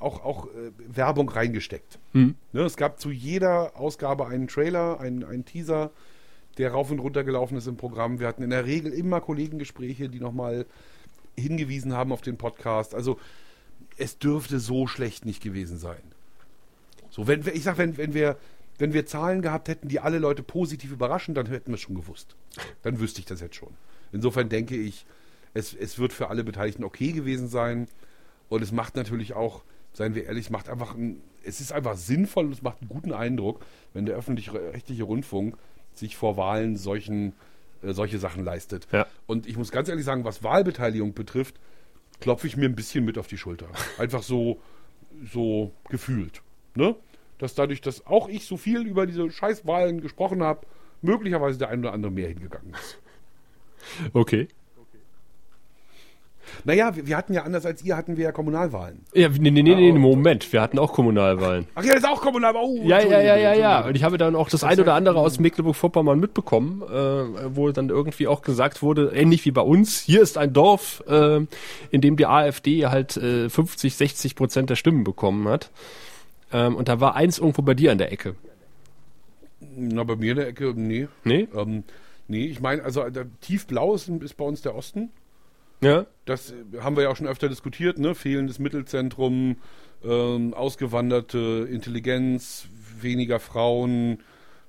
auch, 0.00 0.24
auch 0.24 0.46
äh, 0.46 0.72
Werbung 0.78 1.28
reingesteckt. 1.28 1.98
Hm. 2.12 2.34
Ne? 2.52 2.62
Es 2.62 2.76
gab 2.76 3.00
zu 3.00 3.10
jeder 3.10 3.76
Ausgabe 3.76 4.26
einen 4.26 4.48
Trailer, 4.48 5.00
einen, 5.00 5.24
einen 5.24 5.44
Teaser 5.44 5.90
der 6.58 6.72
rauf 6.72 6.90
und 6.90 6.98
runter 6.98 7.24
gelaufen 7.24 7.56
ist 7.56 7.68
im 7.68 7.76
Programm. 7.76 8.18
Wir 8.18 8.26
hatten 8.26 8.42
in 8.42 8.50
der 8.50 8.66
Regel 8.66 8.92
immer 8.92 9.20
Kollegengespräche, 9.20 10.08
die 10.08 10.20
nochmal 10.20 10.66
hingewiesen 11.38 11.94
haben 11.94 12.12
auf 12.12 12.22
den 12.22 12.36
Podcast. 12.36 12.94
Also 12.94 13.18
es 13.96 14.18
dürfte 14.18 14.58
so 14.58 14.86
schlecht 14.86 15.24
nicht 15.24 15.42
gewesen 15.42 15.78
sein. 15.78 16.02
So, 17.08 17.26
wenn 17.26 17.46
ich 17.46 17.62
sag, 17.62 17.78
wenn, 17.78 17.96
wenn 17.96 18.14
wir 18.14 18.36
wenn 18.80 18.94
wir 18.94 19.04
Zahlen 19.04 19.42
gehabt 19.42 19.68
hätten, 19.68 19.88
die 19.88 20.00
alle 20.00 20.18
Leute 20.18 20.42
positiv 20.42 20.90
überraschen, 20.90 21.34
dann 21.34 21.46
hätten 21.46 21.70
wir 21.70 21.74
es 21.74 21.82
schon 21.82 21.94
gewusst. 21.94 22.34
Dann 22.82 22.98
wüsste 22.98 23.20
ich 23.20 23.26
das 23.26 23.40
jetzt 23.40 23.56
schon. 23.56 23.74
Insofern 24.10 24.48
denke 24.48 24.74
ich, 24.74 25.04
es, 25.52 25.74
es 25.74 25.98
wird 25.98 26.14
für 26.14 26.30
alle 26.30 26.44
Beteiligten 26.44 26.82
okay 26.82 27.12
gewesen 27.12 27.48
sein. 27.48 27.88
Und 28.48 28.62
es 28.62 28.72
macht 28.72 28.96
natürlich 28.96 29.34
auch, 29.34 29.62
seien 29.92 30.14
wir 30.14 30.26
ehrlich, 30.26 30.50
macht 30.50 30.68
einfach 30.68 30.94
ein, 30.94 31.20
es 31.44 31.60
ist 31.60 31.72
einfach 31.72 31.96
sinnvoll 31.96 32.46
und 32.46 32.52
es 32.52 32.62
macht 32.62 32.80
einen 32.80 32.88
guten 32.88 33.12
Eindruck, 33.12 33.64
wenn 33.92 34.06
der 34.06 34.16
öffentlich-rechtliche 34.16 35.04
Rundfunk 35.04 35.56
sich 35.94 36.16
vor 36.16 36.36
Wahlen 36.36 36.76
solchen, 36.76 37.34
äh, 37.82 37.92
solche 37.92 38.18
Sachen 38.18 38.44
leistet. 38.44 38.86
Ja. 38.92 39.06
Und 39.26 39.46
ich 39.46 39.56
muss 39.56 39.70
ganz 39.70 39.88
ehrlich 39.88 40.04
sagen, 40.04 40.24
was 40.24 40.42
Wahlbeteiligung 40.42 41.14
betrifft, 41.14 41.56
klopfe 42.20 42.46
ich 42.46 42.56
mir 42.56 42.66
ein 42.66 42.76
bisschen 42.76 43.04
mit 43.04 43.18
auf 43.18 43.26
die 43.26 43.38
Schulter. 43.38 43.66
Einfach 43.98 44.22
so, 44.22 44.60
so 45.32 45.72
gefühlt. 45.88 46.42
Ne? 46.74 46.94
Dass 47.38 47.54
dadurch, 47.54 47.80
dass 47.80 48.06
auch 48.06 48.28
ich 48.28 48.46
so 48.46 48.56
viel 48.56 48.86
über 48.86 49.06
diese 49.06 49.30
Scheißwahlen 49.30 50.00
gesprochen 50.00 50.42
habe, 50.42 50.66
möglicherweise 51.02 51.58
der 51.58 51.70
ein 51.70 51.80
oder 51.80 51.92
andere 51.92 52.12
mehr 52.12 52.28
hingegangen 52.28 52.74
ist. 52.74 52.98
Okay. 54.12 54.48
Naja, 56.64 56.94
wir, 56.94 57.06
wir, 57.06 57.16
hatten 57.16 57.32
ja 57.32 57.42
anders 57.42 57.66
als 57.66 57.82
ihr, 57.84 57.96
hatten 57.96 58.16
wir 58.16 58.24
ja 58.24 58.32
Kommunalwahlen. 58.32 59.00
Ja, 59.14 59.28
nee, 59.28 59.50
nee, 59.50 59.62
nee, 59.62 59.74
nee, 59.74 59.92
Moment, 59.92 60.52
wir 60.52 60.60
hatten 60.60 60.78
auch 60.78 60.92
Kommunalwahlen. 60.92 61.66
Ach 61.74 61.84
ja, 61.84 61.94
das 61.94 62.02
ist 62.02 62.08
auch 62.08 62.20
Kommunalwahlen. 62.20 62.68
Oh, 62.68 62.82
ja, 62.82 63.00
ja, 63.00 63.20
ja, 63.20 63.36
ja, 63.36 63.54
ja. 63.54 63.86
Und 63.86 63.96
ich 63.96 64.02
habe 64.04 64.18
dann 64.18 64.36
auch 64.36 64.48
das, 64.48 64.60
das 64.60 64.70
eine 64.70 64.82
oder 64.82 64.94
andere 64.94 65.18
aus 65.18 65.38
Mecklenburg-Vorpommern 65.38 66.18
mitbekommen, 66.18 66.82
äh, 66.82 67.56
wo 67.56 67.70
dann 67.70 67.88
irgendwie 67.88 68.26
auch 68.26 68.42
gesagt 68.42 68.82
wurde, 68.82 69.12
ähnlich 69.14 69.44
wie 69.44 69.50
bei 69.50 69.62
uns, 69.62 70.00
hier 70.00 70.22
ist 70.22 70.38
ein 70.38 70.52
Dorf, 70.52 71.02
äh, 71.08 71.40
in 71.90 72.00
dem 72.00 72.16
die 72.16 72.26
AfD 72.26 72.86
halt 72.86 73.16
äh, 73.16 73.48
50, 73.48 73.94
60 73.96 74.34
Prozent 74.34 74.70
der 74.70 74.76
Stimmen 74.76 75.04
bekommen 75.04 75.48
hat. 75.48 75.70
Ähm, 76.52 76.76
und 76.76 76.88
da 76.88 77.00
war 77.00 77.14
eins 77.14 77.38
irgendwo 77.38 77.62
bei 77.62 77.74
dir 77.74 77.92
an 77.92 77.98
der 77.98 78.12
Ecke. 78.12 78.34
Na, 79.60 80.04
bei 80.04 80.16
mir 80.16 80.32
in 80.32 80.36
der 80.38 80.48
Ecke, 80.48 80.72
nee. 80.74 81.08
Nee? 81.24 81.48
Ähm, 81.54 81.84
nee, 82.28 82.46
ich 82.46 82.60
meine, 82.60 82.82
also 82.82 83.04
tiefblau 83.40 83.94
ist, 83.94 84.08
ist 84.08 84.36
bei 84.36 84.44
uns 84.44 84.62
der 84.62 84.74
Osten. 84.74 85.10
Ja. 85.80 86.06
Das 86.24 86.52
haben 86.80 86.96
wir 86.96 87.04
ja 87.04 87.08
auch 87.08 87.16
schon 87.16 87.26
öfter 87.26 87.48
diskutiert, 87.48 87.98
ne? 87.98 88.14
Fehlendes 88.14 88.58
Mittelzentrum, 88.58 89.56
ähm, 90.04 90.54
ausgewanderte 90.54 91.68
Intelligenz, 91.70 92.68
weniger 93.00 93.40
Frauen, 93.40 94.22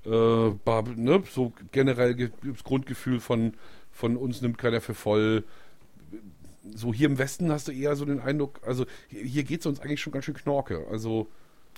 äh, 0.05 0.09
ne? 0.09 1.23
so 1.31 1.53
generell 1.71 2.31
das 2.43 2.63
Grundgefühl 2.63 3.19
von, 3.19 3.53
von 3.91 4.17
uns 4.17 4.41
nimmt 4.41 4.57
keiner 4.57 4.81
für 4.81 4.93
voll. 4.93 5.43
So 6.73 6.93
hier 6.93 7.07
im 7.07 7.17
Westen 7.17 7.51
hast 7.51 7.67
du 7.67 7.71
eher 7.71 7.95
so 7.95 8.05
den 8.05 8.19
Eindruck, 8.19 8.61
also 8.65 8.85
hier 9.09 9.43
geht 9.43 9.61
es 9.61 9.65
uns 9.65 9.79
eigentlich 9.79 10.01
schon 10.01 10.13
ganz 10.13 10.25
schön 10.25 10.35
knorke. 10.35 10.85
Also 10.89 11.27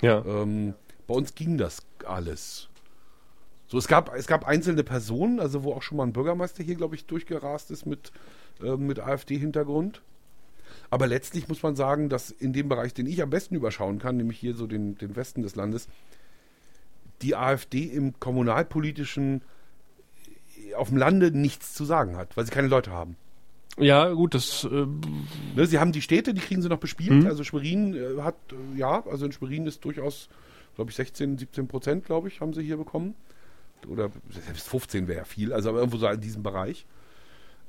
ja. 0.02 0.24
ähm, 0.26 0.74
bei 1.08 1.14
uns 1.14 1.36
ging 1.36 1.58
das 1.58 1.86
alles. 2.06 2.70
So, 3.74 3.80
es 3.80 3.88
gab, 3.88 4.14
es 4.14 4.28
gab 4.28 4.48
einzelne 4.48 4.84
Personen, 4.84 5.40
also 5.40 5.64
wo 5.64 5.74
auch 5.74 5.82
schon 5.82 5.98
mal 5.98 6.04
ein 6.04 6.14
Bürgermeister 6.14 6.64
hier, 6.64 6.76
glaube 6.76 6.94
ich, 6.94 7.08
durchgerast 7.08 7.72
ist 7.72 7.88
mit 7.88 8.12
äh, 8.62 8.78
mit 8.78 9.00
AfD-Hintergrund. 9.00 10.04
Aber 10.92 11.08
letztlich 11.08 11.48
muss 11.48 11.64
man 11.64 11.76
sagen, 11.76 12.08
dass 12.08 12.30
in 12.30 12.54
dem 12.54 12.70
Bereich, 12.70 12.94
den 12.94 13.08
ich 13.08 13.24
am 13.24 13.32
besten 13.32 13.56
überschauen 13.56 13.98
kann, 13.98 14.16
nämlich 14.16 14.38
hier 14.38 14.54
so 14.54 14.68
den, 14.68 14.96
den 15.00 15.16
Westen 15.16 15.42
des 15.42 15.56
Landes, 15.56 15.88
die 17.24 17.36
AfD 17.36 17.86
im 17.86 18.20
kommunalpolitischen 18.20 19.42
äh, 20.70 20.76
auf 20.76 20.90
dem 20.90 20.98
Lande 20.98 21.32
nichts 21.32 21.74
zu 21.74 21.84
sagen 21.84 22.16
hat, 22.16 22.38
weil 22.38 22.46
sie 22.46 22.52
keine 22.52 22.68
Leute 22.68 22.92
haben. 22.92 23.16
Ja, 23.80 24.08
gut, 24.12 24.36
das. 24.36 24.66
Äh 24.66 24.86
ne, 25.56 25.66
sie 25.66 25.80
haben 25.80 25.94
die 25.94 26.04
Städte, 26.04 26.36
die 26.36 26.42
kriegen 26.42 26.62
sie 26.62 26.70
noch 26.70 26.78
bespielt. 26.78 27.24
Mhm. 27.24 27.26
Also 27.26 27.44
Schwerin 27.44 27.96
äh, 27.96 28.22
hat, 28.22 28.36
äh, 28.52 28.78
ja, 28.78 29.04
also 29.08 29.26
in 29.26 29.32
Schwerin 29.32 29.66
ist 29.66 29.84
durchaus, 29.84 30.30
glaube 30.76 30.92
ich, 30.92 30.96
16, 30.96 31.40
17 31.40 31.68
Prozent, 31.68 32.06
glaube 32.06 32.28
ich, 32.28 32.40
haben 32.40 32.54
sie 32.54 32.62
hier 32.62 32.78
bekommen. 32.78 33.16
Oder 33.88 34.10
selbst 34.30 34.68
15 34.68 35.08
wäre 35.08 35.20
ja 35.20 35.26
viel, 35.26 35.54
also 35.54 35.76
irgendwo 35.76 35.98
so 35.98 36.08
in 36.08 36.22
diesem 36.22 36.44
Bereich. 36.44 36.86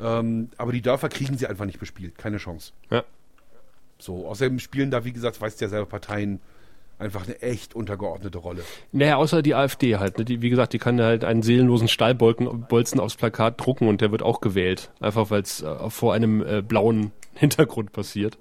Ähm, 0.01 0.51
aber 0.57 0.73
die 0.73 0.83
Dörfer 0.83 1.09
kriegen 1.09 1.39
sie 1.39 1.47
einfach 1.47 1.67
nicht 1.67 1.79
bespielt. 1.79 2.19
Keine 2.19 2.39
Chance. 2.39 2.73
Ja. 2.91 3.05
So, 3.99 4.27
außerdem 4.27 4.59
spielen 4.59 4.91
da, 4.91 5.05
wie 5.05 5.13
gesagt, 5.13 5.41
weißt 5.41 5.61
ja 5.61 5.69
selber, 5.69 5.87
Parteien 5.87 6.41
einfach 6.99 7.25
eine 7.25 7.41
echt 7.43 7.75
untergeordnete 7.75 8.39
Rolle. 8.39 8.63
Naja, 8.93 9.17
außer 9.17 9.43
die 9.43 9.55
AfD 9.55 9.97
halt. 9.97 10.19
Ne? 10.19 10.25
Die, 10.25 10.43
wie 10.43 10.51
gesagt, 10.51 10.73
die 10.73 10.79
kann 10.79 11.01
halt 11.01 11.25
einen 11.25 11.43
seelenlosen 11.43 11.89
Stahlbolzen 11.89 13.01
aufs 13.01 13.17
Plakat 13.17 13.61
drucken 13.61 13.89
und 13.89 14.01
der 14.01 14.11
wird 14.11 14.23
auch 14.23 14.41
gewählt. 14.41 14.91
Einfach 15.01 15.31
weil 15.31 15.43
es 15.43 15.63
äh, 15.63 15.91
vor 15.91 16.15
einem 16.15 16.45
äh, 16.45 16.63
blauen 16.63 17.13
Hintergrund 17.35 17.93
passiert. 17.93 18.39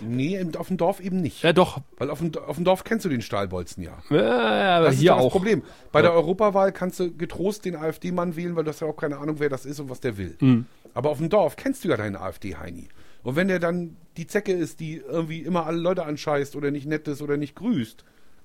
Nee, 0.00 0.44
auf 0.58 0.68
dem 0.68 0.76
Dorf 0.76 1.00
eben 1.00 1.20
nicht. 1.20 1.42
Ja, 1.42 1.52
doch. 1.52 1.80
Weil 1.98 2.10
auf 2.10 2.18
dem, 2.18 2.32
auf 2.34 2.56
dem 2.56 2.64
Dorf 2.64 2.84
kennst 2.84 3.04
du 3.04 3.08
den 3.08 3.22
Stahlbolzen 3.22 3.82
ja. 3.82 3.98
Ja, 4.10 4.76
aber 4.76 4.86
das 4.86 4.96
hier 4.96 5.12
ist 5.12 5.18
auch. 5.18 5.24
das 5.24 5.32
Problem. 5.32 5.62
Bei 5.92 6.00
ja. 6.00 6.08
der 6.08 6.14
Europawahl 6.14 6.72
kannst 6.72 7.00
du 7.00 7.14
getrost 7.14 7.64
den 7.64 7.76
AfD-Mann 7.76 8.36
wählen, 8.36 8.56
weil 8.56 8.64
du 8.64 8.70
hast 8.70 8.80
ja 8.80 8.88
auch 8.88 8.96
keine 8.96 9.18
Ahnung, 9.18 9.36
wer 9.38 9.48
das 9.48 9.66
ist 9.66 9.80
und 9.80 9.88
was 9.88 10.00
der 10.00 10.16
will. 10.16 10.36
Mhm. 10.40 10.66
Aber 10.94 11.10
auf 11.10 11.18
dem 11.18 11.28
Dorf 11.28 11.56
kennst 11.56 11.84
du 11.84 11.88
ja 11.88 11.96
deinen 11.96 12.16
AfD-Heini. 12.16 12.88
Und 13.22 13.36
wenn 13.36 13.48
der 13.48 13.58
dann 13.58 13.96
die 14.16 14.26
Zecke 14.26 14.52
ist, 14.52 14.80
die 14.80 14.96
irgendwie 14.96 15.40
immer 15.40 15.66
alle 15.66 15.78
Leute 15.78 16.04
anscheißt 16.04 16.56
oder 16.56 16.70
nicht 16.70 16.86
nett 16.86 17.08
ist 17.08 17.22
oder 17.22 17.36
nicht 17.36 17.56
grüßt, 17.56 18.04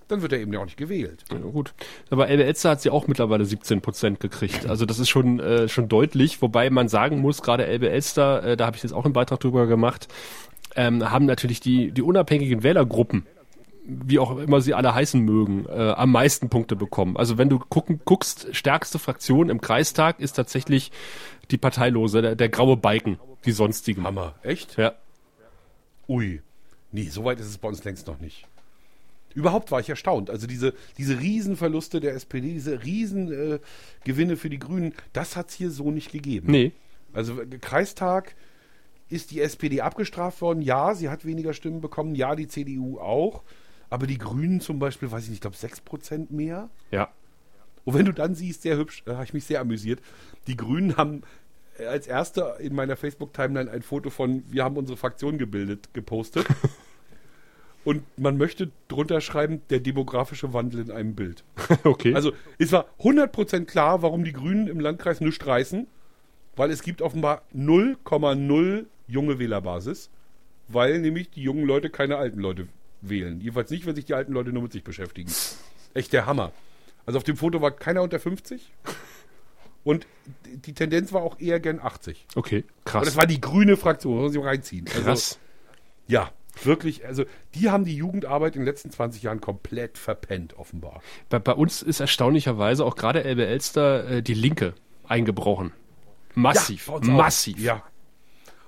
dann 0.09 0.21
wird 0.21 0.33
er 0.33 0.39
eben 0.39 0.51
ja 0.51 0.59
auch 0.59 0.65
nicht 0.65 0.77
gewählt. 0.77 1.23
Ja, 1.31 1.37
gut. 1.37 1.73
Aber 2.09 2.27
Elbe 2.27 2.43
Elster 2.43 2.71
hat 2.71 2.81
sie 2.81 2.89
auch 2.89 3.07
mittlerweile 3.07 3.45
17 3.45 3.81
Prozent 3.81 4.19
gekriegt. 4.19 4.67
Also 4.67 4.85
das 4.85 4.99
ist 4.99 5.09
schon, 5.09 5.39
äh, 5.39 5.69
schon 5.69 5.87
deutlich, 5.87 6.41
wobei 6.41 6.69
man 6.69 6.89
sagen 6.89 7.19
muss, 7.19 7.41
gerade 7.41 7.65
Elbe 7.65 7.89
Elster, 7.89 8.43
äh, 8.43 8.57
da 8.57 8.65
habe 8.65 8.75
ich 8.75 8.83
jetzt 8.83 8.91
auch 8.91 9.05
einen 9.05 9.13
Beitrag 9.13 9.39
drüber 9.39 9.67
gemacht, 9.67 10.07
ähm, 10.75 11.09
haben 11.09 11.25
natürlich 11.25 11.59
die, 11.59 11.91
die 11.91 12.01
unabhängigen 12.01 12.63
Wählergruppen 12.63 13.25
wie 13.91 14.19
auch 14.19 14.37
immer 14.37 14.61
sie 14.61 14.75
alle 14.75 14.93
heißen 14.93 15.19
mögen, 15.19 15.65
äh, 15.65 15.93
am 15.95 16.11
meisten 16.11 16.49
Punkte 16.49 16.75
bekommen. 16.75 17.17
Also 17.17 17.39
wenn 17.39 17.49
du 17.49 17.57
gucken, 17.57 18.01
guckst, 18.05 18.47
stärkste 18.51 18.99
Fraktion 18.99 19.49
im 19.49 19.61
Kreistag 19.61 20.19
ist 20.19 20.33
tatsächlich 20.33 20.91
die 21.49 21.57
Parteilose, 21.57 22.21
der, 22.21 22.35
der 22.35 22.49
graue 22.49 22.77
Balken, 22.77 23.19
die 23.45 23.51
sonstigen. 23.51 24.03
Hammer, 24.03 24.35
echt? 24.43 24.77
Ja. 24.77 24.93
Ui. 26.07 26.41
Nee, 26.91 27.09
so 27.09 27.25
weit 27.25 27.39
ist 27.39 27.47
es 27.47 27.57
bei 27.57 27.67
uns 27.67 27.83
längst 27.83 28.05
noch 28.05 28.19
nicht. 28.19 28.45
Überhaupt 29.35 29.71
war 29.71 29.79
ich 29.79 29.89
erstaunt. 29.89 30.29
Also 30.29 30.47
diese, 30.47 30.73
diese 30.97 31.19
Riesenverluste 31.19 31.99
der 31.99 32.13
SPD, 32.13 32.53
diese 32.53 32.83
Riesengewinne 32.83 34.33
äh, 34.33 34.35
für 34.35 34.49
die 34.49 34.59
Grünen, 34.59 34.93
das 35.13 35.35
hat 35.35 35.49
es 35.49 35.55
hier 35.55 35.69
so 35.71 35.91
nicht 35.91 36.11
gegeben. 36.11 36.51
Nee. 36.51 36.71
Also 37.13 37.41
Kreistag 37.61 38.35
ist 39.09 39.31
die 39.31 39.41
SPD 39.41 39.81
abgestraft 39.81 40.41
worden. 40.41 40.61
Ja, 40.61 40.93
sie 40.93 41.09
hat 41.09 41.25
weniger 41.25 41.53
Stimmen 41.53 41.81
bekommen. 41.81 42.15
Ja, 42.15 42.35
die 42.35 42.47
CDU 42.47 42.99
auch. 42.99 43.43
Aber 43.89 44.05
die 44.05 44.17
Grünen 44.17 44.61
zum 44.61 44.79
Beispiel, 44.79 45.11
weiß 45.11 45.23
ich 45.23 45.29
nicht, 45.29 45.37
ich 45.37 45.41
glaube 45.41 45.57
6% 45.57 46.27
mehr. 46.31 46.69
Ja. 46.91 47.09
Und 47.85 47.95
wenn 47.95 48.05
du 48.05 48.13
dann 48.13 48.35
siehst, 48.35 48.61
sehr 48.61 48.77
hübsch, 48.77 49.03
da 49.05 49.13
habe 49.13 49.23
ich 49.23 49.33
mich 49.33 49.45
sehr 49.45 49.61
amüsiert. 49.61 49.99
Die 50.47 50.55
Grünen 50.55 50.95
haben 50.95 51.23
als 51.79 52.07
erste 52.07 52.57
in 52.59 52.75
meiner 52.75 52.95
Facebook-Timeline 52.95 53.71
ein 53.71 53.81
Foto 53.81 54.09
von, 54.09 54.43
wir 54.49 54.63
haben 54.63 54.77
unsere 54.77 54.97
Fraktion 54.97 55.37
gebildet, 55.37 55.93
gepostet. 55.93 56.45
Und 57.89 58.03
man 58.19 58.37
möchte 58.37 58.69
drunter 58.87 59.19
schreiben, 59.19 59.63
der 59.71 59.79
demografische 59.79 60.53
Wandel 60.53 60.79
in 60.81 60.91
einem 60.91 61.15
Bild. 61.15 61.43
okay. 61.83 62.13
Also 62.13 62.33
es 62.59 62.71
war 62.71 62.85
100% 62.99 63.65
klar, 63.65 64.03
warum 64.03 64.23
die 64.23 64.31
Grünen 64.31 64.67
im 64.67 64.79
Landkreis 64.79 65.21
nichts 65.21 65.43
reißen, 65.47 65.87
weil 66.55 66.69
es 66.69 66.83
gibt 66.83 67.01
offenbar 67.01 67.41
0,0 67.51 68.85
junge 69.07 69.39
Wählerbasis, 69.39 70.11
weil 70.67 70.99
nämlich 70.99 71.31
die 71.31 71.41
jungen 71.41 71.65
Leute 71.65 71.89
keine 71.89 72.17
alten 72.17 72.39
Leute 72.39 72.67
wählen. 73.01 73.41
Jedenfalls 73.41 73.71
nicht, 73.71 73.87
wenn 73.87 73.95
sich 73.95 74.05
die 74.05 74.13
alten 74.13 74.33
Leute 74.33 74.53
nur 74.53 74.61
mit 74.61 74.71
sich 74.71 74.83
beschäftigen. 74.83 75.31
Echt 75.95 76.13
der 76.13 76.27
Hammer. 76.27 76.51
Also 77.07 77.17
auf 77.17 77.23
dem 77.23 77.37
Foto 77.37 77.59
war 77.59 77.71
keiner 77.71 78.03
unter 78.03 78.19
50. 78.19 78.71
Und 79.83 80.05
die 80.43 80.73
Tendenz 80.73 81.11
war 81.11 81.23
auch 81.23 81.39
eher 81.39 81.59
gern 81.59 81.79
80. 81.79 82.27
Okay, 82.35 82.65
krass. 82.85 83.01
Und 83.01 83.07
das 83.07 83.17
war 83.17 83.25
die 83.25 83.41
grüne 83.41 83.77
Fraktion, 83.77 84.21
muss 84.21 84.35
ich 84.35 84.43
reinziehen. 84.43 84.85
Also, 84.89 85.01
krass. 85.01 85.39
Ja, 86.07 86.31
wirklich. 86.65 87.05
Also 87.05 87.25
die 87.55 87.69
haben 87.69 87.85
die 87.85 87.95
Jugendarbeit 87.95 88.55
in 88.55 88.61
den 88.61 88.65
letzten 88.65 88.91
20 88.91 89.23
Jahren 89.23 89.41
komplett 89.41 89.97
verpennt, 89.97 90.57
offenbar. 90.57 91.01
Bei, 91.29 91.39
bei 91.39 91.53
uns 91.53 91.81
ist 91.81 91.99
erstaunlicherweise 91.99 92.85
auch 92.85 92.95
gerade 92.95 93.23
Elbe 93.23 93.45
Elster 93.45 94.09
äh, 94.09 94.23
die 94.23 94.33
Linke 94.33 94.73
eingebrochen. 95.07 95.71
Massiv, 96.35 96.87
Ja, 96.87 96.99
massiv. 97.11 97.59
Ja. 97.59 97.83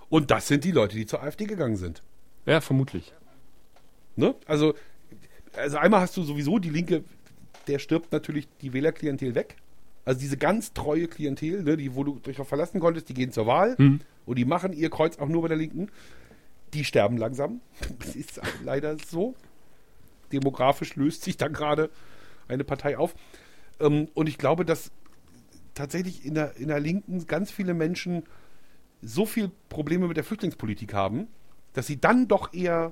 Und 0.10 0.32
das 0.32 0.48
sind 0.48 0.64
die 0.64 0.72
Leute, 0.72 0.96
die 0.96 1.06
zur 1.06 1.24
AfD 1.24 1.46
gegangen 1.46 1.78
sind. 1.78 2.02
ja, 2.46 2.60
vermutlich. 2.60 3.14
Ne? 4.16 4.36
Also, 4.46 4.74
also 5.56 5.78
einmal 5.78 6.02
hast 6.02 6.18
du 6.18 6.24
sowieso 6.24 6.60
die 6.60 6.70
Linke, 6.70 7.04
der 7.68 7.80
stirbt 7.80 8.12
natürlich 8.12 8.48
die 8.62 8.74
Wählerklientel 8.74 9.36
weg. 9.36 9.56
Also 10.04 10.20
diese 10.20 10.36
ganz 10.36 10.74
treue 10.74 11.08
Klientel, 11.08 11.64
ne, 11.64 11.78
die, 11.78 11.96
wo 11.96 12.04
du 12.04 12.20
dich 12.20 12.36
verlassen 12.38 12.80
konntest, 12.80 13.08
die 13.08 13.14
gehen 13.14 13.32
zur 13.32 13.46
Wahl 13.46 13.76
und 14.26 14.38
die 14.38 14.46
machen 14.46 14.74
ihr 14.74 14.90
Kreuz 14.90 15.20
auch 15.20 15.28
nur 15.30 15.44
bei 15.44 15.48
der 15.48 15.58
Linken. 15.58 15.90
Die 16.74 16.84
sterben 16.84 17.18
langsam. 17.18 17.62
Das 18.00 18.16
ist 18.16 18.42
leider 18.64 18.98
so. 18.98 19.36
Demografisch 20.32 20.96
löst 20.96 21.24
sich 21.24 21.38
da 21.38 21.48
gerade 21.48 21.90
eine 22.48 22.64
Partei 22.64 22.98
auf. 22.98 23.16
Ähm, 23.80 24.08
und 24.14 24.28
ich 24.28 24.38
glaube, 24.38 24.66
dass 24.66 24.92
tatsächlich 25.74 26.26
in 26.26 26.36
der, 26.36 26.56
in 26.58 26.68
der 26.68 26.80
Linken 26.80 27.26
ganz 27.28 27.52
viele 27.52 27.74
Menschen 27.74 28.24
so 29.02 29.26
viel 29.26 29.52
Probleme 29.70 30.08
mit 30.08 30.18
der 30.18 30.24
Flüchtlingspolitik 30.24 30.94
haben, 30.94 31.28
dass 31.74 31.88
sie 31.88 32.00
dann 32.00 32.28
doch 32.28 32.54
eher, 32.54 32.92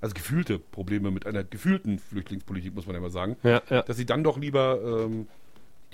also 0.00 0.14
gefühlte 0.14 0.58
Probleme 0.58 1.10
mit 1.10 1.26
einer 1.26 1.42
gefühlten 1.44 1.98
Flüchtlingspolitik, 1.98 2.74
muss 2.74 2.86
man 2.86 2.94
ja 2.94 3.00
mal 3.00 3.10
sagen, 3.10 3.36
Ja, 3.42 3.62
ja. 3.68 3.82
dass 3.82 3.96
sie 3.96 4.06
dann 4.06 4.22
doch 4.22 4.38
lieber 4.38 4.80
ähm, 5.06 5.28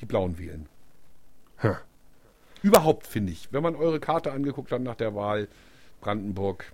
die 0.01 0.07
Blauen 0.07 0.39
wählen. 0.39 0.67
Hm. 1.59 1.77
Überhaupt 2.63 3.07
finde 3.07 3.33
ich, 3.33 3.49
wenn 3.53 3.63
man 3.63 3.77
eure 3.77 4.01
Karte 4.01 4.33
angeguckt 4.33 4.73
hat 4.73 4.83
nach 4.83 4.97
der 4.97 5.15
Wahl 5.15 5.49
Brandenburg, 6.01 6.73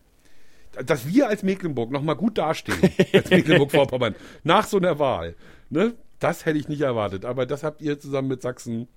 dass 0.85 1.07
wir 1.07 1.29
als 1.29 1.43
Mecklenburg 1.43 1.91
nochmal 1.91 2.17
gut 2.17 2.39
dastehen, 2.39 2.79
als 3.13 3.31
Mecklenburg-Vorpommern, 3.31 4.15
nach 4.43 4.67
so 4.67 4.77
einer 4.79 4.99
Wahl, 4.99 5.35
ne, 5.71 5.95
das 6.21 6.47
hätte 6.47 6.59
ich 6.59 6.69
nicht 6.69 6.81
erwartet. 6.81 7.25
Aber 7.25 7.47
das 7.47 7.63
habt 7.63 7.83
ihr 7.83 8.01
zusammen 8.01 8.29
mit 8.29 8.43
Sachsen 8.43 8.89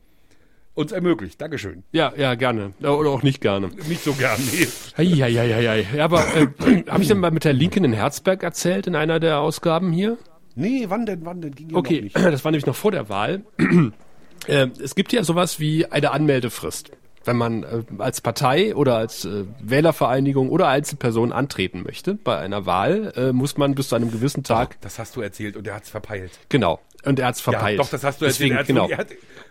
uns 0.77 0.91
ermöglicht. 0.91 1.41
Dankeschön. 1.41 1.83
Ja, 1.91 2.13
ja, 2.15 2.35
gerne. 2.35 2.73
Oder 2.79 3.09
auch 3.09 3.23
nicht 3.23 3.41
gerne. 3.41 3.69
Nicht 3.89 4.03
so 4.03 4.13
gern, 4.13 4.39
nee. 4.51 4.67
Eieieiei. 4.95 5.87
Ja, 5.95 6.05
aber 6.05 6.23
äh, 6.35 6.83
habe 6.87 7.01
ich 7.01 7.07
denn 7.07 7.19
mal 7.19 7.31
mit 7.31 7.43
der 7.45 7.53
Linken 7.53 7.83
in 7.83 7.93
Herzberg 7.93 8.43
erzählt 8.43 8.85
in 8.85 8.95
einer 8.95 9.19
der 9.19 9.39
Ausgaben 9.39 9.91
hier? 9.91 10.17
Nee, 10.55 10.85
wann 10.87 11.05
denn, 11.05 11.25
wann 11.25 11.41
denn? 11.41 11.55
Ging 11.55 11.71
ja 11.71 11.77
Okay, 11.77 12.11
das 12.13 12.45
war 12.45 12.51
nämlich 12.51 12.67
noch 12.67 12.75
vor 12.75 12.91
der 12.91 13.09
Wahl. 13.09 13.43
äh, 14.47 14.67
es 14.81 14.93
gibt 14.93 15.13
ja 15.13 15.23
sowas 15.23 15.59
wie 15.59 15.87
eine 15.87 16.11
Anmeldefrist. 16.11 16.91
Wenn 17.27 17.37
man 17.37 17.63
äh, 17.63 17.83
als 17.99 18.21
Partei 18.21 18.73
oder 18.75 18.95
als 18.97 19.25
äh, 19.25 19.43
Wählervereinigung 19.59 20.49
oder 20.49 20.67
Einzelperson 20.69 21.31
antreten 21.33 21.83
möchte 21.83 22.15
bei 22.15 22.37
einer 22.37 22.65
Wahl, 22.65 23.11
äh, 23.15 23.31
muss 23.33 23.57
man 23.57 23.75
bis 23.75 23.89
zu 23.89 23.95
einem 23.95 24.11
gewissen 24.11 24.43
Tag, 24.43 24.77
Das 24.81 24.97
hast 24.97 25.15
du 25.15 25.21
erzählt 25.21 25.57
und 25.57 25.67
er 25.67 25.75
hat's 25.75 25.89
verpeilt. 25.89 26.31
genau, 26.49 26.79
und 27.05 27.19
er 27.19 27.27
hat's 27.27 27.41
verpeilt. 27.41 27.77
Ja, 27.77 27.83
doch, 27.83 27.89
das 27.89 28.03
hast 28.03 28.21
du 28.21 28.25
Deswegen, 28.25 28.55
erzählt. 28.55 28.67
genau. 28.67 28.89
Er 28.89 28.97
hat, 28.97 29.07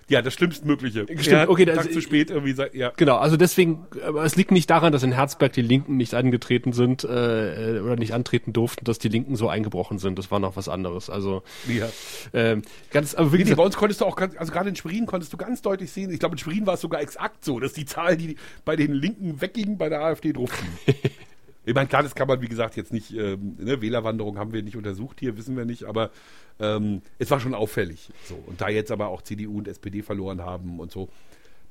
ja, 0.08 0.22
das 0.22 0.34
Schlimmstmögliche. 0.34 1.06
Stimmt, 1.18 1.48
okay, 1.48 1.64
das- 1.64 1.76
Tag 1.76 1.92
zu 1.92 2.00
spät 2.00 2.30
irgendwie 2.30 2.52
sei- 2.52 2.70
ja. 2.74 2.92
Genau, 2.96 3.16
also 3.16 3.36
deswegen, 3.36 3.86
aber 4.06 4.24
es 4.24 4.36
liegt 4.36 4.50
nicht 4.52 4.68
daran, 4.70 4.92
dass 4.92 5.02
in 5.02 5.12
Herzberg 5.12 5.52
die 5.52 5.62
Linken 5.62 5.96
nicht 5.96 6.14
angetreten 6.14 6.72
sind 6.72 7.02
äh, 7.04 7.80
oder 7.82 7.96
nicht 7.96 8.12
antreten 8.14 8.52
durften, 8.52 8.84
dass 8.84 8.98
die 8.98 9.08
Linken 9.08 9.36
so 9.36 9.48
eingebrochen 9.48 9.98
sind. 9.98 10.18
Das 10.18 10.30
war 10.30 10.38
noch 10.38 10.56
was 10.56 10.68
anderes. 10.68 11.10
Also 11.10 11.42
ja. 11.68 11.88
ähm, 12.34 12.62
ganz, 12.92 13.14
aber 13.14 13.32
wirklich, 13.32 13.48
nee, 13.48 13.54
bei 13.54 13.64
uns 13.64 13.76
konntest 13.76 14.00
du 14.00 14.04
auch 14.04 14.16
ganz, 14.16 14.36
also 14.36 14.52
gerade 14.52 14.68
in 14.68 14.76
Schwerin 14.76 15.06
konntest 15.06 15.32
du 15.32 15.36
ganz 15.36 15.62
deutlich 15.62 15.90
sehen, 15.90 16.10
ich 16.12 16.20
glaube 16.20 16.34
in 16.34 16.38
Schwerin 16.38 16.66
war 16.66 16.74
es 16.74 16.80
sogar 16.80 17.00
exakt 17.00 17.44
so, 17.44 17.58
dass 17.58 17.72
die 17.72 17.86
Zahl, 17.86 18.16
die 18.16 18.36
bei 18.64 18.76
den 18.76 18.92
Linken 18.92 19.40
wegging, 19.40 19.76
bei 19.78 19.88
der 19.88 20.02
AfD 20.02 20.32
drauf. 20.32 20.50
ich 21.66 21.74
meine, 21.74 21.88
klar, 21.88 22.02
das 22.02 22.14
kann 22.14 22.26
man, 22.28 22.40
wie 22.40 22.48
gesagt, 22.48 22.76
jetzt 22.76 22.92
nicht, 22.92 23.12
ähm, 23.12 23.56
ne, 23.58 23.82
Wählerwanderung 23.82 24.38
haben 24.38 24.52
wir 24.54 24.62
nicht 24.62 24.76
untersucht 24.76 25.20
hier, 25.20 25.36
wissen 25.36 25.56
wir 25.56 25.66
nicht, 25.66 25.84
aber 25.84 26.10
ähm, 26.58 27.02
es 27.18 27.30
war 27.30 27.38
schon 27.40 27.54
auffällig. 27.54 28.08
So. 28.24 28.42
Und 28.46 28.60
da 28.62 28.68
jetzt 28.70 28.90
aber 28.90 29.08
auch 29.08 29.20
CDU 29.20 29.58
und 29.58 29.68
SPD 29.68 30.00
verloren 30.02 30.40
haben 30.42 30.80
und 30.80 30.90
so. 30.90 31.08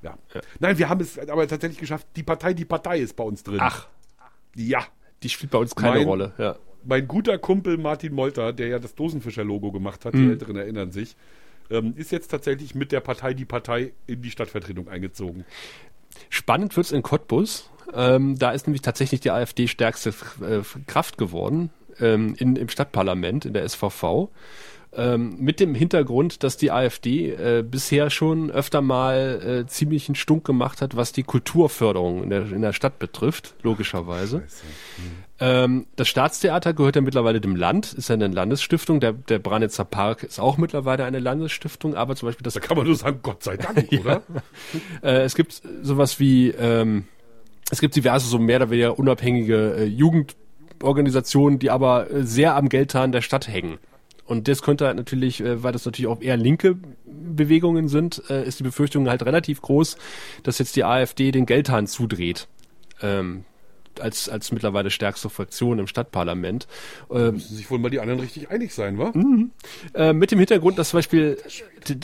Ja. 0.03 0.17
Nein, 0.59 0.77
wir 0.77 0.89
haben 0.89 0.99
es 1.01 1.17
aber 1.17 1.47
tatsächlich 1.47 1.79
geschafft, 1.79 2.05
die 2.15 2.21
Partei, 2.21 2.53
die 2.53 2.65
Partei 2.65 2.99
ist 2.99 3.15
bei 3.15 3.23
uns 3.23 3.41
drin. 3.41 3.57
ach, 3.59 3.87
Ja. 4.55 4.85
die 5.23 5.29
spielt 5.29 5.51
bei 5.51 5.57
uns 5.57 5.73
keine 5.73 5.95
Mein- 5.97 6.05
Rolle. 6.07 6.33
Ja. 6.37 6.57
Mein 6.83 7.07
guter 7.07 7.39
Kumpel 7.39 7.77
Martin 7.79 8.13
Molter, 8.13 8.53
der 8.53 8.67
ja 8.67 8.77
das 8.77 8.93
Dosenfischer-Logo 8.93 9.71
gemacht 9.71 10.05
hat, 10.05 10.13
die 10.13 10.27
Älteren 10.29 10.55
erinnern 10.55 10.91
sich, 10.91 11.15
ähm, 11.71 11.93
ist 11.97 12.11
jetzt 12.11 12.27
tatsächlich 12.27 12.75
mit 12.75 12.91
der 12.91 12.99
Partei 12.99 13.33
die 13.33 13.45
Partei 13.45 13.93
in 14.05 14.21
die 14.21 14.29
Stadtvertretung 14.29 14.87
eingezogen. 14.87 15.45
Spannend 16.29 16.77
wird's 16.77 16.91
in 16.91 17.01
Cottbus. 17.01 17.71
Ähm, 17.93 18.37
da 18.37 18.51
ist 18.51 18.67
nämlich 18.67 18.81
tatsächlich 18.81 19.21
die 19.21 19.31
AfD 19.31 19.67
stärkste 19.67 20.09
äh, 20.41 20.61
Kraft 20.87 21.17
geworden 21.17 21.69
ähm, 21.99 22.35
in, 22.37 22.55
im 22.55 22.69
Stadtparlament, 22.69 23.45
in 23.45 23.53
der 23.53 23.67
SVV. 23.67 24.29
Ähm, 24.97 25.35
mit 25.39 25.59
dem 25.59 25.75
Hintergrund, 25.75 26.43
dass 26.43 26.55
die 26.55 26.71
AfD 26.71 27.31
äh, 27.31 27.63
bisher 27.63 28.09
schon 28.09 28.49
öfter 28.49 28.81
mal 28.81 29.65
äh, 29.65 29.67
ziemlichen 29.67 30.15
Stunk 30.15 30.45
gemacht 30.45 30.81
hat, 30.81 30.95
was 30.95 31.11
die 31.11 31.23
Kulturförderung 31.23 32.23
in 32.23 32.29
der, 32.29 32.51
in 32.51 32.61
der 32.61 32.71
Stadt 32.71 32.97
betrifft, 32.97 33.55
logischerweise. 33.61 34.43
Ähm, 35.37 35.85
das 35.97 36.07
Staatstheater 36.07 36.73
gehört 36.73 36.95
ja 36.95 37.01
mittlerweile 37.01 37.41
dem 37.41 37.57
Land, 37.57 37.91
ist 37.91 38.07
ja 38.07 38.13
eine 38.13 38.27
Landesstiftung. 38.27 39.01
Der, 39.01 39.11
der 39.11 39.39
Branitzer 39.39 39.83
Park 39.83 40.23
ist 40.23 40.39
auch 40.39 40.57
mittlerweile 40.57 41.03
eine 41.03 41.19
Landesstiftung, 41.19 41.95
aber 41.95 42.15
zum 42.15 42.29
Beispiel 42.29 42.45
das 42.45 42.53
Da 42.53 42.61
kann 42.61 42.77
man 42.77 42.85
nur 42.85 42.95
sagen, 42.95 43.19
Gott 43.21 43.43
sei 43.43 43.57
Dank, 43.57 43.89
oder? 43.99 44.21
äh, 45.03 45.23
es 45.23 45.35
gibt 45.35 45.61
sowas 45.81 46.21
wie, 46.21 46.51
ähm, 46.51 47.03
es 47.71 47.79
gibt 47.81 47.95
diverse 47.95 48.27
so 48.27 48.37
mehr 48.39 48.57
oder 48.57 48.69
weniger 48.69 48.99
unabhängige 48.99 49.75
äh, 49.77 49.83
Jugendorganisationen, 49.85 51.59
die 51.59 51.69
aber 51.71 52.09
äh, 52.11 52.23
sehr 52.23 52.55
am 52.55 52.69
Geldhahn 52.69 53.11
der 53.11 53.21
Stadt 53.21 53.47
hängen. 53.47 53.77
Und 54.25 54.47
das 54.47 54.61
könnte 54.63 54.87
halt 54.87 54.97
natürlich, 54.97 55.41
äh, 55.41 55.63
weil 55.63 55.71
das 55.71 55.85
natürlich 55.85 56.07
auch 56.07 56.21
eher 56.21 56.37
linke 56.37 56.77
Bewegungen 57.05 57.87
sind, 57.87 58.23
äh, 58.29 58.43
ist 58.45 58.59
die 58.59 58.63
Befürchtung 58.63 59.07
halt 59.09 59.23
relativ 59.25 59.61
groß, 59.61 59.97
dass 60.43 60.57
jetzt 60.59 60.75
die 60.75 60.83
AfD 60.83 61.31
den 61.31 61.45
Geldhahn 61.45 61.87
zudreht. 61.87 62.47
Ähm, 63.01 63.45
als, 64.01 64.27
als 64.27 64.51
mittlerweile 64.51 64.89
stärkste 64.89 65.29
Fraktion 65.29 65.79
im 65.79 65.87
Stadtparlament. 65.87 66.67
Ähm, 67.09 67.35
Müssen 67.35 67.55
sich 67.55 67.71
wohl 67.71 67.79
mal 67.79 67.89
die 67.89 68.01
anderen 68.01 68.19
richtig 68.19 68.49
einig 68.51 68.73
sein, 68.73 68.97
wa? 68.97 69.13
äh, 69.93 70.11
mit 70.11 70.31
dem 70.31 70.39
Hintergrund, 70.39 70.77
dass 70.77 70.89
zum 70.89 70.97
Beispiel 70.97 71.37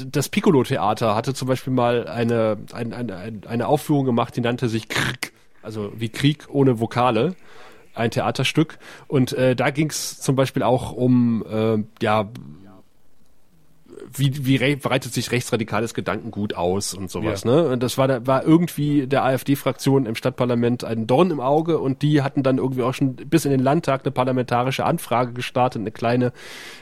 das 0.09 0.29
Piccolo-Theater 0.29 1.15
hatte 1.15 1.33
zum 1.33 1.49
Beispiel 1.49 1.73
mal 1.73 2.07
eine, 2.07 2.59
ein, 2.71 2.93
eine, 2.93 3.17
ein- 3.17 3.41
eine 3.45 3.67
Aufführung 3.67 4.05
gemacht, 4.05 4.37
die 4.37 4.41
nannte 4.41 4.69
sich 4.69 4.87
Krieg, 4.87 5.33
also 5.61 5.91
wie 5.95 6.09
Krieg 6.09 6.47
ohne 6.49 6.79
Vokale. 6.79 7.35
ein 7.93 8.11
Theaterstück. 8.11 8.77
Und 9.07 9.33
äh, 9.33 9.55
da 9.55 9.69
ging 9.69 9.89
es 9.89 10.19
zum 10.19 10.35
Beispiel 10.35 10.63
auch 10.63 10.93
um 10.93 11.43
äh, 11.45 11.83
ja 12.01 12.29
wie, 14.13 14.45
wie 14.45 14.75
breitet 14.75 15.13
sich 15.13 15.31
rechtsradikales 15.31 15.93
Gedankengut 15.93 16.53
aus 16.53 16.93
und 16.93 17.09
sowas. 17.09 17.43
Ja. 17.43 17.51
Ne? 17.51 17.67
Und 17.69 17.83
das 17.83 17.97
war, 17.97 18.07
da 18.07 18.25
war 18.25 18.43
irgendwie 18.43 19.07
der 19.07 19.23
AfD-Fraktion 19.23 20.05
im 20.05 20.15
Stadtparlament 20.15 20.83
ein 20.83 21.07
Dorn 21.07 21.31
im 21.31 21.39
Auge 21.39 21.79
und 21.79 22.01
die 22.01 22.21
hatten 22.21 22.43
dann 22.43 22.57
irgendwie 22.57 22.83
auch 22.83 22.93
schon 22.93 23.15
bis 23.15 23.45
in 23.45 23.51
den 23.51 23.59
Landtag 23.59 24.01
eine 24.03 24.11
parlamentarische 24.11 24.85
Anfrage 24.85 25.33
gestartet, 25.33 25.81
eine 25.81 25.91
kleine, 25.91 26.33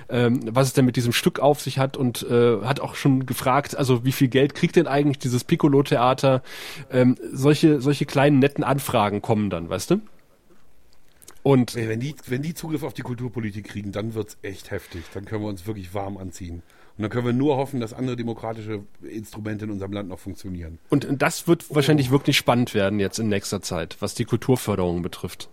ähm, 0.10 0.40
was 0.46 0.68
es 0.68 0.74
denn 0.74 0.86
mit 0.86 0.96
diesem 0.96 1.14
Stück 1.14 1.40
auf 1.40 1.62
sich 1.62 1.80
hat 1.80 1.98
und 1.98 2.24
äh, 2.24 2.62
hat 2.62 2.80
auch 2.80 2.96
schon 2.96 3.26
gefragt, 3.26 3.78
also 3.78 4.06
wie 4.06 4.12
viel 4.12 4.28
Geld 4.28 4.56
kriegt 4.56 4.76
denn 4.76 4.88
eigentlich 4.88 5.20
dieses 5.20 5.44
Piccolo-Theater? 5.44 6.42
Ähm, 6.92 7.16
solche, 7.32 7.82
solche 7.82 8.06
kleinen 8.06 8.40
netten 8.40 8.64
Anfragen 8.64 9.22
kommen 9.22 9.50
dann, 9.50 9.70
weißt 9.70 9.92
du? 9.92 10.02
Und 11.42 11.76
wenn 11.76 12.00
die, 12.00 12.16
wenn 12.28 12.42
die 12.42 12.54
Zugriff 12.54 12.84
auf 12.84 12.94
die 12.94 13.02
Kulturpolitik 13.02 13.66
kriegen, 13.66 13.92
dann 13.92 14.14
wird's 14.14 14.38
echt 14.42 14.72
heftig. 14.72 15.06
Dann 15.14 15.26
können 15.26 15.42
wir 15.42 15.48
uns 15.48 15.66
wirklich 15.66 15.94
warm 15.94 16.18
anziehen. 16.18 16.64
Und 17.00 17.04
dann 17.04 17.12
können 17.12 17.28
wir 17.28 17.32
nur 17.32 17.56
hoffen, 17.56 17.80
dass 17.80 17.94
andere 17.94 18.18
demokratische 18.18 18.84
Instrumente 19.02 19.64
in 19.64 19.72
unserem 19.72 19.94
Land 19.94 20.10
noch 20.10 20.20
funktionieren. 20.20 20.80
Und 20.90 21.08
das 21.10 21.48
wird 21.48 21.68
oh. 21.70 21.76
wahrscheinlich 21.76 22.12
wirklich 22.12 22.36
spannend 22.36 22.74
werden 22.74 23.00
jetzt 23.00 23.20
in 23.20 23.30
nächster 23.30 23.62
Zeit, 23.62 23.96
was 24.02 24.16
die 24.16 24.26
Kulturförderung 24.26 25.02
betrifft. 25.02 25.48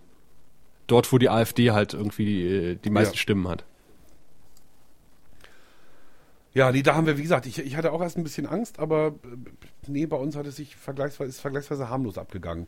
Dort, 0.87 1.13
wo 1.13 1.17
die 1.17 1.29
AfD 1.29 1.71
halt 1.71 1.93
irgendwie 1.93 2.45
äh, 2.45 2.75
die 2.75 2.89
meisten 2.89 3.13
ja. 3.13 3.19
Stimmen 3.19 3.47
hat. 3.47 3.63
Ja, 6.53 6.69
nee, 6.73 6.83
da 6.83 6.95
haben 6.95 7.07
wir, 7.07 7.17
wie 7.17 7.21
gesagt, 7.21 7.45
ich, 7.45 7.59
ich 7.59 7.77
hatte 7.77 7.93
auch 7.93 8.01
erst 8.01 8.17
ein 8.17 8.23
bisschen 8.23 8.45
Angst, 8.45 8.77
aber 8.79 9.15
äh, 9.23 9.37
nee, 9.87 10.05
bei 10.05 10.17
uns 10.17 10.35
hat 10.35 10.47
es 10.47 10.57
sich 10.57 10.75
vergleichsweise, 10.75 11.29
ist 11.29 11.39
vergleichsweise 11.39 11.87
harmlos 11.87 12.17
abgegangen. 12.17 12.67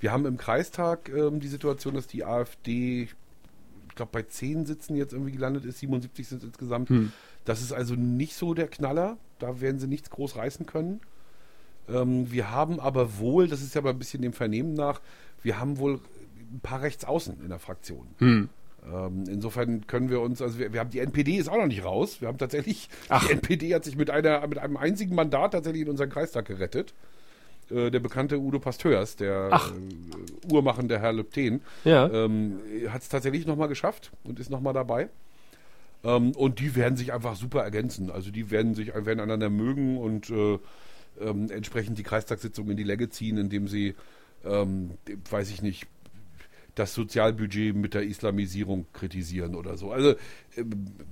Wir 0.00 0.10
haben 0.10 0.26
im 0.26 0.36
Kreistag 0.36 1.10
ähm, 1.10 1.38
die 1.38 1.46
Situation, 1.46 1.94
dass 1.94 2.08
die 2.08 2.24
AfD, 2.24 3.02
ich 3.02 3.94
glaube, 3.94 4.10
bei 4.10 4.22
zehn 4.22 4.66
Sitzen 4.66 4.96
jetzt 4.96 5.12
irgendwie 5.12 5.30
gelandet 5.30 5.64
ist, 5.64 5.78
77 5.78 6.26
sind 6.26 6.42
insgesamt. 6.42 6.88
Hm. 6.88 7.12
Das 7.46 7.62
ist 7.62 7.72
also 7.72 7.94
nicht 7.94 8.34
so 8.34 8.52
der 8.52 8.68
Knaller. 8.68 9.16
Da 9.38 9.60
werden 9.60 9.78
sie 9.78 9.86
nichts 9.86 10.10
groß 10.10 10.36
reißen 10.36 10.66
können. 10.66 11.00
Ähm, 11.88 12.30
wir 12.30 12.50
haben 12.50 12.80
aber 12.80 13.18
wohl, 13.18 13.48
das 13.48 13.62
ist 13.62 13.74
ja 13.74 13.80
aber 13.80 13.90
ein 13.90 13.98
bisschen 13.98 14.20
dem 14.20 14.32
Vernehmen 14.32 14.74
nach, 14.74 15.00
wir 15.42 15.58
haben 15.58 15.78
wohl 15.78 16.00
ein 16.52 16.60
paar 16.60 16.82
Rechtsaußen 16.82 17.40
in 17.40 17.48
der 17.48 17.58
Fraktion. 17.58 18.06
Hm. 18.18 18.48
Ähm, 18.92 19.24
insofern 19.28 19.86
können 19.86 20.10
wir 20.10 20.20
uns, 20.20 20.42
also 20.42 20.58
wir, 20.58 20.72
wir, 20.72 20.80
haben 20.80 20.90
die 20.90 21.00
NPD 21.00 21.36
ist 21.36 21.48
auch 21.48 21.56
noch 21.56 21.66
nicht 21.66 21.84
raus. 21.84 22.20
Wir 22.20 22.28
haben 22.28 22.38
tatsächlich, 22.38 22.88
Ach. 23.08 23.24
die 23.26 23.32
NPD 23.32 23.74
hat 23.74 23.84
sich 23.84 23.96
mit 23.96 24.10
einer, 24.10 24.46
mit 24.46 24.58
einem 24.58 24.76
einzigen 24.76 25.14
Mandat 25.14 25.52
tatsächlich 25.52 25.82
in 25.82 25.88
unseren 25.88 26.10
Kreistag 26.10 26.46
gerettet. 26.46 26.94
Äh, 27.70 27.90
der 27.90 28.00
bekannte 28.00 28.38
Udo 28.38 28.58
Pasteurs, 28.60 29.16
der 29.16 29.50
äh, 29.52 30.52
Uhrmachen 30.52 30.88
der 30.88 31.00
Herr 31.00 31.12
Lepten, 31.12 31.62
ja. 31.84 32.08
ähm, 32.08 32.60
hat 32.88 33.02
es 33.02 33.08
tatsächlich 33.08 33.46
nochmal 33.46 33.68
geschafft 33.68 34.12
und 34.24 34.38
ist 34.38 34.50
nochmal 34.50 34.72
dabei. 34.72 35.08
Ähm, 36.04 36.32
und 36.32 36.60
die 36.60 36.74
werden 36.74 36.96
sich 36.96 37.12
einfach 37.12 37.36
super 37.36 37.62
ergänzen. 37.62 38.10
Also 38.10 38.30
die 38.30 38.50
werden 38.50 38.74
sich 38.74 38.94
werden 38.94 39.20
einander 39.20 39.50
mögen 39.50 39.98
und 39.98 40.30
äh, 40.30 40.58
ähm, 41.20 41.50
entsprechend 41.50 41.98
die 41.98 42.02
Kreistagssitzung 42.02 42.70
in 42.70 42.76
die 42.76 42.84
Länge 42.84 43.08
ziehen, 43.08 43.38
indem 43.38 43.68
sie, 43.68 43.94
ähm, 44.44 44.92
weiß 45.30 45.50
ich 45.50 45.62
nicht, 45.62 45.86
das 46.76 46.92
Sozialbudget 46.92 47.74
mit 47.74 47.94
der 47.94 48.02
Islamisierung 48.02 48.86
kritisieren 48.92 49.54
oder 49.54 49.78
so. 49.78 49.92
Also 49.92 50.10
äh, 50.10 50.64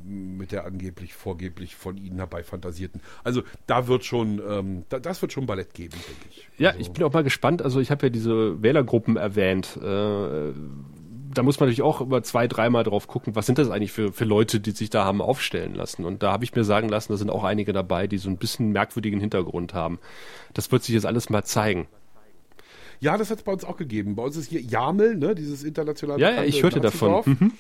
mit 0.05 0.53
der 0.53 0.67
angeblich, 0.67 1.15
vorgeblich 1.15 1.75
von 1.75 1.97
ihnen 1.97 2.19
herbeifantasierten. 2.19 3.01
Also 3.25 3.43
da 3.67 3.89
wird 3.89 4.05
schon, 4.05 4.43
ähm, 4.47 4.85
da, 4.91 5.01
das 5.01 5.23
wird 5.23 5.33
schon 5.33 5.47
Ballett 5.47 5.73
geben, 5.73 5.97
denke 6.07 6.29
ich. 6.29 6.49
Ja, 6.59 6.71
also, 6.71 6.81
ich 6.81 6.91
bin 6.91 7.03
auch 7.03 7.13
mal 7.13 7.25
gespannt. 7.25 7.63
Also 7.63 7.81
ich 7.81 7.91
habe 7.91 8.07
ja 8.07 8.11
diese 8.11 8.63
Wählergruppen 8.63 9.17
erwähnt. 9.17 9.79
Äh, 9.83 10.53
da 11.39 11.43
muss 11.43 11.61
man 11.61 11.69
natürlich 11.69 11.83
auch 11.83 12.01
über 12.01 12.23
zwei, 12.23 12.49
dreimal 12.49 12.85
drauf 12.85 13.07
gucken, 13.07 13.35
was 13.35 13.47
sind 13.47 13.59
das 13.59 13.71
eigentlich 13.71 13.93
für, 13.93 14.13
für 14.13 14.25
Leute, 14.25 14.61
die 14.61 14.73
sich 14.73 14.91
da 14.91 15.05
haben 15.05 15.21
aufstellen 15.21 15.75
lassen. 15.75 16.05
Und 16.05 16.23
da 16.23 16.33
habe 16.33 16.45
ich 16.45 16.55
mir 16.55 16.65
sagen 16.65 16.89
lassen, 16.89 17.13
da 17.13 17.19
sind 17.19 17.31
auch 17.31 17.45
einige 17.45 17.73
dabei, 17.73 18.07
die 18.07 18.19
so 18.19 18.29
ein 18.29 18.37
bisschen 18.37 18.73
merkwürdigen 18.73 19.21
Hintergrund 19.21 19.75
haben. 19.75 19.99
Das 20.53 20.73
wird 20.73 20.83
sich 20.83 20.95
jetzt 20.95 21.07
alles 21.07 21.31
mal 21.31 21.45
zeigen. 21.45 21.87
Ja, 23.01 23.19
das 23.19 23.31
hat 23.31 23.39
es 23.39 23.45
bei 23.45 23.53
uns 23.53 23.65
auch 23.65 23.77
gegeben. 23.77 24.15
Bei 24.15 24.23
uns 24.23 24.37
ist 24.37 24.49
hier 24.49 24.63
Jamel, 24.63 25.17
ne, 25.17 25.35
dieses 25.35 25.63
internationale. 25.63 26.21
Ja, 26.21 26.31
ja 26.31 26.45
ich 26.45 26.63
hörte 26.63 26.81
davon. 26.81 27.23
Mhm. 27.27 27.53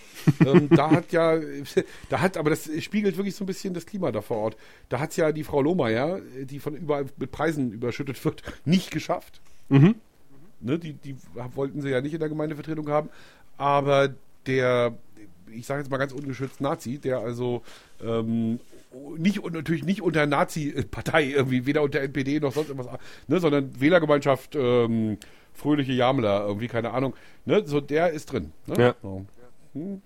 Ähm, 0.47 0.69
da 0.71 0.91
hat 0.91 1.13
ja, 1.13 1.39
da 2.09 2.21
hat, 2.21 2.37
aber 2.37 2.51
das 2.51 2.71
spiegelt 2.81 3.17
wirklich 3.17 3.35
so 3.35 3.45
ein 3.45 3.47
bisschen 3.47 3.75
das 3.75 3.85
Klima 3.85 4.11
da 4.11 4.23
vor 4.23 4.39
Ort. 4.39 4.57
Da 4.89 5.01
hat 5.01 5.11
es 5.11 5.17
ja 5.17 5.33
die 5.33 5.45
Frau 5.45 5.61
Lohmeier, 5.61 6.21
die 6.45 6.61
von 6.61 6.75
überall 6.75 7.07
mit 7.19 7.31
Preisen 7.31 7.73
überschüttet 7.73 8.25
wird, 8.25 8.43
nicht 8.65 8.91
geschafft. 8.91 9.41
Mhm. 9.69 9.97
Ne, 10.65 10.79
die, 10.79 10.95
die 10.95 11.17
wollten 11.55 11.83
sie 11.83 11.91
ja 11.91 12.01
nicht 12.01 12.15
in 12.15 12.21
der 12.21 12.29
Gemeindevertretung 12.29 12.89
haben 12.89 13.11
aber 13.57 14.11
der, 14.47 14.95
ich 15.51 15.67
sage 15.67 15.81
jetzt 15.81 15.91
mal 15.91 15.99
ganz 15.99 16.13
ungeschützt 16.13 16.61
Nazi, 16.61 16.99
der 16.99 17.19
also 17.19 17.63
ähm, 18.03 18.61
nicht 19.17 19.41
und 19.41 19.55
natürlich 19.55 19.85
nicht 19.85 20.03
unter 20.03 20.27
Nazi-Partei 20.27 21.25
irgendwie, 21.25 21.67
weder 21.67 21.83
unter 21.83 22.01
NPD 22.01 22.41
noch 22.41 22.53
sonst 22.53 22.69
irgendwas, 22.69 22.99
ne, 23.27 23.41
sondern 23.41 23.81
Wählergemeinschaft 23.81 24.55
ähm, 24.55 25.19
fröhliche 25.53 25.93
Jamler, 25.93 26.47
irgendwie, 26.47 26.69
keine 26.69 26.93
Ahnung. 26.93 27.15
Ne, 27.45 27.63
so 27.67 27.81
der 27.81 28.11
ist 28.11 28.33
drin. 28.33 28.53
Ne? 28.67 28.75
Ja. 28.79 28.95
So. 29.03 29.25
Hm. 29.75 30.03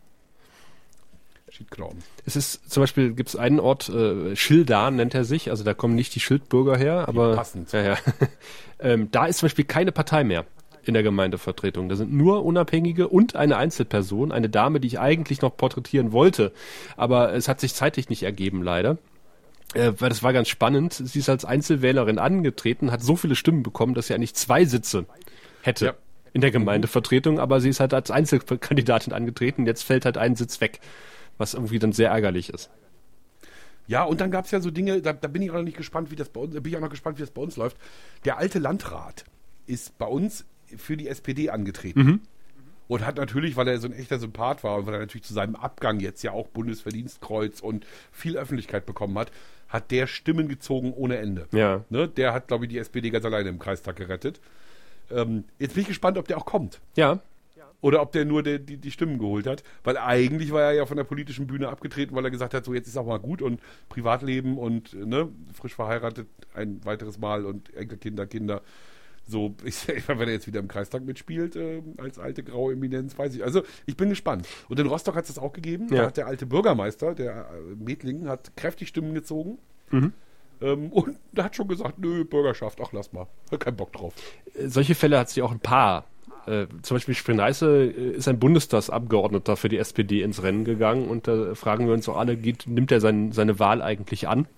Es 2.24 2.36
ist 2.36 2.70
zum 2.70 2.82
Beispiel 2.82 3.12
gibt 3.12 3.30
es 3.30 3.36
einen 3.36 3.60
Ort, 3.60 3.88
äh, 3.88 4.36
Schildan 4.36 4.96
nennt 4.96 5.14
er 5.14 5.24
sich, 5.24 5.50
also 5.50 5.64
da 5.64 5.74
kommen 5.74 5.94
nicht 5.94 6.14
die 6.14 6.20
Schildbürger 6.20 6.76
her, 6.76 7.08
aber 7.08 7.34
passend. 7.34 7.72
Ja, 7.72 7.82
ja. 7.82 7.96
ähm, 8.80 9.10
da 9.10 9.26
ist 9.26 9.38
zum 9.38 9.46
Beispiel 9.46 9.64
keine 9.64 9.92
Partei 9.92 10.24
mehr 10.24 10.44
in 10.84 10.94
der 10.94 11.02
Gemeindevertretung. 11.02 11.88
Da 11.88 11.96
sind 11.96 12.12
nur 12.12 12.44
Unabhängige 12.44 13.08
und 13.08 13.36
eine 13.36 13.56
Einzelperson, 13.56 14.32
eine 14.32 14.48
Dame, 14.48 14.80
die 14.80 14.88
ich 14.88 14.98
eigentlich 14.98 15.42
noch 15.42 15.56
porträtieren 15.56 16.12
wollte. 16.12 16.52
Aber 16.96 17.34
es 17.34 17.46
hat 17.46 17.60
sich 17.60 17.74
zeitlich 17.74 18.08
nicht 18.08 18.22
ergeben, 18.22 18.62
leider. 18.62 18.96
Äh, 19.74 19.92
weil 19.98 20.08
das 20.08 20.22
war 20.22 20.32
ganz 20.32 20.48
spannend. 20.48 20.94
Sie 20.94 21.18
ist 21.18 21.28
als 21.28 21.44
Einzelwählerin 21.44 22.18
angetreten, 22.18 22.90
hat 22.90 23.02
so 23.02 23.16
viele 23.16 23.36
Stimmen 23.36 23.62
bekommen, 23.62 23.94
dass 23.94 24.06
sie 24.06 24.14
eigentlich 24.14 24.34
zwei 24.34 24.64
Sitze 24.64 25.04
hätte. 25.62 25.86
Ja. 25.86 25.94
In 26.34 26.42
der 26.42 26.50
Gemeindevertretung, 26.50 27.40
aber 27.40 27.60
sie 27.60 27.70
ist 27.70 27.80
halt 27.80 27.94
als 27.94 28.10
Einzelkandidatin 28.10 29.12
angetreten. 29.12 29.66
Jetzt 29.66 29.82
fällt 29.82 30.04
halt 30.04 30.18
ein 30.18 30.36
Sitz 30.36 30.60
weg, 30.60 30.78
was 31.38 31.54
irgendwie 31.54 31.78
dann 31.78 31.92
sehr 31.92 32.10
ärgerlich 32.10 32.50
ist. 32.50 32.70
Ja, 33.86 34.04
und 34.04 34.20
dann 34.20 34.30
gab 34.30 34.44
es 34.44 34.50
ja 34.50 34.60
so 34.60 34.70
Dinge, 34.70 35.00
da, 35.00 35.14
da, 35.14 35.28
bin 35.28 35.40
ich 35.40 35.50
auch 35.50 35.54
noch 35.54 35.62
nicht 35.62 35.76
gespannt, 35.76 36.10
wie 36.10 36.16
das 36.16 36.28
bei 36.28 36.40
uns, 36.40 36.52
bin 36.54 36.66
ich 36.66 36.76
auch 36.76 36.82
noch 36.82 36.90
gespannt, 36.90 37.16
wie 37.16 37.22
das 37.22 37.30
bei 37.30 37.40
uns 37.40 37.56
läuft. 37.56 37.78
Der 38.24 38.36
alte 38.36 38.58
Landrat 38.58 39.24
ist 39.66 39.96
bei 39.96 40.06
uns 40.06 40.44
für 40.76 40.96
die 40.96 41.08
SPD 41.08 41.48
angetreten. 41.50 42.02
Mhm. 42.02 42.20
Und 42.86 43.04
hat 43.04 43.16
natürlich, 43.16 43.56
weil 43.56 43.68
er 43.68 43.78
so 43.78 43.86
ein 43.86 43.92
echter 43.92 44.18
Sympath 44.18 44.64
war 44.64 44.76
und 44.76 44.86
weil 44.86 44.94
er 44.94 45.00
natürlich 45.00 45.24
zu 45.24 45.34
seinem 45.34 45.56
Abgang 45.56 46.00
jetzt 46.00 46.22
ja 46.22 46.32
auch 46.32 46.48
Bundesverdienstkreuz 46.48 47.60
und 47.60 47.86
viel 48.12 48.38
Öffentlichkeit 48.38 48.86
bekommen 48.86 49.18
hat, 49.18 49.30
hat 49.68 49.90
der 49.90 50.06
Stimmen 50.06 50.48
gezogen 50.48 50.94
ohne 50.94 51.18
Ende. 51.18 51.48
Ja. 51.52 51.84
Ne? 51.90 52.08
Der 52.08 52.32
hat, 52.32 52.48
glaube 52.48 52.64
ich, 52.64 52.70
die 52.70 52.78
SPD 52.78 53.10
ganz 53.10 53.26
alleine 53.26 53.50
im 53.50 53.58
Kreistag 53.58 53.96
gerettet. 53.96 54.40
Ähm, 55.10 55.44
jetzt 55.58 55.74
bin 55.74 55.82
ich 55.82 55.88
gespannt, 55.88 56.16
ob 56.16 56.26
der 56.28 56.38
auch 56.38 56.46
kommt. 56.46 56.80
Ja. 56.96 57.20
Oder 57.80 58.02
ob 58.02 58.12
der 58.12 58.24
nur 58.24 58.42
die, 58.42 58.58
die, 58.58 58.76
die, 58.76 58.90
Stimmen 58.90 59.18
geholt 59.18 59.46
hat. 59.46 59.62
Weil 59.84 59.96
eigentlich 59.98 60.50
war 60.50 60.62
er 60.62 60.72
ja 60.72 60.86
von 60.86 60.96
der 60.96 61.04
politischen 61.04 61.46
Bühne 61.46 61.68
abgetreten, 61.68 62.14
weil 62.16 62.24
er 62.24 62.30
gesagt 62.30 62.52
hat, 62.54 62.64
so 62.64 62.74
jetzt 62.74 62.88
ist 62.88 62.96
auch 62.96 63.06
mal 63.06 63.20
gut 63.20 63.40
und 63.40 63.60
Privatleben 63.88 64.58
und 64.58 64.94
ne, 64.94 65.28
frisch 65.54 65.74
verheiratet 65.74 66.26
ein 66.54 66.84
weiteres 66.84 67.18
Mal 67.18 67.44
und 67.44 67.72
Enkelkinder, 67.74 68.26
Kinder. 68.26 68.62
So, 69.28 69.54
ich, 69.64 69.86
wenn 69.86 70.18
er 70.20 70.32
jetzt 70.32 70.46
wieder 70.46 70.58
im 70.58 70.68
Kreistag 70.68 71.04
mitspielt, 71.04 71.54
äh, 71.54 71.82
als 71.98 72.18
alte 72.18 72.42
graue 72.42 72.72
Eminenz, 72.72 73.16
weiß 73.16 73.34
ich. 73.36 73.44
Also, 73.44 73.62
ich 73.86 73.96
bin 73.96 74.08
gespannt. 74.08 74.48
Und 74.68 74.80
in 74.80 74.86
Rostock 74.86 75.14
hat 75.14 75.28
es 75.28 75.34
das 75.34 75.42
auch 75.42 75.52
gegeben. 75.52 75.86
Ja. 75.90 75.96
Da 75.98 76.06
hat 76.06 76.16
der 76.16 76.26
alte 76.26 76.46
Bürgermeister, 76.46 77.14
der 77.14 77.50
äh, 77.50 77.74
Medling, 77.76 78.26
hat 78.26 78.56
kräftig 78.56 78.88
Stimmen 78.88 79.14
gezogen. 79.14 79.58
Mhm. 79.90 80.12
Ähm, 80.60 80.90
und 80.92 81.16
hat 81.36 81.54
schon 81.54 81.68
gesagt, 81.68 81.98
nö, 81.98 82.24
Bürgerschaft, 82.24 82.80
ach 82.82 82.92
lass 82.92 83.12
mal, 83.12 83.28
hab 83.52 83.60
keinen 83.60 83.76
Bock 83.76 83.92
drauf. 83.92 84.14
Solche 84.66 84.96
Fälle 84.96 85.18
hat 85.18 85.28
es 85.28 85.36
ja 85.36 85.44
auch 85.44 85.52
ein 85.52 85.60
paar. 85.60 86.06
Äh, 86.48 86.66
zum 86.82 86.96
Beispiel 86.96 87.14
Sprineiße 87.14 87.84
äh, 87.84 88.10
ist 88.16 88.28
ein 88.28 88.38
Bundestagsabgeordneter 88.38 89.56
für 89.56 89.68
die 89.68 89.78
SPD 89.78 90.22
ins 90.22 90.42
Rennen 90.42 90.64
gegangen 90.64 91.08
und 91.08 91.28
da 91.28 91.54
fragen 91.54 91.86
wir 91.86 91.94
uns 91.94 92.08
auch 92.08 92.16
alle, 92.16 92.36
geht, 92.36 92.66
nimmt 92.66 92.90
er 92.90 93.00
sein, 93.00 93.32
seine 93.32 93.58
Wahl 93.58 93.82
eigentlich 93.82 94.28
an? 94.28 94.48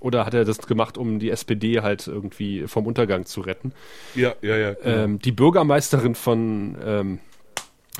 Oder 0.00 0.26
hat 0.26 0.34
er 0.34 0.44
das 0.44 0.58
gemacht, 0.58 0.96
um 0.96 1.18
die 1.18 1.30
SPD 1.30 1.80
halt 1.80 2.06
irgendwie 2.06 2.66
vom 2.66 2.86
Untergang 2.86 3.24
zu 3.24 3.40
retten? 3.40 3.72
Ja, 4.14 4.34
ja, 4.42 4.56
ja. 4.56 4.74
Genau. 4.74 4.96
Ähm, 4.96 5.18
die 5.18 5.32
Bürgermeisterin 5.32 6.14
von, 6.14 6.76
ähm, 6.84 7.18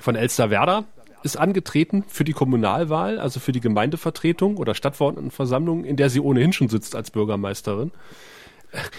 von 0.01 0.15
Elsterwerda 0.15 0.85
ist 1.23 1.37
angetreten 1.37 2.05
für 2.07 2.25
die 2.25 2.33
Kommunalwahl, 2.33 3.19
also 3.19 3.41
für 3.41 3.53
die 3.53 3.61
Gemeindevertretung 3.61 4.57
oder 4.57 4.75
Stadtverordnetenversammlung, 4.75 5.85
in 5.85 5.97
der 5.97 6.11
sie 6.11 6.21
ohnehin 6.21 6.53
schon 6.53 6.69
sitzt 6.69 6.95
als 6.95 7.11
Bürgermeisterin. 7.11 7.91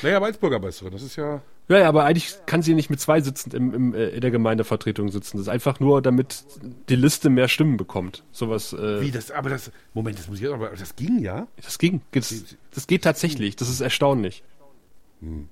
Naja, 0.02 0.18
aber 0.18 0.26
als 0.26 0.38
Bürgermeisterin, 0.38 0.92
das 0.92 1.04
ist 1.04 1.16
ja. 1.16 1.42
Ja, 1.70 1.78
ja, 1.78 1.88
aber 1.88 2.06
eigentlich 2.06 2.34
kann 2.48 2.64
sie 2.64 2.74
nicht 2.74 2.90
mit 2.90 3.00
zwei 3.00 3.22
sitzen 3.22 3.52
im, 3.52 3.74
im, 3.76 3.94
äh, 3.94 4.08
in 4.10 4.22
der 4.22 4.32
Gemeindevertretung 4.32 5.10
sitzen. 5.10 5.38
Das 5.38 5.44
ist 5.44 5.50
einfach 5.50 5.80
nur, 5.80 6.02
damit 6.02 6.44
die 6.90 6.96
Liste 6.96 7.30
mehr 7.30 7.48
Stimmen 7.48 7.78
bekommt. 7.78 8.24
Sowas. 8.32 8.74
Äh, 8.74 9.02
Wie 9.02 9.12
das? 9.12 9.30
Aber 9.30 9.52
das. 9.52 9.72
Moment, 9.94 10.18
das 10.18 10.28
muss 10.28 10.42
ich 10.42 10.52
aber 10.52 10.70
das 10.70 10.96
ging 10.96 11.20
ja. 11.20 11.48
Das 11.64 11.78
ging. 11.78 12.02
Das, 12.12 12.56
das 12.74 12.88
geht 12.88 13.04
tatsächlich. 13.04 13.56
Das 13.56 13.70
ist 13.70 13.82
erstaunlich. 13.82 14.44
Hm. 15.22 15.48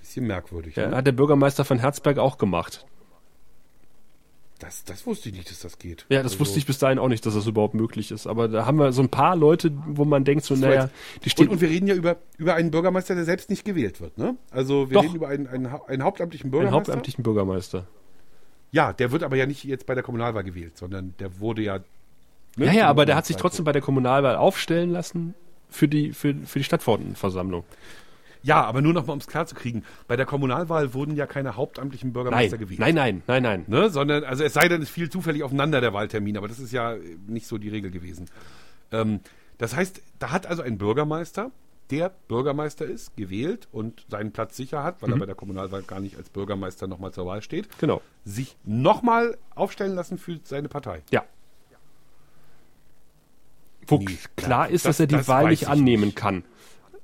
Bisschen 0.00 0.26
merkwürdig. 0.26 0.74
Ja, 0.74 0.88
ne? 0.88 0.96
Hat 0.96 1.06
der 1.06 1.12
Bürgermeister 1.12 1.64
von 1.64 1.78
Herzberg 1.78 2.18
auch 2.18 2.38
gemacht. 2.38 2.84
Das, 4.58 4.82
das 4.84 5.06
wusste 5.06 5.28
ich 5.28 5.36
nicht, 5.36 5.50
dass 5.50 5.60
das 5.60 5.78
geht. 5.78 6.04
Ja, 6.08 6.22
das 6.22 6.32
also, 6.32 6.40
wusste 6.40 6.58
ich 6.58 6.66
bis 6.66 6.78
dahin 6.78 6.98
auch 6.98 7.08
nicht, 7.08 7.24
dass 7.24 7.34
das 7.34 7.46
überhaupt 7.46 7.74
möglich 7.74 8.10
ist. 8.10 8.26
Aber 8.26 8.48
da 8.48 8.66
haben 8.66 8.78
wir 8.78 8.92
so 8.92 9.02
ein 9.02 9.08
paar 9.08 9.36
Leute, 9.36 9.72
wo 9.86 10.04
man 10.04 10.24
denkt, 10.24 10.44
so, 10.44 10.56
naja, 10.56 10.90
die 11.24 11.30
stehen. 11.30 11.46
Und, 11.46 11.54
und, 11.54 11.60
wir 11.60 11.68
reden 11.68 11.86
ja 11.86 11.94
über, 11.94 12.16
über 12.38 12.54
einen 12.54 12.72
Bürgermeister, 12.72 13.14
der 13.14 13.24
selbst 13.24 13.50
nicht 13.50 13.64
gewählt 13.64 14.00
wird, 14.00 14.18
ne? 14.18 14.36
Also 14.50 14.90
wir 14.90 14.94
Doch. 14.94 15.04
reden 15.04 15.14
über 15.14 15.28
einen, 15.28 15.46
einen, 15.46 15.66
einen 15.66 16.02
hauptamtlichen 16.02 16.50
Bürgermeister. 16.50 16.76
Einen 16.76 16.86
hauptamtlichen 16.86 17.22
Bürgermeister. 17.22 17.86
Ja, 18.72 18.92
der 18.92 19.12
wird 19.12 19.22
aber 19.22 19.36
ja 19.36 19.46
nicht 19.46 19.62
jetzt 19.64 19.86
bei 19.86 19.94
der 19.94 20.02
Kommunalwahl 20.02 20.42
gewählt, 20.42 20.76
sondern 20.76 21.14
der 21.20 21.38
wurde 21.38 21.62
ja. 21.62 21.78
Ne, 22.56 22.66
ja, 22.66 22.72
ja, 22.72 22.88
aber 22.88 23.06
der 23.06 23.14
hat 23.14 23.26
sich 23.26 23.36
trotzdem 23.36 23.64
bei 23.64 23.72
der 23.72 23.82
Kommunalwahl 23.82 24.34
aufstellen 24.34 24.90
lassen 24.90 25.34
für 25.70 25.86
die, 25.86 26.12
für, 26.12 26.34
für 26.34 26.58
die 26.58 26.64
Stadtverordnetenversammlung. 26.64 27.62
Ja, 28.42 28.64
aber 28.64 28.80
nur 28.82 28.92
noch 28.92 29.06
mal, 29.06 29.12
um 29.12 29.18
es 29.18 29.26
klar 29.26 29.46
zu 29.46 29.54
kriegen. 29.54 29.84
Bei 30.06 30.16
der 30.16 30.26
Kommunalwahl 30.26 30.94
wurden 30.94 31.16
ja 31.16 31.26
keine 31.26 31.56
hauptamtlichen 31.56 32.12
Bürgermeister 32.12 32.56
nein, 32.56 32.60
gewählt. 32.60 32.80
Nein, 32.80 32.94
nein, 32.94 33.22
nein, 33.26 33.42
nein. 33.42 33.64
Ne? 33.66 33.90
Sondern, 33.90 34.24
also 34.24 34.44
es 34.44 34.52
sei 34.52 34.68
denn, 34.68 34.82
es 34.82 34.90
fiel 34.90 35.10
zufällig 35.10 35.42
aufeinander 35.42 35.80
der 35.80 35.92
Wahltermin, 35.92 36.36
aber 36.36 36.48
das 36.48 36.58
ist 36.58 36.72
ja 36.72 36.96
nicht 37.26 37.46
so 37.46 37.58
die 37.58 37.68
Regel 37.68 37.90
gewesen. 37.90 38.26
Ähm, 38.92 39.20
das 39.58 39.74
heißt, 39.74 40.00
da 40.18 40.30
hat 40.30 40.46
also 40.46 40.62
ein 40.62 40.78
Bürgermeister, 40.78 41.50
der 41.90 42.12
Bürgermeister 42.28 42.84
ist, 42.84 43.16
gewählt 43.16 43.66
und 43.72 44.04
seinen 44.08 44.32
Platz 44.32 44.56
sicher 44.56 44.82
hat, 44.82 45.02
weil 45.02 45.08
mhm. 45.08 45.16
er 45.16 45.18
bei 45.20 45.26
der 45.26 45.34
Kommunalwahl 45.34 45.82
gar 45.82 46.00
nicht 46.00 46.16
als 46.16 46.28
Bürgermeister 46.28 46.86
nochmal 46.86 47.12
zur 47.12 47.26
Wahl 47.26 47.42
steht, 47.42 47.68
genau. 47.78 48.02
sich 48.24 48.56
nochmal 48.64 49.36
aufstellen 49.54 49.94
lassen 49.94 50.18
für 50.18 50.38
seine 50.44 50.68
Partei. 50.68 51.02
Ja. 51.10 51.24
Wo 53.86 53.96
nee, 53.96 54.18
klar 54.36 54.68
ist, 54.68 54.84
das, 54.84 54.98
dass 54.98 55.00
er 55.00 55.06
die 55.06 55.16
das 55.16 55.28
Wahl 55.28 55.48
nicht 55.48 55.66
annehmen 55.66 56.06
nicht. 56.06 56.16
kann. 56.16 56.44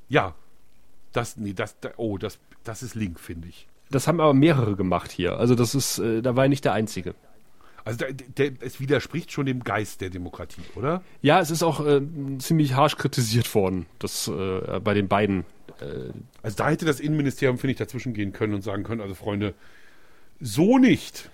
Ja, 0.09 0.35
das, 1.15 1.37
nee, 1.37 1.55
das, 1.55 1.77
oh, 1.97 2.19
das, 2.19 2.39
das 2.65 2.83
ist 2.83 2.95
Link, 2.95 3.19
finde 3.19 3.49
ich. 3.49 3.67
Das 3.91 4.07
haben 4.07 4.21
aber 4.21 4.35
mehrere 4.35 4.77
gemacht 4.77 5.11
hier. 5.11 5.39
Also 5.39 5.55
das 5.55 5.75
ist, 5.75 5.99
äh, 5.99 6.21
da 6.21 6.37
war 6.37 6.45
er 6.45 6.49
nicht 6.49 6.65
der 6.65 6.73
Einzige. 6.73 7.15
Also 7.85 7.99
der, 7.99 8.13
der, 8.13 8.53
es 8.61 8.81
widerspricht 8.81 9.31
schon 9.31 9.47
dem 9.47 9.63
Geist 9.63 10.01
der 10.01 10.09
Demokratie, 10.11 10.63
oder? 10.75 11.03
Ja, 11.21 11.41
es 11.41 11.51
ist 11.51 11.63
auch 11.63 11.85
äh, 11.87 12.01
ziemlich 12.39 12.75
harsch 12.75 12.97
kritisiert 12.97 13.55
worden, 13.55 13.87
das 13.99 14.27
äh, 14.27 14.81
bei 14.81 14.95
den 14.95 15.09
beiden. 15.09 15.45
Äh, 15.81 16.13
also 16.43 16.57
da 16.57 16.71
hätte 16.71 16.87
das 16.87 16.99
Innenministerium, 16.99 17.59
finde 17.59 17.73
ich, 17.73 17.79
dazwischen 17.79 18.15
gehen 18.15 18.33
können 18.33 18.55
und 18.55 18.63
sagen 18.63 18.85
können, 18.85 19.03
also 19.03 19.15
Freunde, 19.15 19.55
so 20.41 20.79
nicht. 20.79 21.31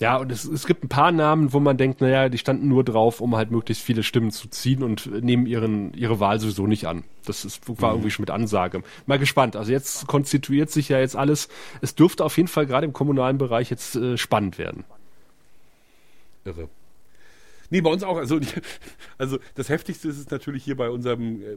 Ja, 0.00 0.16
und 0.16 0.32
es, 0.32 0.44
es 0.44 0.66
gibt 0.66 0.82
ein 0.82 0.88
paar 0.88 1.12
Namen, 1.12 1.52
wo 1.52 1.60
man 1.60 1.76
denkt, 1.76 2.00
naja, 2.00 2.28
die 2.28 2.38
standen 2.38 2.68
nur 2.68 2.82
drauf, 2.82 3.20
um 3.20 3.36
halt 3.36 3.50
möglichst 3.50 3.82
viele 3.82 4.02
Stimmen 4.02 4.32
zu 4.32 4.48
ziehen 4.48 4.82
und 4.82 5.06
nehmen 5.22 5.46
ihren, 5.46 5.94
ihre 5.94 6.18
Wahl 6.18 6.40
sowieso 6.40 6.66
nicht 6.66 6.86
an. 6.86 7.04
Das 7.24 7.44
ist, 7.44 7.68
war 7.80 7.90
mhm. 7.90 7.96
irgendwie 7.96 8.10
schon 8.10 8.24
mit 8.24 8.30
Ansage. 8.30 8.82
Mal 9.06 9.18
gespannt. 9.18 9.54
Also 9.54 9.70
jetzt 9.70 10.06
konstituiert 10.08 10.70
sich 10.70 10.88
ja 10.88 10.98
jetzt 10.98 11.14
alles. 11.14 11.48
Es 11.80 11.94
dürfte 11.94 12.24
auf 12.24 12.36
jeden 12.36 12.48
Fall 12.48 12.66
gerade 12.66 12.86
im 12.86 12.92
kommunalen 12.92 13.38
Bereich 13.38 13.70
jetzt 13.70 13.94
äh, 13.94 14.16
spannend 14.16 14.58
werden. 14.58 14.84
Irre. 16.44 16.68
Nee, 17.70 17.80
bei 17.80 17.90
uns 17.90 18.02
auch. 18.02 18.18
Also, 18.18 18.40
also 19.18 19.38
das 19.54 19.68
Heftigste 19.68 20.08
ist 20.08 20.18
es 20.18 20.30
natürlich 20.30 20.64
hier 20.64 20.76
bei 20.76 20.90
unserem 20.90 21.40
äh, 21.40 21.56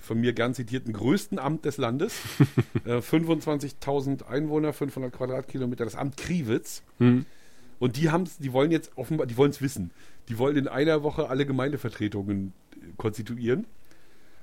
von 0.00 0.20
mir 0.20 0.32
gern 0.32 0.54
zitierten 0.54 0.92
größten 0.92 1.38
Amt 1.38 1.64
des 1.64 1.76
Landes. 1.76 2.20
äh, 2.84 2.98
25.000 2.98 4.26
Einwohner, 4.26 4.72
500 4.72 5.12
Quadratkilometer, 5.12 5.84
das 5.84 5.94
Amt 5.94 6.16
Kriwitz. 6.16 6.82
Mhm. 6.98 7.26
Und 7.78 7.96
die 7.96 8.10
haben 8.10 8.28
die 8.38 8.52
wollen 8.52 8.70
jetzt 8.70 8.92
offenbar, 8.96 9.26
die 9.26 9.36
wollen 9.36 9.50
es 9.50 9.60
wissen. 9.60 9.90
Die 10.28 10.38
wollen 10.38 10.56
in 10.56 10.68
einer 10.68 11.02
Woche 11.02 11.28
alle 11.28 11.46
Gemeindevertretungen 11.46 12.52
äh, 12.72 12.76
konstituieren. 12.96 13.66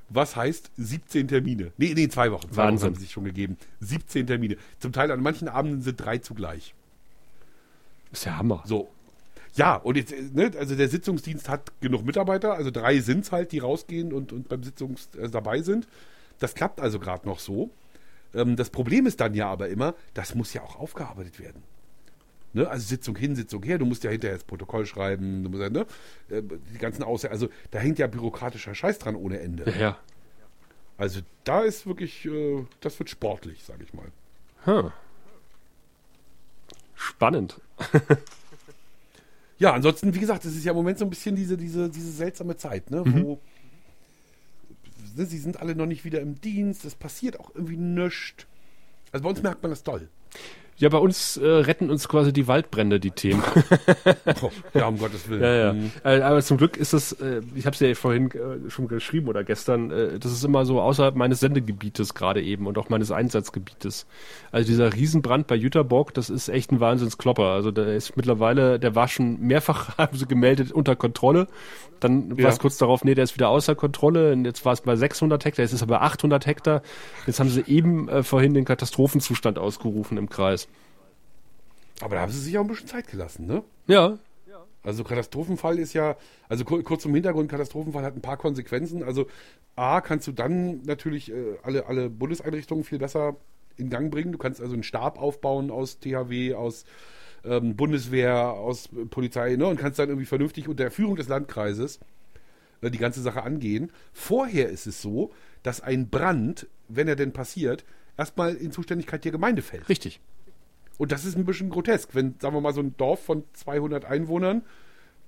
Was 0.09 0.35
heißt 0.35 0.71
17 0.77 1.27
Termine? 1.27 1.71
Nee, 1.77 1.93
nee, 1.95 2.07
zwei 2.07 2.31
Wochen. 2.31 2.51
Zwei 2.51 2.65
Wahnsinn. 2.65 2.87
Wochen 2.87 2.95
haben 2.95 3.01
sich 3.01 3.11
schon 3.11 3.23
gegeben. 3.23 3.57
17 3.79 4.27
Termine. 4.27 4.57
Zum 4.79 4.91
Teil 4.91 5.11
an 5.11 5.21
manchen 5.21 5.47
Abenden 5.47 5.81
sind 5.81 5.97
drei 5.97 6.19
zugleich. 6.19 6.75
Ist 8.11 8.25
ja 8.25 8.37
Hammer. 8.37 8.63
So. 8.65 8.89
Ja, 9.55 9.75
und 9.75 9.97
jetzt, 9.97 10.11
äh, 10.11 10.29
ne, 10.33 10.51
also 10.57 10.75
der 10.75 10.89
Sitzungsdienst 10.89 11.49
hat 11.49 11.71
genug 11.81 12.05
Mitarbeiter, 12.05 12.53
also 12.53 12.71
drei 12.71 12.99
sind 12.99 13.25
es 13.25 13.31
halt, 13.31 13.51
die 13.51 13.59
rausgehen 13.59 14.13
und, 14.13 14.31
und 14.31 14.49
beim 14.49 14.63
Sitzungs 14.63 15.09
äh, 15.17 15.29
dabei 15.29 15.61
sind. 15.61 15.87
Das 16.39 16.55
klappt 16.55 16.79
also 16.79 16.99
gerade 16.99 17.27
noch 17.27 17.39
so. 17.39 17.69
Ähm, 18.33 18.55
das 18.55 18.69
Problem 18.69 19.05
ist 19.05 19.19
dann 19.19 19.33
ja 19.33 19.47
aber 19.47 19.69
immer, 19.69 19.95
das 20.13 20.35
muss 20.35 20.53
ja 20.53 20.61
auch 20.61 20.79
aufgearbeitet 20.79 21.39
werden. 21.39 21.63
Ne? 22.53 22.69
Also 22.69 22.85
Sitzung 22.87 23.15
hin, 23.15 23.35
Sitzung 23.35 23.63
her, 23.63 23.77
du 23.77 23.85
musst 23.85 24.03
ja 24.03 24.11
hinterher 24.11 24.37
das 24.37 24.45
Protokoll 24.45 24.85
schreiben, 24.85 25.43
du 25.43 25.49
musst 25.49 25.61
ja, 25.61 25.69
ne? 25.69 25.85
Äh, 26.29 26.43
die 26.73 26.77
ganzen 26.77 27.03
Aussagen, 27.03 27.33
also 27.33 27.49
da 27.71 27.79
hängt 27.79 27.99
ja 27.99 28.07
bürokratischer 28.07 28.75
Scheiß 28.75 28.99
dran 28.99 29.15
ohne 29.15 29.39
Ende. 29.39 29.69
Ja. 29.71 29.79
ja. 29.79 29.97
Also 30.97 31.21
da 31.43 31.61
ist 31.61 31.87
wirklich, 31.87 32.25
äh, 32.25 32.65
das 32.79 32.97
wird 32.99 33.09
sportlich, 33.09 33.63
sag 33.63 33.81
ich 33.81 33.93
mal. 33.93 34.05
Huh. 34.65 34.91
Spannend. 36.93 37.59
ja, 39.57 39.73
ansonsten, 39.73 40.13
wie 40.13 40.19
gesagt, 40.19 40.45
es 40.45 40.55
ist 40.55 40.63
ja 40.63 40.71
im 40.71 40.77
Moment 40.77 40.99
so 40.99 41.05
ein 41.05 41.09
bisschen 41.09 41.35
diese, 41.35 41.57
diese, 41.57 41.89
diese 41.89 42.11
seltsame 42.11 42.55
Zeit, 42.55 42.91
ne? 42.91 43.03
Mhm. 43.03 43.23
wo 43.23 43.39
ne, 45.15 45.25
sie 45.25 45.37
sind 45.37 45.59
alle 45.59 45.75
noch 45.75 45.85
nicht 45.85 46.05
wieder 46.05 46.21
im 46.21 46.39
Dienst, 46.39 46.85
es 46.85 46.95
passiert 46.95 47.39
auch 47.39 47.53
irgendwie 47.53 47.77
nichts. 47.77 48.45
Also 49.11 49.23
bei 49.23 49.29
uns 49.29 49.41
merkt 49.41 49.61
man 49.61 49.71
das 49.71 49.83
toll. 49.83 50.07
Ja, 50.77 50.89
bei 50.89 50.97
uns 50.97 51.37
äh, 51.37 51.45
retten 51.45 51.89
uns 51.89 52.07
quasi 52.07 52.33
die 52.33 52.47
Waldbrände, 52.47 52.99
die 52.99 53.11
Themen. 53.11 53.43
oh, 54.41 54.49
ja, 54.73 54.87
um 54.87 54.97
Gottes 54.97 55.29
Willen. 55.29 55.43
Ja, 55.43 55.53
ja. 55.53 55.73
Mhm. 55.73 55.91
Äh, 56.03 56.21
aber 56.21 56.41
zum 56.41 56.57
Glück 56.57 56.77
ist 56.77 56.93
das, 56.93 57.11
äh, 57.13 57.41
ich 57.55 57.65
habe 57.65 57.75
es 57.75 57.79
ja 57.79 57.93
vorhin 57.93 58.31
äh, 58.31 58.69
schon 58.69 58.87
geschrieben 58.87 59.27
oder 59.27 59.43
gestern, 59.43 59.91
äh, 59.91 60.19
das 60.19 60.31
ist 60.31 60.43
immer 60.43 60.65
so 60.65 60.81
außerhalb 60.81 61.15
meines 61.15 61.39
Sendegebietes 61.39 62.13
gerade 62.15 62.41
eben 62.41 62.65
und 62.65 62.77
auch 62.77 62.89
meines 62.89 63.11
Einsatzgebietes. 63.11 64.07
Also 64.51 64.67
dieser 64.67 64.93
Riesenbrand 64.93 65.47
bei 65.47 65.55
Jüterbock, 65.55 66.13
das 66.13 66.29
ist 66.29 66.49
echt 66.49 66.71
ein 66.71 66.79
Wahnsinnsklopper. 66.79 67.49
Also 67.49 67.71
der 67.71 67.95
ist 67.95 68.17
mittlerweile, 68.17 68.79
der 68.79 68.95
war 68.95 69.07
schon 69.07 69.39
mehrfach, 69.41 69.97
haben 69.97 70.17
sie 70.17 70.25
gemeldet, 70.27 70.71
unter 70.71 70.95
Kontrolle. 70.95 71.47
Dann 72.03 72.35
ja. 72.35 72.43
war 72.43 72.51
es 72.51 72.59
kurz 72.59 72.77
darauf, 72.77 73.03
nee, 73.03 73.15
der 73.15 73.23
ist 73.23 73.35
wieder 73.35 73.49
außer 73.49 73.75
Kontrolle. 73.75 74.33
Und 74.33 74.45
jetzt 74.45 74.65
war 74.65 74.73
es 74.73 74.81
bei 74.81 74.95
600 74.95 75.43
Hektar, 75.45 75.63
jetzt 75.63 75.73
ist 75.73 75.81
er 75.81 75.87
bei 75.87 75.99
800 75.99 76.45
Hektar. 76.45 76.81
Jetzt 77.25 77.39
haben 77.39 77.49
sie 77.49 77.63
eben 77.67 78.09
äh, 78.09 78.23
vorhin 78.23 78.53
den 78.53 78.65
Katastrophenzustand 78.65 79.57
ausgerufen 79.57 80.17
im 80.17 80.29
Kreis. 80.29 80.67
Aber 82.01 82.15
da 82.15 82.21
haben 82.21 82.31
sie 82.31 82.39
sich 82.39 82.57
auch 82.57 82.61
ein 82.61 82.67
bisschen 82.67 82.87
Zeit 82.87 83.07
gelassen, 83.07 83.45
ne? 83.45 83.63
Ja. 83.87 84.17
Also 84.83 85.05
Katastrophenfall 85.05 85.79
ist 85.79 85.93
ja, 85.93 86.17
also 86.49 86.65
kurz 86.65 87.03
zum 87.03 87.13
Hintergrund, 87.13 87.49
Katastrophenfall 87.49 88.03
hat 88.03 88.15
ein 88.15 88.21
paar 88.21 88.35
Konsequenzen. 88.35 89.01
Also 89.01 89.27
A, 89.77 90.01
kannst 90.01 90.27
du 90.27 90.33
dann 90.33 90.81
natürlich 90.83 91.31
äh, 91.31 91.55
alle, 91.63 91.85
alle 91.85 92.09
Bundeseinrichtungen 92.09 92.83
viel 92.83 92.99
besser 92.99 93.37
in 93.77 93.89
Gang 93.89 94.11
bringen. 94.11 94.33
Du 94.33 94.37
kannst 94.37 94.61
also 94.61 94.73
einen 94.73 94.83
Stab 94.83 95.17
aufbauen 95.17 95.71
aus 95.71 95.99
THW, 95.99 96.53
aus 96.55 96.83
ähm, 97.43 97.75
Bundeswehr, 97.75 98.35
aus 98.35 98.89
Polizei, 99.09 99.55
ne? 99.55 99.67
Und 99.67 99.79
kannst 99.79 99.99
dann 99.99 100.09
irgendwie 100.09 100.25
vernünftig 100.25 100.67
unter 100.67 100.83
der 100.83 100.91
Führung 100.91 101.15
des 101.15 101.27
Landkreises 101.27 101.99
äh, 102.81 102.91
die 102.91 102.97
ganze 102.97 103.21
Sache 103.21 103.43
angehen. 103.43 103.91
Vorher 104.11 104.69
ist 104.69 104.87
es 104.87 105.01
so, 105.01 105.31
dass 105.63 105.81
ein 105.81 106.09
Brand, 106.09 106.67
wenn 106.87 107.07
er 107.07 107.15
denn 107.15 107.33
passiert, 107.33 107.85
erstmal 108.17 108.55
in 108.55 108.71
Zuständigkeit 108.71 109.23
der 109.23 109.31
Gemeinde 109.31 109.61
fällt. 109.61 109.89
Richtig. 109.89 110.19
Und 110.97 111.11
das 111.11 111.25
ist 111.25 111.35
ein 111.37 111.45
bisschen 111.45 111.69
grotesk, 111.69 112.13
wenn, 112.13 112.35
sagen 112.39 112.55
wir 112.55 112.61
mal, 112.61 112.73
so 112.73 112.81
ein 112.81 112.95
Dorf 112.97 113.23
von 113.23 113.43
200 113.53 114.05
Einwohnern 114.05 114.61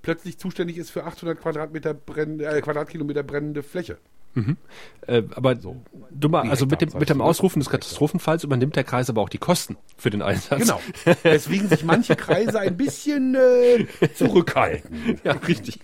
plötzlich 0.02 0.38
zuständig 0.38 0.78
ist 0.78 0.90
für 0.90 1.04
800 1.04 1.40
Quadratmeter 1.40 1.92
brenn, 1.92 2.38
äh, 2.38 2.60
Quadratkilometer 2.60 3.24
brennende 3.24 3.62
Fläche. 3.62 3.98
Mhm. 4.36 4.58
Äh, 5.06 5.22
aber 5.34 5.56
so, 5.56 5.82
dummer, 6.10 6.42
also 6.42 6.66
mit 6.66 6.82
dem, 6.82 6.90
mit 6.98 7.08
dem 7.08 7.22
Ausrufen 7.22 7.58
des 7.58 7.70
Katastrophenfalls 7.70 8.44
übernimmt 8.44 8.76
der 8.76 8.84
Kreis 8.84 9.08
aber 9.08 9.22
auch 9.22 9.30
die 9.30 9.38
Kosten 9.38 9.78
für 9.96 10.10
den 10.10 10.20
Einsatz. 10.20 10.60
Genau. 10.60 10.80
Deswegen 11.24 11.68
sich 11.68 11.84
manche 11.84 12.16
Kreise 12.16 12.60
ein 12.60 12.76
bisschen 12.76 13.34
äh, 13.34 13.86
zurückhalten. 14.14 15.20
Ja, 15.24 15.32
richtig. 15.32 15.80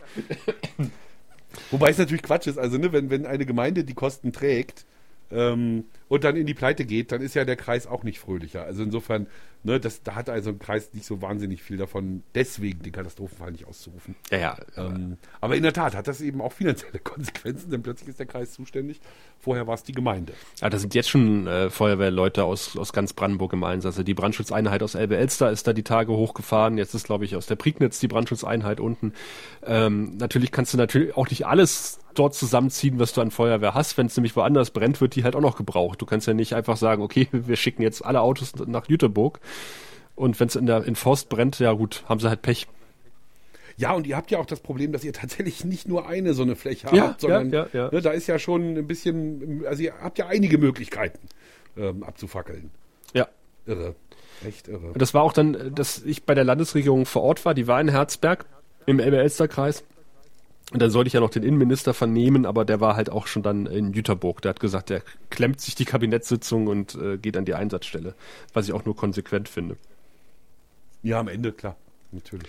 Wobei 1.70 1.90
es 1.90 1.98
natürlich 1.98 2.22
Quatsch 2.22 2.46
ist. 2.46 2.58
Also, 2.58 2.76
ne, 2.76 2.92
wenn, 2.92 3.08
wenn 3.10 3.24
eine 3.26 3.46
Gemeinde 3.46 3.84
die 3.84 3.94
Kosten 3.94 4.32
trägt, 4.32 4.84
ähm, 5.30 5.84
und 6.12 6.25
dann 6.25 6.37
in 6.37 6.46
die 6.46 6.53
Pleite 6.53 6.85
geht, 6.85 7.11
dann 7.11 7.22
ist 7.22 7.33
ja 7.33 7.46
der 7.46 7.57
Kreis 7.57 7.87
auch 7.87 8.03
nicht 8.03 8.18
fröhlicher. 8.18 8.64
Also 8.64 8.83
insofern, 8.83 9.29
ne, 9.62 9.81
das, 9.81 10.03
da 10.03 10.14
hat 10.14 10.29
also 10.29 10.51
ein 10.51 10.59
Kreis 10.59 10.92
nicht 10.92 11.07
so 11.07 11.22
wahnsinnig 11.22 11.62
viel 11.62 11.79
davon, 11.79 12.22
deswegen 12.35 12.83
den 12.83 12.92
Katastrophenfall 12.92 13.53
nicht 13.53 13.66
auszurufen. 13.66 14.14
Ja, 14.31 14.38
ja. 14.38 14.59
Ähm, 14.77 15.16
aber 15.40 15.57
in 15.57 15.62
der 15.62 15.72
Tat 15.72 15.96
hat 15.96 16.09
das 16.09 16.20
eben 16.20 16.42
auch 16.42 16.53
finanzielle 16.53 16.98
Konsequenzen, 17.03 17.70
denn 17.70 17.83
plötzlich 17.83 18.11
ist 18.11 18.18
der 18.18 18.27
Kreis 18.27 18.53
zuständig. 18.53 19.01
Vorher 19.40 19.66
war 19.66 19.72
es 19.72 19.85
die 19.85 19.92
Gemeinde. 19.92 20.35
Ja, 20.61 20.68
da 20.68 20.77
sind 20.77 20.94
jetzt 20.94 21.09
schon 21.09 21.47
äh, 21.47 21.70
Feuerwehrleute 21.70 22.45
aus, 22.45 22.76
aus 22.76 22.93
ganz 22.93 23.14
Brandenburg 23.14 23.55
im 23.55 23.64
Einsatz. 23.64 23.95
Also 23.95 24.03
die 24.03 24.12
Brandschutzeinheit 24.12 24.82
aus 24.82 24.95
Elbe-Elster 24.95 25.51
ist 25.51 25.66
da 25.66 25.72
die 25.72 25.82
Tage 25.82 26.12
hochgefahren. 26.12 26.76
Jetzt 26.76 26.93
ist, 26.93 27.07
glaube 27.07 27.24
ich, 27.24 27.36
aus 27.36 27.47
der 27.47 27.57
Prignitz 27.57 28.01
die 28.01 28.09
Brandschutzeinheit 28.09 28.80
unten. 28.80 29.14
Ähm, 29.64 30.18
natürlich 30.18 30.53
kannst 30.53 30.74
du 30.74 30.76
natürlich 30.76 31.16
auch 31.16 31.30
nicht 31.30 31.47
alles 31.47 32.01
dort 32.14 32.34
zusammenziehen, 32.34 32.99
was 32.99 33.12
du 33.12 33.20
an 33.20 33.30
Feuerwehr 33.30 33.74
hast. 33.74 33.97
Wenn 33.97 34.07
es 34.07 34.16
nämlich 34.16 34.36
woanders 34.36 34.70
brennt, 34.70 35.01
wird 35.01 35.14
die 35.14 35.24
halt 35.24 35.36
auch 35.36 35.41
noch 35.41 35.57
gebraucht. 35.57 36.01
Du 36.03 36.07
kannst 36.07 36.26
ja 36.26 36.34
nicht 36.34 36.55
einfach 36.55 36.76
sagen, 36.76 37.00
okay, 37.00 37.28
wir 37.32 37.55
schicken 37.55 37.82
jetzt 37.82 38.05
alle 38.05 38.20
Autos 38.22 38.55
nach 38.66 38.88
Jüterbog. 38.88 39.38
Und 40.16 40.38
wenn 40.40 40.48
es 40.48 40.57
in 40.57 40.66
der 40.66 40.84
in 40.84 40.96
Forst 40.96 41.28
brennt, 41.28 41.61
ja 41.61 41.72
gut, 41.72 42.03
haben 42.09 42.18
sie 42.18 42.28
halt 42.28 42.42
Pech. 42.42 42.66
Ja, 43.76 43.92
und 43.92 44.07
ihr 44.07 44.16
habt 44.16 44.32
ja 44.32 44.38
auch 44.38 44.46
das 44.46 44.59
Problem, 44.59 44.90
dass 44.92 45.05
ihr 45.05 45.12
tatsächlich 45.12 45.64
nicht 45.64 45.86
nur 45.86 46.09
eine 46.09 46.34
so 46.34 46.42
eine 46.42 46.57
Fläche 46.57 46.88
ja, 46.92 47.09
habt, 47.09 47.20
sondern 47.20 47.50
ja, 47.50 47.68
ja, 47.72 47.90
ne, 47.90 48.03
da 48.03 48.11
ist 48.11 48.26
ja 48.26 48.40
schon 48.40 48.76
ein 48.76 48.86
bisschen, 48.86 49.64
also 49.66 49.82
ihr 49.82 49.94
habt 50.03 50.18
ja 50.18 50.26
einige 50.26 50.59
Möglichkeiten 50.59 51.20
ähm, 51.76 52.03
abzufackeln. 52.03 52.70
Ja. 53.14 53.28
Irre. 53.64 53.94
Echt 54.46 54.66
irre. 54.66 54.92
Das 54.94 55.14
war 55.14 55.22
auch 55.22 55.32
dann, 55.32 55.72
dass 55.72 56.03
ich 56.03 56.24
bei 56.24 56.34
der 56.34 56.44
Landesregierung 56.44 57.07
vor 57.07 57.22
Ort 57.22 57.44
war, 57.44 57.55
die 57.55 57.68
war 57.68 57.80
in 57.80 57.88
Herzberg 57.88 58.44
im 58.86 58.98
Elbe-Elster-Kreis. 58.98 59.84
Und 60.73 60.81
dann 60.81 60.91
sollte 60.91 61.09
ich 61.09 61.12
ja 61.12 61.20
noch 61.20 61.31
den 61.31 61.43
Innenminister 61.43 61.93
vernehmen, 61.93 62.47
aber 62.47 62.64
der 62.64 62.81
war 62.81 62.97
halt 62.97 63.11
auch 63.11 63.27
schon 63.27 63.43
dann 63.43 63.66
in 63.66 63.93
Jüterburg. 63.93 64.41
Der 64.41 64.51
hat 64.51 64.61
gesagt, 64.61 64.89
der 64.89 65.03
klemmt 65.29 65.61
sich 65.61 65.75
die 65.75 65.85
Kabinettssitzung 65.85 66.66
und 66.66 66.95
äh, 66.95 67.18
geht 67.18 67.37
an 67.37 67.45
die 67.45 67.53
Einsatzstelle, 67.53 68.14
was 68.55 68.68
ich 68.68 68.73
auch 68.73 68.87
nur 68.87 68.97
konsequent 68.97 69.51
finde. 69.51 69.77
Ja, 71.03 71.20
am 71.20 71.29
Ende, 71.29 71.53
klar. 71.53 71.77
Natürlich. 72.11 72.49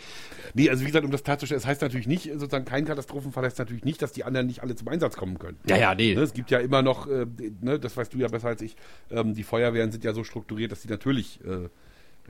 Nee, 0.54 0.70
also 0.70 0.82
wie 0.82 0.88
gesagt, 0.88 1.06
um 1.06 1.12
das 1.12 1.24
klarzustellen, 1.24 1.60
es 1.60 1.66
heißt 1.66 1.82
natürlich 1.82 2.08
nicht, 2.08 2.30
sozusagen 2.34 2.66
kein 2.66 2.86
Katastrophenfall 2.86 3.46
heißt 3.46 3.60
natürlich 3.60 3.86
nicht, 3.86 4.02
dass 4.02 4.12
die 4.12 4.24
anderen 4.26 4.48
nicht 4.48 4.62
alle 4.62 4.76
zum 4.76 4.88
Einsatz 4.90 5.16
kommen 5.16 5.40
können. 5.40 5.58
Ja, 5.66 5.78
ja, 5.78 5.96
nee. 5.96 6.16
Ne, 6.16 6.22
es 6.22 6.34
gibt 6.34 6.52
ja 6.52 6.60
immer 6.60 6.82
noch, 6.82 7.08
äh, 7.08 7.26
ne, 7.62 7.80
das 7.80 7.96
weißt 7.96 8.14
du 8.14 8.18
ja 8.18 8.28
besser 8.28 8.50
als 8.50 8.62
ich, 8.62 8.76
ähm, 9.10 9.34
die 9.36 9.44
Feuerwehren 9.44 9.92
sind 9.92 10.04
ja 10.04 10.14
so 10.14 10.24
strukturiert, 10.26 10.72
dass 10.74 10.82
sie 10.82 10.90
natürlich 10.90 11.40
äh, 11.46 11.70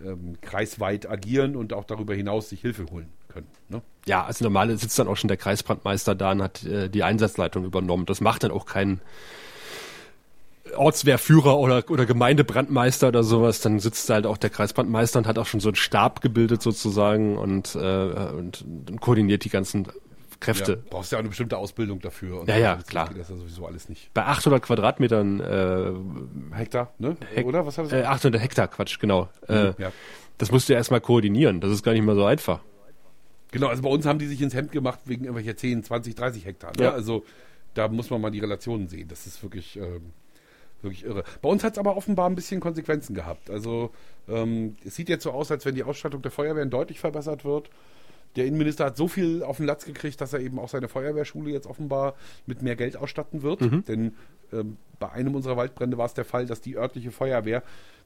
ähm, 0.08 0.38
kreisweit 0.42 1.10
agieren 1.10 1.56
und 1.56 1.74
auch 1.74 1.86
darüber 1.86 2.14
hinaus 2.14 2.50
sich 2.50 2.62
Hilfe 2.62 2.86
holen 2.92 3.10
können. 3.34 3.48
Ne? 3.70 3.82
Ja, 4.06 4.26
als 4.26 4.42
normale 4.42 4.78
sitzt 4.78 4.98
dann 5.00 5.08
auch 5.08 5.18
schon 5.18 5.28
der 5.28 5.38
Kreisbrandmeister 5.38 6.16
da 6.16 6.32
und 6.32 6.42
hat 6.42 6.64
äh, 6.64 6.90
die 6.90 7.04
Einsatzleitung 7.04 7.66
übernommen. 7.66 8.06
Das 8.06 8.22
macht 8.22 8.44
dann 8.44 8.52
auch 8.52 8.66
kein 8.66 9.02
Ortswehrführer 10.76 11.58
oder, 11.58 11.84
oder 11.90 12.06
Gemeindebrandmeister 12.06 13.10
oder 13.10 13.24
sowas, 13.24 13.62
dann 13.62 13.80
sitzt 13.80 14.10
da 14.10 14.16
halt 14.16 14.26
auch 14.26 14.38
der 14.38 14.50
Kreisbrandmeister 14.50 15.20
und 15.20 15.28
hat 15.28 15.38
auch 15.38 15.46
schon 15.46 15.60
so 15.60 15.70
einen 15.70 15.76
Stab 15.76 16.22
gebildet 16.22 16.62
sozusagen 16.62 17.38
und, 17.38 17.76
äh, 17.76 17.80
und, 17.80 18.66
und 18.90 19.02
koordiniert 19.02 19.44
die 19.44 19.50
ganzen 19.50 19.88
Kräfte. 20.40 20.72
Ja, 20.74 20.78
brauchst 20.90 21.12
ja 21.12 21.18
auch 21.18 21.20
eine 21.20 21.30
bestimmte 21.30 21.58
Ausbildung 21.58 22.00
dafür. 22.02 22.42
Und 22.42 22.50
ja, 22.50 22.58
ja, 22.58 22.80
klar. 22.88 23.10
Geht 23.10 23.20
das 23.20 23.30
ja 23.30 23.38
sowieso 23.38 23.66
alles 23.66 23.90
nicht. 23.90 24.14
Bei 24.14 24.26
800 24.26 24.62
Quadratmetern 24.62 25.40
äh, 25.40 26.56
Hektar, 26.56 26.94
ne? 27.00 27.18
Hek 27.34 27.46
oder? 27.46 27.66
Was 27.66 27.78
haben 27.78 27.88
Sie? 27.88 27.96
Äh, 27.96 28.04
800 28.04 28.42
Hektar, 28.42 28.68
Quatsch, 28.68 29.00
genau. 29.00 29.30
Mhm, 29.48 29.56
äh, 29.56 29.74
ja. 29.78 29.92
Das 30.38 30.52
musst 30.52 30.68
du 30.68 30.74
ja 30.74 30.80
erstmal 30.80 31.02
koordinieren. 31.02 31.62
Das 31.62 31.72
ist 31.72 31.84
gar 31.84 31.94
nicht 31.94 32.04
mal 32.04 32.16
so 32.16 32.26
einfach. 32.26 32.60
Genau, 33.54 33.68
also 33.68 33.82
bei 33.82 33.90
uns 33.90 34.06
haben 34.06 34.20
die 34.20 34.28
sich 34.28 34.42
ins 34.42 34.54
Hemd 34.54 34.72
gemacht 34.72 35.00
wegen 35.06 35.24
irgendwelcher 35.24 35.56
10, 35.56 35.84
20, 35.84 36.16
30 36.16 36.46
Hektar. 36.46 36.74
Ne? 36.78 36.84
Ja. 36.86 36.92
Also 36.92 37.24
da 37.74 37.88
muss 37.88 38.10
man 38.10 38.20
mal 38.20 38.32
die 38.32 38.40
Relationen 38.40 38.88
sehen. 38.90 39.08
Das 39.08 39.26
ist 39.26 39.42
wirklich... 39.42 39.78
Ähm, 39.78 40.12
Wirklich 40.84 41.06
irre. 41.06 41.24
Bei 41.42 41.48
uns 41.48 41.64
hat 41.64 41.74
es 41.74 41.80
aber 41.80 41.96
offenbar 41.96 42.30
ein 42.30 42.36
bisschen 42.36 42.60
Konsequenzen 42.60 43.16
gehabt. 43.16 43.50
Also 43.50 43.92
ähm, 44.28 44.76
es 44.84 44.96
sieht 44.96 45.08
jetzt 45.08 45.24
so 45.24 45.32
aus, 45.32 45.50
als 45.50 45.66
wenn 45.66 45.76
die 45.76 45.84
Ausstattung 45.84 46.22
der 46.22 46.30
Feuerwehren 46.32 46.70
deutlich 46.70 47.00
verbessert 47.00 47.46
wird. 47.46 47.70
Der 48.36 48.46
Innenminister 48.46 48.86
hat 48.86 48.98
so 48.98 49.08
viel 49.08 49.44
auf 49.44 49.58
den 49.58 49.66
Latz 49.66 49.86
gekriegt, 49.86 50.20
dass 50.20 50.34
er 50.34 50.42
eben 50.42 50.60
auch 50.60 50.68
seine 50.68 50.90
Feuerwehrschule 50.90 51.52
jetzt 51.52 51.68
offenbar 51.68 52.16
mit 52.48 52.62
mehr 52.62 52.76
Geld 52.76 52.98
ausstatten 52.98 53.44
wird. 53.44 53.62
Mhm. 53.62 53.86
Denn 53.86 54.16
ähm, 54.52 54.78
bei 55.00 55.10
einem 55.10 55.36
unserer 55.36 55.56
Waldbrände 55.56 55.98
war 55.98 56.06
es 56.06 56.16
der 56.16 56.26
Fall, 56.26 56.46
dass 56.46 56.60
die 56.60 56.76
örtliche 56.76 57.12
Feuerwehr 57.12 57.64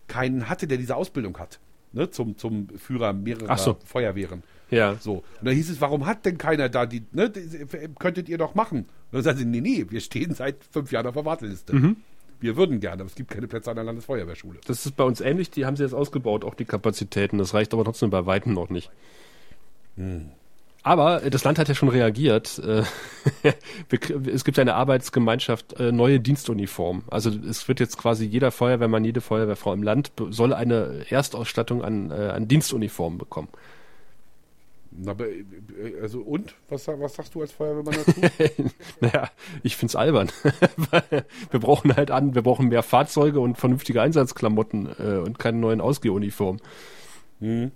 keinen 0.08 0.48
hatte, 0.48 0.68
der 0.68 0.78
diese 0.78 0.96
Ausbildung 0.96 1.38
hat. 1.40 1.60
Ne, 1.94 2.12
zum, 2.12 2.38
zum 2.38 2.68
Führer 2.78 3.14
mehrerer 3.14 3.58
so. 3.58 3.78
Feuerwehren. 3.86 4.44
Ja. 4.70 4.96
So. 5.00 5.16
Und 5.16 5.24
dann 5.44 5.56
hieß 5.56 5.70
es, 5.70 5.82
warum 5.82 6.06
hat 6.06 6.26
denn 6.26 6.38
keiner 6.38 6.70
da 6.70 6.86
die, 6.86 7.04
ne, 7.12 7.32
könntet 8.00 8.30
ihr 8.30 8.38
doch 8.38 8.56
machen? 8.56 8.80
Und 8.80 9.14
dann 9.14 9.24
sagen 9.24 9.38
sie, 9.38 9.46
nee, 9.46 9.62
nee, 9.62 9.86
wir 9.90 10.02
stehen 10.02 10.34
seit 10.34 10.58
fünf 10.72 10.92
Jahren 10.92 11.08
auf 11.08 11.14
der 11.14 11.26
Warteliste. 11.26 11.76
Mhm 11.76 11.98
wir 12.40 12.56
würden 12.56 12.80
gerne, 12.80 13.02
aber 13.02 13.10
es 13.10 13.16
gibt 13.16 13.32
keine 13.32 13.48
Plätze 13.48 13.70
an 13.70 13.76
der 13.76 13.86
Landesfeuerwehrschule. 13.86 14.60
Das 14.66 14.86
ist 14.86 14.96
bei 14.96 15.04
uns 15.04 15.22
ähnlich, 15.22 15.50
die 15.50 15.66
haben 15.66 15.76
sie 15.76 15.84
jetzt 15.84 15.94
ausgebaut, 15.94 16.44
auch 16.44 16.56
die 16.56 16.66
Kapazitäten. 16.66 17.38
Das 17.38 17.54
reicht 17.54 17.74
aber 17.74 17.84
trotzdem 17.84 18.10
bei 18.10 18.26
Weitem 18.26 18.54
noch 18.54 18.70
nicht. 18.70 18.92
Hm. 19.96 20.30
Aber 20.84 21.20
das 21.20 21.44
Land 21.44 21.60
hat 21.60 21.68
ja 21.68 21.76
schon 21.76 21.90
reagiert. 21.90 22.60
Äh, 22.60 22.84
es 24.32 24.46
gibt 24.46 24.58
eine 24.58 24.76
Arbeitsgemeinschaft, 24.76 25.80
äh, 25.80 25.92
neue 25.92 26.20
Dienstuniform. 26.20 27.04
Also 27.10 27.30
es 27.30 27.68
wird 27.68 27.80
jetzt 27.80 27.98
quasi 27.98 28.26
jeder 28.26 28.52
Feuerwehrmann, 28.52 29.04
jede 29.04 29.20
Feuerwehrfrau 29.20 29.74
im 29.74 29.84
Land 29.84 30.12
soll 30.30 30.54
eine 30.54 31.06
Erstausstattung 31.10 31.84
an, 31.84 32.12
äh, 32.12 32.14
an 32.14 32.48
Dienstuniformen 32.48 33.18
bekommen. 33.18 33.50
Na, 35.00 35.16
also 36.02 36.22
und? 36.22 36.56
Was, 36.70 36.88
was 36.88 37.14
sagst 37.14 37.36
du 37.36 37.42
als 37.42 37.52
Feuerwehrmann 37.52 37.96
dazu? 38.04 38.20
naja, 39.00 39.30
ich 39.62 39.78
find's 39.78 39.96
albern. 39.96 40.30
wir 41.52 41.60
brauchen 41.60 41.96
halt 41.96 42.10
an, 42.10 42.34
wir 42.34 42.42
brauchen 42.42 42.70
mehr 42.70 42.82
Fahrzeuge 42.82 43.40
und 43.40 43.58
vernünftige 43.58 44.02
Einsatzklamotten 44.02 44.90
äh, 44.98 45.18
und 45.18 45.38
keine 45.38 45.60
neuen 45.60 45.82
Ausgehuniformen. 45.82 46.62
Hm. 47.40 47.72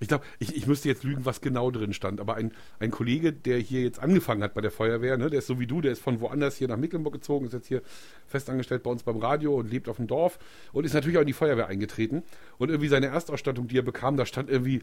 Ich 0.00 0.06
glaube, 0.06 0.24
ich, 0.38 0.54
ich 0.54 0.68
müsste 0.68 0.88
jetzt 0.88 1.02
lügen, 1.02 1.24
was 1.24 1.40
genau 1.40 1.72
drin 1.72 1.92
stand, 1.92 2.20
aber 2.20 2.36
ein, 2.36 2.52
ein 2.78 2.92
Kollege, 2.92 3.32
der 3.32 3.58
hier 3.58 3.82
jetzt 3.82 3.98
angefangen 3.98 4.44
hat 4.44 4.54
bei 4.54 4.60
der 4.60 4.70
Feuerwehr, 4.70 5.16
ne, 5.16 5.28
der 5.28 5.40
ist 5.40 5.48
so 5.48 5.58
wie 5.58 5.66
du, 5.66 5.80
der 5.80 5.90
ist 5.90 6.00
von 6.00 6.20
woanders 6.20 6.56
hier 6.56 6.68
nach 6.68 6.76
Mecklenburg 6.76 7.14
gezogen, 7.14 7.46
ist 7.46 7.52
jetzt 7.52 7.66
hier 7.66 7.82
festangestellt 8.28 8.84
bei 8.84 8.90
uns 8.90 9.02
beim 9.02 9.16
Radio 9.16 9.56
und 9.56 9.68
lebt 9.68 9.88
auf 9.88 9.96
dem 9.96 10.06
Dorf 10.06 10.38
und 10.72 10.84
ist 10.84 10.94
natürlich 10.94 11.18
auch 11.18 11.22
in 11.22 11.26
die 11.26 11.32
Feuerwehr 11.32 11.66
eingetreten. 11.66 12.22
Und 12.58 12.68
irgendwie 12.68 12.88
seine 12.88 13.06
Erstausstattung, 13.06 13.66
die 13.66 13.78
er 13.78 13.82
bekam, 13.82 14.16
da 14.16 14.24
stand 14.24 14.48
irgendwie 14.50 14.82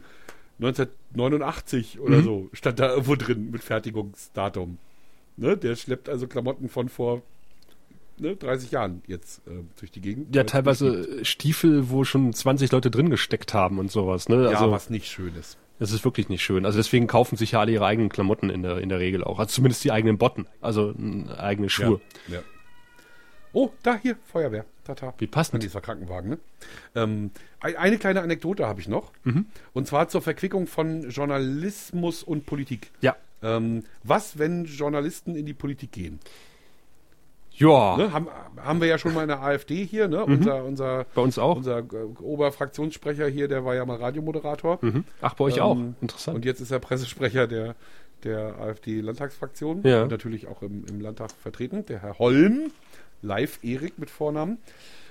1989 0.58 2.00
oder 2.00 2.18
mhm. 2.18 2.24
so, 2.24 2.48
stand 2.52 2.78
da 2.78 2.90
irgendwo 2.90 3.14
drin 3.14 3.50
mit 3.50 3.62
Fertigungsdatum. 3.62 4.78
Ne? 5.36 5.56
Der 5.56 5.76
schleppt 5.76 6.08
also 6.08 6.26
Klamotten 6.26 6.68
von 6.68 6.88
vor 6.88 7.22
ne, 8.18 8.36
30 8.36 8.70
Jahren 8.70 9.02
jetzt 9.06 9.46
äh, 9.46 9.50
durch 9.78 9.90
die 9.90 10.00
Gegend. 10.00 10.34
Ja, 10.34 10.44
teilweise 10.44 11.24
Stiefel, 11.24 11.90
wo 11.90 12.04
schon 12.04 12.32
20 12.32 12.72
Leute 12.72 12.90
drin 12.90 13.10
gesteckt 13.10 13.54
haben 13.54 13.78
und 13.78 13.90
sowas. 13.90 14.28
Ne? 14.28 14.48
Also, 14.48 14.66
ja, 14.66 14.70
was 14.70 14.90
nicht 14.90 15.06
schön 15.06 15.34
ist. 15.36 15.58
Das 15.78 15.92
ist 15.92 16.04
wirklich 16.06 16.30
nicht 16.30 16.42
schön. 16.42 16.64
Also 16.64 16.78
deswegen 16.78 17.06
kaufen 17.06 17.36
sich 17.36 17.52
ja 17.52 17.60
alle 17.60 17.72
ihre 17.72 17.84
eigenen 17.84 18.08
Klamotten 18.08 18.48
in 18.48 18.62
der, 18.62 18.78
in 18.78 18.88
der 18.88 18.98
Regel 18.98 19.22
auch. 19.22 19.38
Also 19.38 19.56
zumindest 19.56 19.84
die 19.84 19.92
eigenen 19.92 20.16
Botten, 20.16 20.46
also 20.62 20.94
eigene 21.36 21.68
Schuhe. 21.68 22.00
Ja, 22.28 22.36
ja. 22.36 22.40
Oh, 23.52 23.70
da 23.82 23.96
hier, 23.96 24.16
Feuerwehr. 24.24 24.64
Tata. 24.86 25.14
Wie 25.18 25.26
passend. 25.26 25.62
Dieser 25.62 25.80
Krankenwagen, 25.80 26.30
ne? 26.30 26.38
Ähm, 26.94 27.30
eine 27.60 27.98
kleine 27.98 28.22
Anekdote 28.22 28.66
habe 28.66 28.80
ich 28.80 28.88
noch. 28.88 29.12
Mhm. 29.24 29.46
Und 29.72 29.86
zwar 29.86 30.08
zur 30.08 30.22
Verquickung 30.22 30.66
von 30.66 31.10
Journalismus 31.10 32.22
und 32.22 32.46
Politik. 32.46 32.90
Ja. 33.00 33.16
Ähm, 33.42 33.84
was, 34.02 34.38
wenn 34.38 34.64
Journalisten 34.64 35.36
in 35.36 35.46
die 35.46 35.54
Politik 35.54 35.92
gehen? 35.92 36.20
Ja. 37.56 37.96
Ne, 37.96 38.12
haben, 38.12 38.28
haben 38.62 38.80
wir 38.80 38.88
ja 38.88 38.98
schon 38.98 39.14
mal 39.14 39.22
in 39.22 39.28
der 39.28 39.42
AfD 39.42 39.84
hier, 39.84 40.08
ne? 40.08 40.24
Mhm. 40.26 40.34
Unser, 40.34 40.64
unser, 40.64 41.06
bei 41.14 41.22
uns 41.22 41.38
auch. 41.38 41.56
Unser 41.56 41.84
Oberfraktionssprecher 42.20 43.28
hier, 43.28 43.48
der 43.48 43.64
war 43.64 43.74
ja 43.74 43.84
mal 43.86 43.96
Radiomoderator. 43.96 44.78
Mhm. 44.82 45.04
Ach, 45.22 45.34
bei 45.34 45.44
euch 45.44 45.56
ähm, 45.56 45.62
auch. 45.62 45.78
Interessant. 46.02 46.36
Und 46.36 46.44
jetzt 46.44 46.60
ist 46.60 46.70
er 46.70 46.78
Pressesprecher 46.80 47.46
der, 47.46 47.74
der 48.24 48.58
AfD-Landtagsfraktion. 48.58 49.82
Ja. 49.84 50.02
Und 50.02 50.10
natürlich 50.10 50.46
auch 50.48 50.62
im, 50.62 50.84
im 50.86 51.00
Landtag 51.00 51.30
vertreten, 51.32 51.86
der 51.86 52.02
Herr 52.02 52.18
Holm. 52.18 52.72
Live 53.26 53.58
Erik 53.62 53.98
mit 53.98 54.10
Vornamen. 54.10 54.58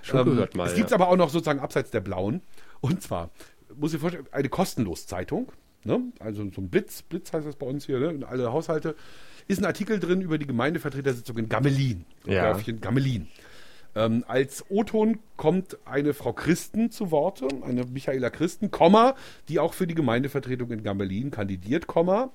Schon 0.02 0.20
ähm, 0.20 0.26
gehört 0.26 0.56
mal. 0.56 0.68
Es 0.68 0.76
gibt 0.76 0.92
ja. 0.92 0.96
aber 0.96 1.10
auch 1.10 1.18
noch 1.18 1.30
sozusagen 1.30 1.60
abseits 1.60 1.92
der 1.92 2.02
blauen. 2.02 2.42
Und 2.82 3.02
zwar, 3.02 3.30
muss 3.76 3.94
ich 3.94 4.00
vorstellen, 4.00 4.28
eine 4.32 4.50
kostenlos 4.50 5.08
Zeitung. 5.08 5.52
Ne? 5.84 6.02
Also 6.20 6.50
so 6.50 6.62
ein 6.62 6.70
Blitz, 6.70 7.02
Blitz 7.04 7.32
heißt 7.32 7.46
das 7.46 7.56
bei 7.56 7.66
uns 7.66 7.86
hier, 7.86 8.00
ne? 8.00 8.10
in 8.10 8.24
alle 8.24 8.52
Haushalte. 8.52 8.96
Ist 9.48 9.60
ein 9.60 9.66
Artikel 9.66 10.00
drin 10.00 10.22
über 10.22 10.38
die 10.38 10.48
Gemeindevertretersitzung 10.48 11.38
in 11.38 11.50
Gammelin. 11.50 12.06
Ja. 12.26 12.52
Dörfchen 12.52 12.82
Gammelin. 12.82 13.28
Ähm, 13.96 14.26
als 14.28 14.66
O-Ton 14.70 15.20
kommt 15.38 15.78
eine 15.86 16.14
Frau 16.14 16.34
Christen 16.34 16.92
zu 16.92 17.12
Worte, 17.12 17.48
eine 17.64 17.86
Michaela 17.86 18.30
Christen, 18.30 18.70
Komma, 18.70 19.16
die 19.48 19.60
auch 19.60 19.74
für 19.74 19.88
die 19.88 19.96
Gemeindevertretung 19.96 20.70
in 20.72 20.84
Gammelin 20.84 21.32
kandidiert, 21.32 21.88
Komma. 21.88 22.32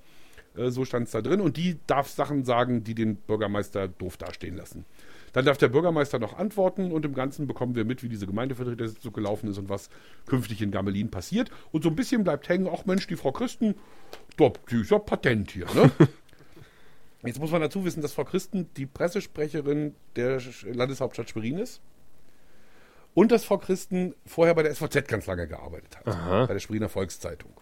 Äh, 0.56 0.70
so 0.70 0.84
stand 0.84 1.06
es 1.06 1.12
da 1.12 1.20
drin. 1.20 1.40
Und 1.40 1.56
die 1.56 1.78
darf 1.86 2.08
Sachen 2.08 2.44
sagen, 2.44 2.82
die 2.82 2.94
den 2.94 3.16
Bürgermeister 3.16 3.88
doof 3.88 4.16
dastehen 4.16 4.56
lassen. 4.56 4.84
Dann 5.32 5.44
darf 5.44 5.58
der 5.58 5.68
Bürgermeister 5.68 6.18
noch 6.18 6.36
antworten 6.38 6.92
und 6.92 7.04
im 7.04 7.14
Ganzen 7.14 7.46
bekommen 7.46 7.74
wir 7.74 7.84
mit, 7.84 8.02
wie 8.02 8.08
diese 8.08 8.26
Gemeindevertretersitzung 8.26 9.12
gelaufen 9.12 9.48
ist 9.50 9.58
und 9.58 9.68
was 9.68 9.90
künftig 10.26 10.62
in 10.62 10.70
Gamelin 10.70 11.10
passiert. 11.10 11.50
Und 11.72 11.84
so 11.84 11.90
ein 11.90 11.96
bisschen 11.96 12.24
bleibt 12.24 12.48
hängen, 12.48 12.68
ach 12.72 12.84
Mensch, 12.86 13.06
die 13.06 13.16
Frau 13.16 13.32
Christen, 13.32 13.74
doch, 14.36 14.52
die 14.70 14.80
ist 14.80 14.90
ja 14.90 14.98
Patent 14.98 15.50
hier, 15.50 15.66
ne? 15.74 15.90
Jetzt 17.22 17.38
muss 17.38 17.50
man 17.50 17.60
dazu 17.60 17.84
wissen, 17.84 18.00
dass 18.00 18.14
Frau 18.14 18.24
Christen 18.24 18.70
die 18.76 18.86
Pressesprecherin 18.86 19.94
der 20.16 20.40
Landeshauptstadt 20.64 21.28
Schwerin 21.28 21.58
ist 21.58 21.82
und 23.12 23.30
dass 23.30 23.44
Frau 23.44 23.58
Christen 23.58 24.14
vorher 24.24 24.54
bei 24.54 24.62
der 24.62 24.74
SVZ 24.74 25.06
ganz 25.06 25.26
lange 25.26 25.46
gearbeitet 25.46 25.98
hat, 25.98 26.06
Aha. 26.06 26.46
bei 26.46 26.54
der 26.54 26.60
Schweriner 26.60 26.88
Volkszeitung. 26.88 27.52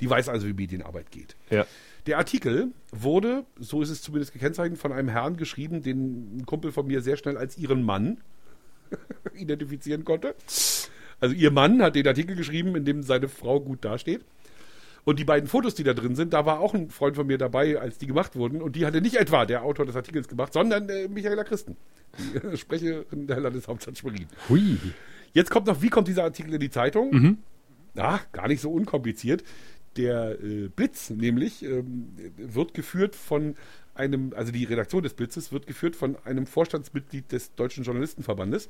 Die 0.00 0.10
weiß 0.10 0.28
also, 0.28 0.46
wie 0.46 0.52
Medienarbeit 0.52 1.10
geht. 1.10 1.36
Ja. 1.48 1.64
Der 2.06 2.18
Artikel 2.18 2.72
wurde, 2.92 3.44
so 3.58 3.82
ist 3.82 3.90
es 3.90 4.00
zumindest 4.00 4.32
gekennzeichnet, 4.32 4.78
von 4.78 4.92
einem 4.92 5.08
Herrn 5.08 5.36
geschrieben, 5.36 5.82
den 5.82 6.38
ein 6.38 6.46
Kumpel 6.46 6.70
von 6.70 6.86
mir 6.86 7.00
sehr 7.00 7.16
schnell 7.16 7.36
als 7.36 7.58
ihren 7.58 7.82
Mann 7.82 8.18
identifizieren 9.34 10.04
konnte. 10.04 10.34
Also 11.18 11.34
ihr 11.34 11.50
Mann 11.50 11.82
hat 11.82 11.96
den 11.96 12.06
Artikel 12.06 12.36
geschrieben, 12.36 12.76
in 12.76 12.84
dem 12.84 13.02
seine 13.02 13.28
Frau 13.28 13.60
gut 13.60 13.84
dasteht. 13.84 14.24
Und 15.04 15.20
die 15.20 15.24
beiden 15.24 15.48
Fotos, 15.48 15.76
die 15.76 15.84
da 15.84 15.94
drin 15.94 16.16
sind, 16.16 16.32
da 16.32 16.46
war 16.46 16.58
auch 16.58 16.74
ein 16.74 16.90
Freund 16.90 17.14
von 17.14 17.28
mir 17.28 17.38
dabei, 17.38 17.78
als 17.78 17.96
die 17.98 18.08
gemacht 18.08 18.34
wurden. 18.34 18.60
Und 18.60 18.74
die 18.74 18.86
hatte 18.86 19.00
nicht 19.00 19.14
etwa 19.14 19.46
der 19.46 19.62
Autor 19.62 19.86
des 19.86 19.94
Artikels 19.94 20.26
gemacht, 20.26 20.52
sondern 20.52 20.88
äh, 20.88 21.06
Michaela 21.06 21.44
Christen, 21.44 21.76
die 22.18 22.56
Sprecherin 22.56 23.28
der 23.28 23.38
Landeshauptstadt 23.38 23.96
Schwerin. 23.96 24.26
Hui. 24.48 24.78
Jetzt 25.32 25.50
kommt 25.50 25.68
noch, 25.68 25.80
wie 25.80 25.90
kommt 25.90 26.08
dieser 26.08 26.24
Artikel 26.24 26.54
in 26.54 26.60
die 26.60 26.70
Zeitung? 26.70 27.10
Mhm. 27.12 27.38
Ach, 27.96 28.30
gar 28.32 28.48
nicht 28.48 28.60
so 28.60 28.70
unkompliziert. 28.70 29.44
Der 29.96 30.42
äh, 30.42 30.68
Blitz 30.68 31.10
nämlich 31.10 31.62
ähm, 31.62 32.14
wird 32.36 32.74
geführt 32.74 33.16
von 33.16 33.56
einem, 33.94 34.32
also 34.36 34.52
die 34.52 34.64
Redaktion 34.64 35.02
des 35.02 35.14
Blitzes 35.14 35.52
wird 35.52 35.66
geführt 35.66 35.96
von 35.96 36.16
einem 36.24 36.46
Vorstandsmitglied 36.46 37.32
des 37.32 37.54
Deutschen 37.54 37.84
Journalistenverbandes. 37.84 38.68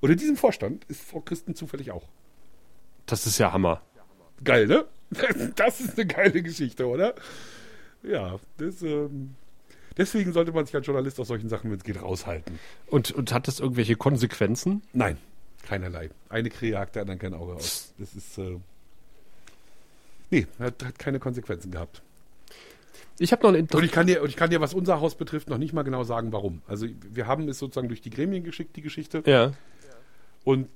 Und 0.00 0.10
in 0.10 0.18
diesem 0.18 0.36
Vorstand 0.36 0.84
ist 0.86 1.02
Frau 1.02 1.20
Christen 1.20 1.54
zufällig 1.54 1.90
auch. 1.90 2.08
Das 3.06 3.26
ist 3.26 3.38
ja 3.38 3.52
Hammer. 3.52 3.82
Geil, 4.44 4.66
ne? 4.66 4.84
Das 5.56 5.80
ist 5.80 5.98
eine 5.98 6.06
geile 6.06 6.42
Geschichte, 6.42 6.86
oder? 6.86 7.14
Ja, 8.02 8.38
das, 8.56 8.80
ähm, 8.82 9.34
deswegen 9.96 10.32
sollte 10.32 10.52
man 10.52 10.64
sich 10.64 10.74
als 10.74 10.86
Journalist 10.86 11.18
aus 11.20 11.28
solchen 11.28 11.48
Sachen, 11.48 11.70
wenn 11.70 11.78
es 11.78 11.84
geht, 11.84 12.00
raushalten. 12.00 12.58
Und, 12.86 13.10
und 13.10 13.32
hat 13.32 13.48
das 13.48 13.60
irgendwelche 13.60 13.96
Konsequenzen? 13.96 14.82
Nein, 14.92 15.18
keinerlei. 15.66 16.10
Eine 16.28 16.48
Krähe 16.48 16.72
jagt 16.72 16.94
der 16.94 17.02
anderen 17.02 17.18
kein 17.18 17.34
Auge 17.34 17.54
aus. 17.54 17.92
Das 17.98 18.14
ist, 18.14 18.38
äh, 18.38 18.58
nee, 20.30 20.46
hat, 20.58 20.82
hat 20.84 20.98
keine 20.98 21.18
Konsequenzen 21.18 21.70
gehabt. 21.70 22.02
Ich 23.18 23.32
habe 23.32 23.42
noch 23.42 23.50
eine 23.50 23.66
und 23.70 23.84
ich 23.84 23.92
kann 23.92 24.06
dir, 24.06 24.22
und 24.22 24.30
ich 24.30 24.36
kann 24.36 24.48
dir, 24.48 24.62
was 24.62 24.72
unser 24.72 25.00
Haus 25.00 25.14
betrifft, 25.14 25.50
noch 25.50 25.58
nicht 25.58 25.74
mal 25.74 25.82
genau 25.82 26.04
sagen, 26.04 26.32
warum. 26.32 26.62
Also 26.66 26.86
wir 27.10 27.26
haben 27.26 27.48
es 27.48 27.58
sozusagen 27.58 27.88
durch 27.88 28.00
die 28.00 28.08
Gremien 28.08 28.44
geschickt, 28.44 28.76
die 28.76 28.80
Geschichte. 28.80 29.22
Ja. 29.26 29.52
Und 30.42 30.68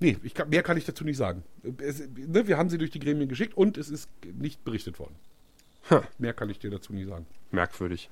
nee, 0.00 0.16
ich 0.24 0.34
kann, 0.34 0.48
mehr 0.48 0.64
kann 0.64 0.76
ich 0.76 0.84
dazu 0.84 1.04
nicht 1.04 1.16
sagen. 1.16 1.44
Es, 1.78 2.00
ne, 2.00 2.48
wir 2.48 2.58
haben 2.58 2.68
sie 2.68 2.78
durch 2.78 2.90
die 2.90 2.98
Gremien 2.98 3.28
geschickt 3.28 3.56
und 3.56 3.78
es 3.78 3.88
ist 3.88 4.08
nicht 4.24 4.64
berichtet 4.64 4.98
worden. 4.98 5.14
Huh. 5.90 6.00
Mehr 6.18 6.32
kann 6.32 6.50
ich 6.50 6.58
dir 6.58 6.70
dazu 6.70 6.92
nicht 6.92 7.08
sagen. 7.08 7.26
Merkwürdig. 7.52 8.10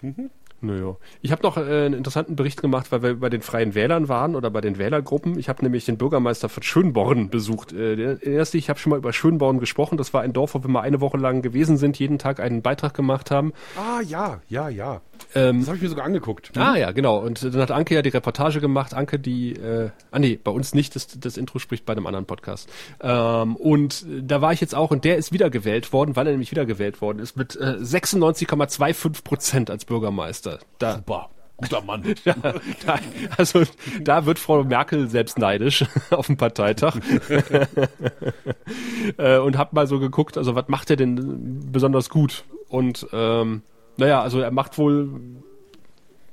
Mhm. 0.00 0.30
Naja. 0.62 0.96
Ich 1.22 1.32
habe 1.32 1.42
noch 1.42 1.56
äh, 1.56 1.60
einen 1.60 1.94
interessanten 1.94 2.36
Bericht 2.36 2.60
gemacht, 2.60 2.92
weil 2.92 3.02
wir 3.02 3.18
bei 3.18 3.30
den 3.30 3.40
Freien 3.40 3.74
Wählern 3.74 4.08
waren 4.08 4.36
oder 4.36 4.50
bei 4.50 4.60
den 4.60 4.78
Wählergruppen. 4.78 5.38
Ich 5.38 5.48
habe 5.48 5.62
nämlich 5.62 5.86
den 5.86 5.96
Bürgermeister 5.96 6.48
von 6.48 6.62
Schönborn 6.62 7.30
besucht. 7.30 7.72
Äh, 7.72 8.18
erst, 8.22 8.54
ich 8.54 8.68
habe 8.68 8.78
schon 8.78 8.90
mal 8.90 8.98
über 8.98 9.12
Schönborn 9.12 9.58
gesprochen. 9.58 9.96
Das 9.96 10.12
war 10.12 10.20
ein 10.20 10.32
Dorf, 10.32 10.54
wo 10.54 10.62
wir 10.62 10.70
mal 10.70 10.82
eine 10.82 11.00
Woche 11.00 11.16
lang 11.16 11.40
gewesen 11.42 11.78
sind, 11.78 11.98
jeden 11.98 12.18
Tag 12.18 12.40
einen 12.40 12.60
Beitrag 12.62 12.92
gemacht 12.94 13.30
haben. 13.30 13.52
Ah 13.76 14.00
ja, 14.02 14.40
ja, 14.48 14.68
ja. 14.68 15.00
Ähm, 15.34 15.60
das 15.60 15.68
habe 15.68 15.76
ich 15.76 15.82
mir 15.82 15.88
sogar 15.88 16.04
angeguckt. 16.04 16.56
Ah 16.56 16.76
ja, 16.76 16.90
genau. 16.92 17.18
Und 17.18 17.42
dann 17.42 17.60
hat 17.60 17.70
Anke 17.70 17.94
ja 17.94 18.02
die 18.02 18.10
Reportage 18.10 18.60
gemacht. 18.60 18.94
Anke, 18.94 19.18
die, 19.18 19.52
äh, 19.52 19.90
ah 20.10 20.18
nee, 20.18 20.38
bei 20.42 20.50
uns 20.50 20.74
nicht, 20.74 20.96
das, 20.96 21.08
das 21.18 21.36
Intro 21.36 21.58
spricht 21.58 21.86
bei 21.86 21.92
einem 21.92 22.06
anderen 22.06 22.26
Podcast. 22.26 22.68
Ähm, 23.00 23.56
und 23.56 24.04
da 24.08 24.40
war 24.40 24.52
ich 24.52 24.60
jetzt 24.60 24.74
auch 24.74 24.90
und 24.90 25.04
der 25.04 25.16
ist 25.16 25.32
wiedergewählt 25.32 25.92
worden, 25.92 26.16
weil 26.16 26.26
er 26.26 26.32
nämlich 26.32 26.50
wiedergewählt 26.50 27.00
worden 27.00 27.18
ist, 27.18 27.36
mit 27.36 27.56
äh, 27.56 27.76
96,25 27.80 29.24
Prozent 29.24 29.70
als 29.70 29.84
Bürgermeister. 29.84 30.58
Da, 30.78 30.96
Super. 30.96 31.30
Guter 31.60 31.82
Mann. 31.82 32.02
da, 32.24 32.34
da, 32.34 32.98
also 33.36 33.62
da 34.00 34.26
wird 34.26 34.38
Frau 34.38 34.64
Merkel 34.64 35.08
selbst 35.08 35.38
neidisch 35.38 35.84
auf 36.10 36.26
dem 36.26 36.36
Parteitag. 36.36 36.96
äh, 39.18 39.38
und 39.38 39.58
hab 39.58 39.72
mal 39.72 39.86
so 39.86 39.98
geguckt, 39.98 40.38
also 40.38 40.54
was 40.54 40.68
macht 40.68 40.90
er 40.90 40.96
denn 40.96 41.70
besonders 41.70 42.08
gut? 42.08 42.44
Und 42.68 43.06
ähm, 43.12 43.62
naja, 44.00 44.22
also 44.22 44.40
er 44.40 44.50
macht 44.50 44.78
wohl 44.78 45.20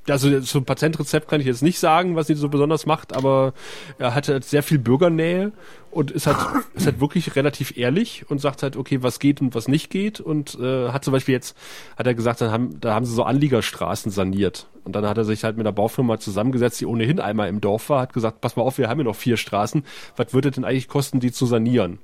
also 0.10 0.40
so 0.40 0.60
ein 0.60 0.66
Patentrezept 0.66 1.28
kann 1.28 1.42
ich 1.42 1.48
jetzt 1.48 1.62
nicht 1.62 1.80
sagen, 1.80 2.16
was 2.16 2.30
ihn 2.30 2.38
so 2.38 2.48
besonders 2.48 2.86
macht, 2.86 3.14
aber 3.14 3.54
er 3.98 4.16
hat 4.16 4.30
halt 4.30 4.46
sehr 4.46 4.64
viel 4.64 4.80
Bürgernähe 4.80 5.52
und 5.92 6.12
ist 6.12 6.28
halt, 6.28 6.38
ist 6.76 6.86
halt 6.86 7.02
wirklich 7.02 7.36
relativ 7.36 7.78
ehrlich 7.78 8.26
und 8.30 8.40
sagt 8.40 8.64
halt, 8.64 8.78
okay, 8.78 9.04
was 9.04 9.20
geht 9.20 9.42
und 9.42 9.54
was 9.54 9.68
nicht 9.68 9.90
geht 9.90 10.22
und 10.22 10.58
äh, 10.60 10.90
hat 10.90 11.04
zum 11.04 11.12
Beispiel 11.12 11.34
jetzt, 11.34 11.58
hat 11.98 12.08
er 12.08 12.14
gesagt, 12.14 12.40
dann 12.40 12.52
haben, 12.52 12.80
da 12.80 12.94
haben 12.94 13.06
sie 13.06 13.14
so 13.14 13.24
Anliegerstraßen 13.24 14.12
saniert 14.12 14.68
und 14.86 14.96
dann 14.96 15.06
hat 15.06 15.18
er 15.18 15.26
sich 15.26 15.44
halt 15.44 15.58
mit 15.58 15.66
einer 15.66 15.74
Baufirma 15.74 16.20
zusammengesetzt, 16.20 16.80
die 16.80 16.86
ohnehin 16.86 17.20
einmal 17.20 17.50
im 17.50 17.60
Dorf 17.60 17.90
war, 17.90 18.02
hat 18.02 18.14
gesagt, 18.14 18.40
pass 18.40 18.56
mal 18.56 18.64
auf, 18.64 18.78
wir 18.78 18.88
haben 18.88 19.00
ja 19.00 19.06
noch 19.06 19.16
vier 19.16 19.38
Straßen, 19.38 19.84
was 20.16 20.34
würde 20.34 20.52
denn 20.52 20.64
eigentlich 20.64 20.88
kosten, 20.88 21.20
die 21.20 21.34
zu 21.34 21.46
sanieren? 21.46 22.00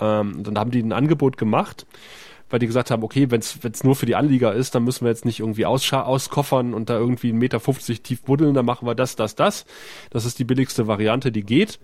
Ähm, 0.00 0.42
dann 0.42 0.58
haben 0.58 0.72
die 0.72 0.82
ein 0.82 0.92
Angebot 0.92 1.36
gemacht 1.36 1.86
weil 2.50 2.58
die 2.58 2.66
gesagt 2.66 2.90
haben, 2.90 3.02
okay, 3.02 3.30
wenn 3.30 3.40
es 3.40 3.84
nur 3.84 3.96
für 3.96 4.06
die 4.06 4.14
Anlieger 4.14 4.54
ist, 4.54 4.74
dann 4.74 4.84
müssen 4.84 5.04
wir 5.04 5.10
jetzt 5.10 5.24
nicht 5.24 5.40
irgendwie 5.40 5.66
auskoffern 5.66 6.74
und 6.74 6.88
da 6.90 6.98
irgendwie 6.98 7.30
einen 7.30 7.38
Meter 7.38 7.60
50 7.60 8.02
tief 8.02 8.22
buddeln, 8.22 8.54
dann 8.54 8.66
machen 8.66 8.86
wir 8.86 8.94
das, 8.94 9.16
das, 9.16 9.34
das. 9.34 9.64
Das 10.10 10.24
ist 10.24 10.38
die 10.38 10.44
billigste 10.44 10.86
Variante, 10.86 11.32
die 11.32 11.42
geht. 11.42 11.80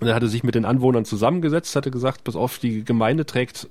Und 0.00 0.08
er 0.08 0.14
hatte 0.14 0.28
sich 0.28 0.42
mit 0.42 0.54
den 0.54 0.64
Anwohnern 0.64 1.04
zusammengesetzt, 1.04 1.76
hatte 1.76 1.90
gesagt, 1.90 2.24
pass 2.24 2.34
auf, 2.34 2.58
die 2.58 2.84
Gemeinde 2.84 3.26
trägt 3.26 3.68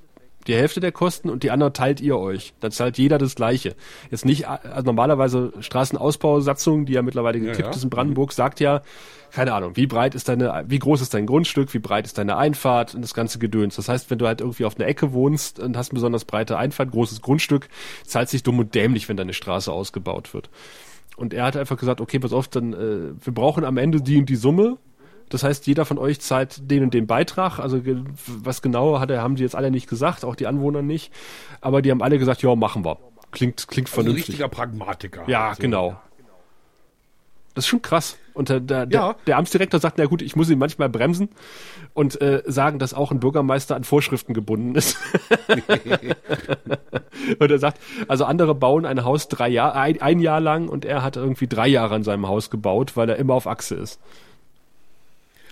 die 0.47 0.55
Hälfte 0.55 0.79
der 0.79 0.91
Kosten 0.91 1.29
und 1.29 1.43
die 1.43 1.51
anderen 1.51 1.73
teilt 1.73 2.01
ihr 2.01 2.17
euch. 2.17 2.53
Dann 2.59 2.71
zahlt 2.71 2.97
jeder 2.97 3.17
das 3.17 3.35
Gleiche. 3.35 3.75
Jetzt 4.11 4.25
nicht, 4.25 4.47
also 4.47 4.83
normalerweise 4.83 5.53
Straßenausbausatzung, 5.59 6.85
die 6.85 6.93
ja 6.93 7.01
mittlerweile 7.01 7.39
gekippt 7.39 7.59
ja, 7.59 7.65
ja. 7.65 7.71
ist 7.71 7.83
in 7.83 7.89
Brandenburg, 7.89 8.33
sagt 8.33 8.59
ja, 8.59 8.81
keine 9.31 9.53
Ahnung, 9.53 9.75
wie 9.75 9.87
breit 9.87 10.13
ist 10.13 10.29
deine, 10.29 10.63
wie 10.67 10.77
groß 10.77 11.01
ist 11.01 11.13
dein 11.13 11.25
Grundstück, 11.25 11.73
wie 11.73 11.79
breit 11.79 12.05
ist 12.05 12.17
deine 12.19 12.37
Einfahrt 12.37 12.93
und 12.93 13.01
das 13.01 13.15
ganze 13.15 13.39
Gedöns. 13.39 13.75
Das 13.75 13.89
heißt, 13.89 14.11
wenn 14.11 14.19
du 14.19 14.27
halt 14.27 14.41
irgendwie 14.41 14.65
auf 14.65 14.77
einer 14.77 14.87
Ecke 14.87 15.11
wohnst 15.11 15.59
und 15.59 15.75
hast 15.75 15.89
eine 15.89 15.95
besonders 15.95 16.25
breite 16.25 16.57
Einfahrt, 16.57 16.91
großes 16.91 17.21
Grundstück, 17.21 17.67
zahlt 18.05 18.29
sich 18.29 18.43
dumm 18.43 18.59
und 18.59 18.75
dämlich, 18.75 19.09
wenn 19.09 19.17
deine 19.17 19.33
Straße 19.33 19.71
ausgebaut 19.71 20.33
wird. 20.35 20.49
Und 21.15 21.33
er 21.33 21.45
hat 21.45 21.57
einfach 21.57 21.77
gesagt, 21.77 22.01
okay, 22.01 22.19
pass 22.19 22.33
auf, 22.33 22.47
dann, 22.47 22.73
äh, 22.73 23.13
wir 23.23 23.33
brauchen 23.33 23.65
am 23.65 23.77
Ende 23.77 24.01
die 24.01 24.19
und 24.19 24.29
die 24.29 24.35
Summe, 24.35 24.77
das 25.29 25.43
heißt, 25.43 25.67
jeder 25.67 25.85
von 25.85 25.97
euch 25.97 26.19
zahlt 26.21 26.69
den 26.69 26.83
und 26.83 26.93
den 26.93 27.07
Beitrag. 27.07 27.59
Also 27.59 27.81
was 28.27 28.61
genau 28.61 28.99
hat 28.99 29.09
er, 29.11 29.21
haben 29.21 29.35
die 29.35 29.43
jetzt 29.43 29.55
alle 29.55 29.71
nicht 29.71 29.89
gesagt, 29.89 30.25
auch 30.25 30.35
die 30.35 30.47
Anwohner 30.47 30.81
nicht. 30.81 31.11
Aber 31.61 31.81
die 31.81 31.91
haben 31.91 32.01
alle 32.01 32.19
gesagt, 32.19 32.41
ja, 32.41 32.55
machen 32.55 32.85
wir. 32.85 32.97
Klingt, 33.31 33.67
klingt 33.67 33.87
also 33.87 34.01
vernünftig. 34.01 34.25
Ein 34.25 34.31
richtiger 34.31 34.49
Pragmatiker. 34.49 35.23
Ja, 35.27 35.49
also, 35.49 35.61
genau. 35.61 35.97
Das 37.55 37.65
ist 37.65 37.69
schon 37.69 37.81
krass. 37.81 38.17
Und 38.33 38.49
der, 38.49 38.59
der, 38.59 38.87
ja. 38.89 39.15
der, 39.27 39.37
Amtsdirektor 39.37 39.79
sagt, 39.79 39.99
na 39.99 40.05
gut, 40.05 40.23
ich 40.23 40.35
muss 40.35 40.49
ihn 40.49 40.57
manchmal 40.57 40.89
bremsen 40.89 41.29
und 41.93 42.19
äh, 42.19 42.41
sagen, 42.47 42.79
dass 42.79 42.95
auch 42.95 43.11
ein 43.11 43.19
Bürgermeister 43.19 43.75
an 43.75 43.83
Vorschriften 43.83 44.33
gebunden 44.33 44.73
ist. 44.73 44.97
und 47.39 47.51
er 47.51 47.59
sagt, 47.59 47.79
also 48.07 48.25
andere 48.25 48.55
bauen 48.55 48.87
ein 48.87 49.03
Haus 49.03 49.27
drei 49.27 49.49
Jahre, 49.49 49.75
ein, 49.75 50.01
ein 50.01 50.19
Jahr 50.19 50.39
lang 50.39 50.67
und 50.67 50.83
er 50.83 51.03
hat 51.03 51.15
irgendwie 51.15 51.45
drei 51.47 51.67
Jahre 51.67 51.93
an 51.93 52.03
seinem 52.03 52.27
Haus 52.27 52.49
gebaut, 52.49 52.97
weil 52.97 53.07
er 53.09 53.17
immer 53.17 53.35
auf 53.35 53.45
Achse 53.45 53.75
ist. 53.75 53.99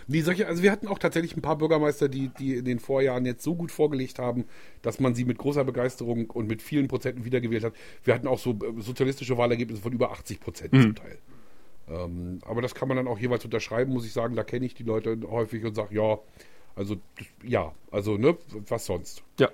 Nee, 0.07 0.21
solche, 0.21 0.47
also 0.47 0.63
wir 0.63 0.71
hatten 0.71 0.87
auch 0.87 0.99
tatsächlich 0.99 1.35
ein 1.35 1.41
paar 1.41 1.57
Bürgermeister, 1.57 2.09
die, 2.09 2.29
die 2.39 2.55
in 2.55 2.65
den 2.65 2.79
Vorjahren 2.79 3.25
jetzt 3.25 3.43
so 3.43 3.55
gut 3.55 3.71
vorgelegt 3.71 4.19
haben, 4.19 4.45
dass 4.81 4.99
man 4.99 5.15
sie 5.15 5.25
mit 5.25 5.37
großer 5.37 5.63
Begeisterung 5.63 6.29
und 6.29 6.47
mit 6.47 6.61
vielen 6.61 6.87
Prozenten 6.87 7.25
wiedergewählt 7.25 7.63
hat. 7.63 7.73
Wir 8.03 8.13
hatten 8.13 8.27
auch 8.27 8.39
so 8.39 8.51
äh, 8.51 8.81
sozialistische 8.81 9.37
Wahlergebnisse 9.37 9.81
von 9.81 9.93
über 9.93 10.11
80 10.11 10.39
Prozent 10.39 10.73
mhm. 10.73 10.81
zum 10.81 10.95
Teil. 10.95 11.17
Ähm, 11.89 12.39
aber 12.45 12.61
das 12.61 12.75
kann 12.75 12.87
man 12.87 12.97
dann 12.97 13.07
auch 13.07 13.19
jeweils 13.19 13.43
unterschreiben, 13.45 13.93
muss 13.93 14.05
ich 14.05 14.13
sagen. 14.13 14.35
Da 14.35 14.43
kenne 14.43 14.65
ich 14.65 14.73
die 14.73 14.83
Leute 14.83 15.17
häufig 15.29 15.63
und 15.65 15.75
sage, 15.75 15.95
ja, 15.95 16.19
also 16.75 16.95
ja, 17.43 17.73
also 17.91 18.17
ne, 18.17 18.37
was 18.67 18.85
sonst. 18.85 19.23
Ja. 19.39 19.49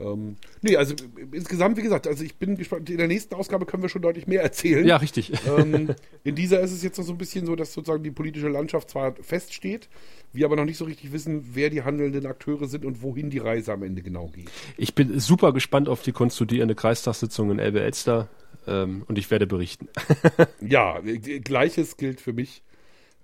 Ähm, 0.00 0.36
nee, 0.62 0.76
also 0.76 0.94
insgesamt, 1.32 1.76
wie 1.76 1.82
gesagt, 1.82 2.06
also 2.06 2.24
ich 2.24 2.36
bin 2.36 2.56
gespannt, 2.56 2.88
in 2.90 2.98
der 2.98 3.08
nächsten 3.08 3.34
Ausgabe 3.34 3.66
können 3.66 3.82
wir 3.82 3.88
schon 3.88 4.02
deutlich 4.02 4.26
mehr 4.26 4.42
erzählen. 4.42 4.86
Ja, 4.86 4.96
richtig. 4.96 5.32
Ähm, 5.46 5.94
in 6.24 6.34
dieser 6.34 6.60
ist 6.60 6.72
es 6.72 6.82
jetzt 6.82 6.98
noch 6.98 7.04
so 7.04 7.12
ein 7.12 7.18
bisschen 7.18 7.46
so, 7.46 7.56
dass 7.56 7.72
sozusagen 7.72 8.02
die 8.02 8.10
politische 8.10 8.48
Landschaft 8.48 8.90
zwar 8.90 9.14
feststeht, 9.16 9.88
wir 10.32 10.46
aber 10.46 10.56
noch 10.56 10.64
nicht 10.64 10.78
so 10.78 10.84
richtig 10.84 11.12
wissen, 11.12 11.50
wer 11.54 11.70
die 11.70 11.82
handelnden 11.82 12.26
Akteure 12.26 12.66
sind 12.66 12.84
und 12.84 13.02
wohin 13.02 13.30
die 13.30 13.38
Reise 13.38 13.72
am 13.72 13.82
Ende 13.82 14.02
genau 14.02 14.28
geht. 14.28 14.50
Ich 14.76 14.94
bin 14.94 15.18
super 15.20 15.52
gespannt 15.52 15.88
auf 15.88 16.02
die 16.02 16.12
konstituierende 16.12 16.74
Kreistagssitzung 16.74 17.50
in 17.50 17.58
Elbe-Elster 17.58 18.28
ähm, 18.66 19.04
und 19.08 19.18
ich 19.18 19.30
werde 19.30 19.46
berichten. 19.46 19.88
ja, 20.60 21.00
gleiches 21.00 21.96
gilt 21.96 22.20
für 22.20 22.32
mich. 22.32 22.62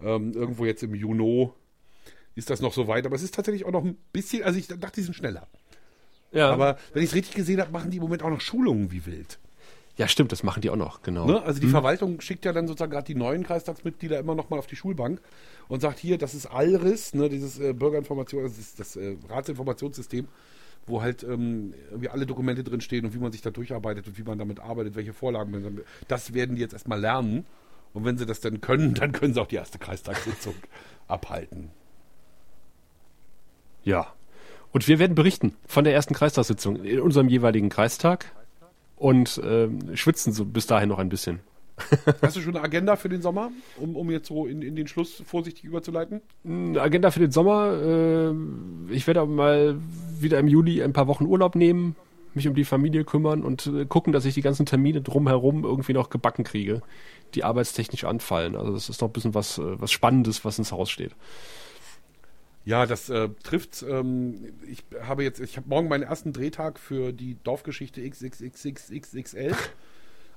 Ähm, 0.01 0.33
irgendwo 0.33 0.65
jetzt 0.65 0.83
im 0.83 0.95
Juni 0.95 1.51
ist 2.35 2.51
das 2.51 2.61
noch 2.61 2.73
so 2.73 2.87
weit, 2.87 3.05
aber 3.05 3.17
es 3.17 3.23
ist 3.23 3.35
tatsächlich 3.35 3.65
auch 3.65 3.73
noch 3.73 3.85
ein 3.85 3.97
bisschen, 4.13 4.45
also 4.45 4.59
ich 4.59 4.69
dachte, 4.69 4.93
die 4.95 5.03
sind 5.03 5.15
schneller. 5.15 5.49
Ja. 6.33 6.51
Aber 6.51 6.79
wenn 6.93 7.03
ich 7.03 7.11
es 7.11 7.15
richtig 7.15 7.35
gesehen 7.35 7.61
habe, 7.61 7.71
machen 7.71 7.91
die 7.91 7.97
im 7.97 8.03
Moment 8.03 8.23
auch 8.23 8.31
noch 8.31 8.41
Schulungen 8.41 8.91
wie 8.91 9.07
wild. 9.07 9.39
Ja, 9.99 10.07
stimmt, 10.07 10.31
das 10.31 10.45
machen 10.45 10.61
die 10.61 10.71
auch 10.71 10.77
noch, 10.77 11.03
genau. 11.03 11.27
Ne? 11.27 11.43
Also 11.43 11.59
die 11.59 11.67
hm. 11.67 11.73
Verwaltung 11.73 12.21
schickt 12.21 12.45
ja 12.45 12.53
dann 12.53 12.69
sozusagen 12.69 12.93
gerade 12.93 13.07
die 13.07 13.17
neuen 13.17 13.43
Kreistagsmitglieder 13.43 14.19
immer 14.21 14.37
noch 14.37 14.49
mal 14.49 14.59
auf 14.59 14.69
die 14.69 14.77
Schulbank 14.77 15.21
und 15.67 15.81
sagt 15.81 15.99
hier, 15.99 16.19
das 16.19 16.35
ist 16.35 16.47
ALRIS, 16.47 17.15
ne, 17.15 17.29
dieses 17.29 17.59
äh, 17.59 17.73
Bürgerinformation, 17.73 18.45
das 18.45 18.59
ist 18.59 18.79
das 18.79 18.95
äh, 18.95 19.17
Ratsinformationssystem, 19.29 20.29
wo 20.87 21.03
halt 21.03 21.25
ähm, 21.25 21.75
irgendwie 21.91 22.11
alle 22.11 22.27
Dokumente 22.27 22.63
drinstehen 22.63 23.07
und 23.07 23.15
wie 23.15 23.19
man 23.19 23.33
sich 23.33 23.43
da 23.43 23.51
durcharbeitet 23.51 24.07
und 24.07 24.17
wie 24.17 24.23
man 24.23 24.39
damit 24.39 24.61
arbeitet, 24.61 24.95
welche 24.95 25.13
Vorlagen. 25.13 25.83
Das 26.07 26.33
werden 26.33 26.55
die 26.55 26.63
jetzt 26.63 26.75
erstmal 26.75 27.01
lernen. 27.01 27.45
Und 27.93 28.05
wenn 28.05 28.19
sie 28.19 28.27
das 28.27 28.39
dann 28.39 28.61
können, 28.61 28.95
dann 28.95 29.11
können 29.11 29.35
sie 29.35 29.41
auch 29.41 29.49
die 29.49 29.57
erste 29.57 29.79
Kreistagssitzung 29.79 30.55
abhalten. 31.09 31.71
Ja, 33.83 34.13
und 34.73 34.89
wir 34.89 34.99
werden 34.99 35.15
berichten 35.15 35.55
von 35.67 35.85
der 35.85 35.95
ersten 35.95 36.15
Kreistagssitzung 36.15 36.77
in 36.77 37.01
unserem 37.01 37.29
jeweiligen 37.29 37.69
Kreistag 37.69 38.33
und 38.97 39.39
äh, 39.39 39.69
schwitzen 39.97 40.33
so 40.33 40.45
bis 40.45 40.67
dahin 40.67 40.89
noch 40.89 40.99
ein 40.99 41.09
bisschen. 41.09 41.41
Hast 42.23 42.37
du 42.37 42.41
schon 42.41 42.57
eine 42.57 42.65
Agenda 42.65 42.97
für 42.97 43.09
den 43.09 43.23
Sommer, 43.23 43.51
um, 43.77 43.97
um 43.97 44.11
jetzt 44.11 44.29
so 44.29 44.47
in, 44.47 44.63
in 44.63 44.77
den 44.77 44.89
Schluss 44.89 45.23
vorsichtig 45.25 45.65
überzuleiten? 45.65 46.21
Eine 46.45 46.81
Agenda 46.81 47.11
für 47.11 47.21
den 47.21 47.31
Sommer. 47.31 47.73
Äh, 47.73 48.93
ich 48.93 49.07
werde 49.07 49.21
aber 49.21 49.31
mal 49.31 49.77
wieder 50.19 50.39
im 50.39 50.49
Juli 50.49 50.83
ein 50.83 50.93
paar 50.93 51.07
Wochen 51.07 51.27
Urlaub 51.27 51.55
nehmen, 51.55 51.95
mich 52.35 52.49
um 52.49 52.55
die 52.55 52.65
Familie 52.65 53.05
kümmern 53.05 53.43
und 53.43 53.67
äh, 53.67 53.85
gucken, 53.87 54.13
dass 54.13 54.25
ich 54.25 54.35
die 54.35 54.43
ganzen 54.43 54.67
Termine 54.67 55.01
drumherum 55.01 55.65
irgendwie 55.65 55.93
noch 55.93 56.11
gebacken 56.11 56.45
kriege, 56.45 56.83
die 57.35 57.45
arbeitstechnisch 57.45 58.05
anfallen. 58.05 58.57
Also 58.57 58.73
das 58.73 58.89
ist 58.89 59.01
noch 59.01 59.09
ein 59.09 59.13
bisschen 59.13 59.35
was, 59.35 59.59
äh, 59.59 59.81
was 59.81 59.93
Spannendes, 59.93 60.45
was 60.45 60.59
ins 60.59 60.73
Haus 60.73 60.91
steht. 60.91 61.13
Ja, 62.69 62.85
das 62.85 63.09
äh, 63.09 63.31
trifft. 63.43 63.83
Ähm, 63.83 64.53
ich 64.71 64.85
habe 65.01 65.23
jetzt, 65.23 65.41
ich 65.41 65.57
habe 65.57 65.67
morgen 65.71 65.89
meinen 65.89 66.03
ersten 66.03 66.35
Drehtag 66.35 66.79
für 66.79 67.15
die 67.15 67.39
Dorfgeschichte 67.43 68.07
XXXXXL. 68.07 69.55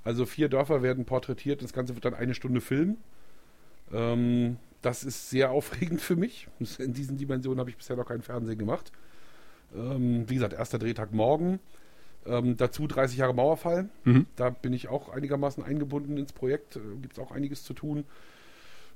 Also 0.06 0.26
vier 0.26 0.48
Dörfer 0.48 0.82
werden 0.82 1.04
porträtiert. 1.04 1.62
Das 1.62 1.74
Ganze 1.74 1.94
wird 1.94 2.06
dann 2.06 2.14
eine 2.14 2.34
Stunde 2.34 2.62
Film. 2.62 2.96
Ähm, 3.92 4.56
das 4.82 5.04
ist 5.04 5.30
sehr 5.30 5.52
aufregend 5.52 6.00
für 6.00 6.16
mich. 6.16 6.48
In 6.80 6.94
diesen 6.94 7.18
Dimensionen 7.18 7.60
habe 7.60 7.70
ich 7.70 7.76
bisher 7.76 7.98
noch 7.98 8.08
keinen 8.08 8.22
Fernsehen 8.22 8.58
gemacht. 8.58 8.94
Ähm, 9.76 10.24
wie 10.30 10.36
gesagt, 10.36 10.54
erster 10.54 10.80
Drehtag 10.80 11.12
morgen. 11.12 11.60
Ähm, 12.26 12.56
dazu 12.56 12.88
30 12.88 13.18
Jahre 13.18 13.34
Mauerfall. 13.34 13.90
Mhm. 14.06 14.26
Da 14.38 14.52
bin 14.52 14.72
ich 14.72 14.88
auch 14.88 15.10
einigermaßen 15.10 15.66
eingebunden 15.66 16.16
ins 16.16 16.32
Projekt. 16.32 16.78
Äh, 16.78 16.80
Gibt 17.02 17.12
es 17.12 17.20
auch 17.20 17.32
einiges 17.32 17.66
zu 17.66 17.74
tun. 17.74 18.06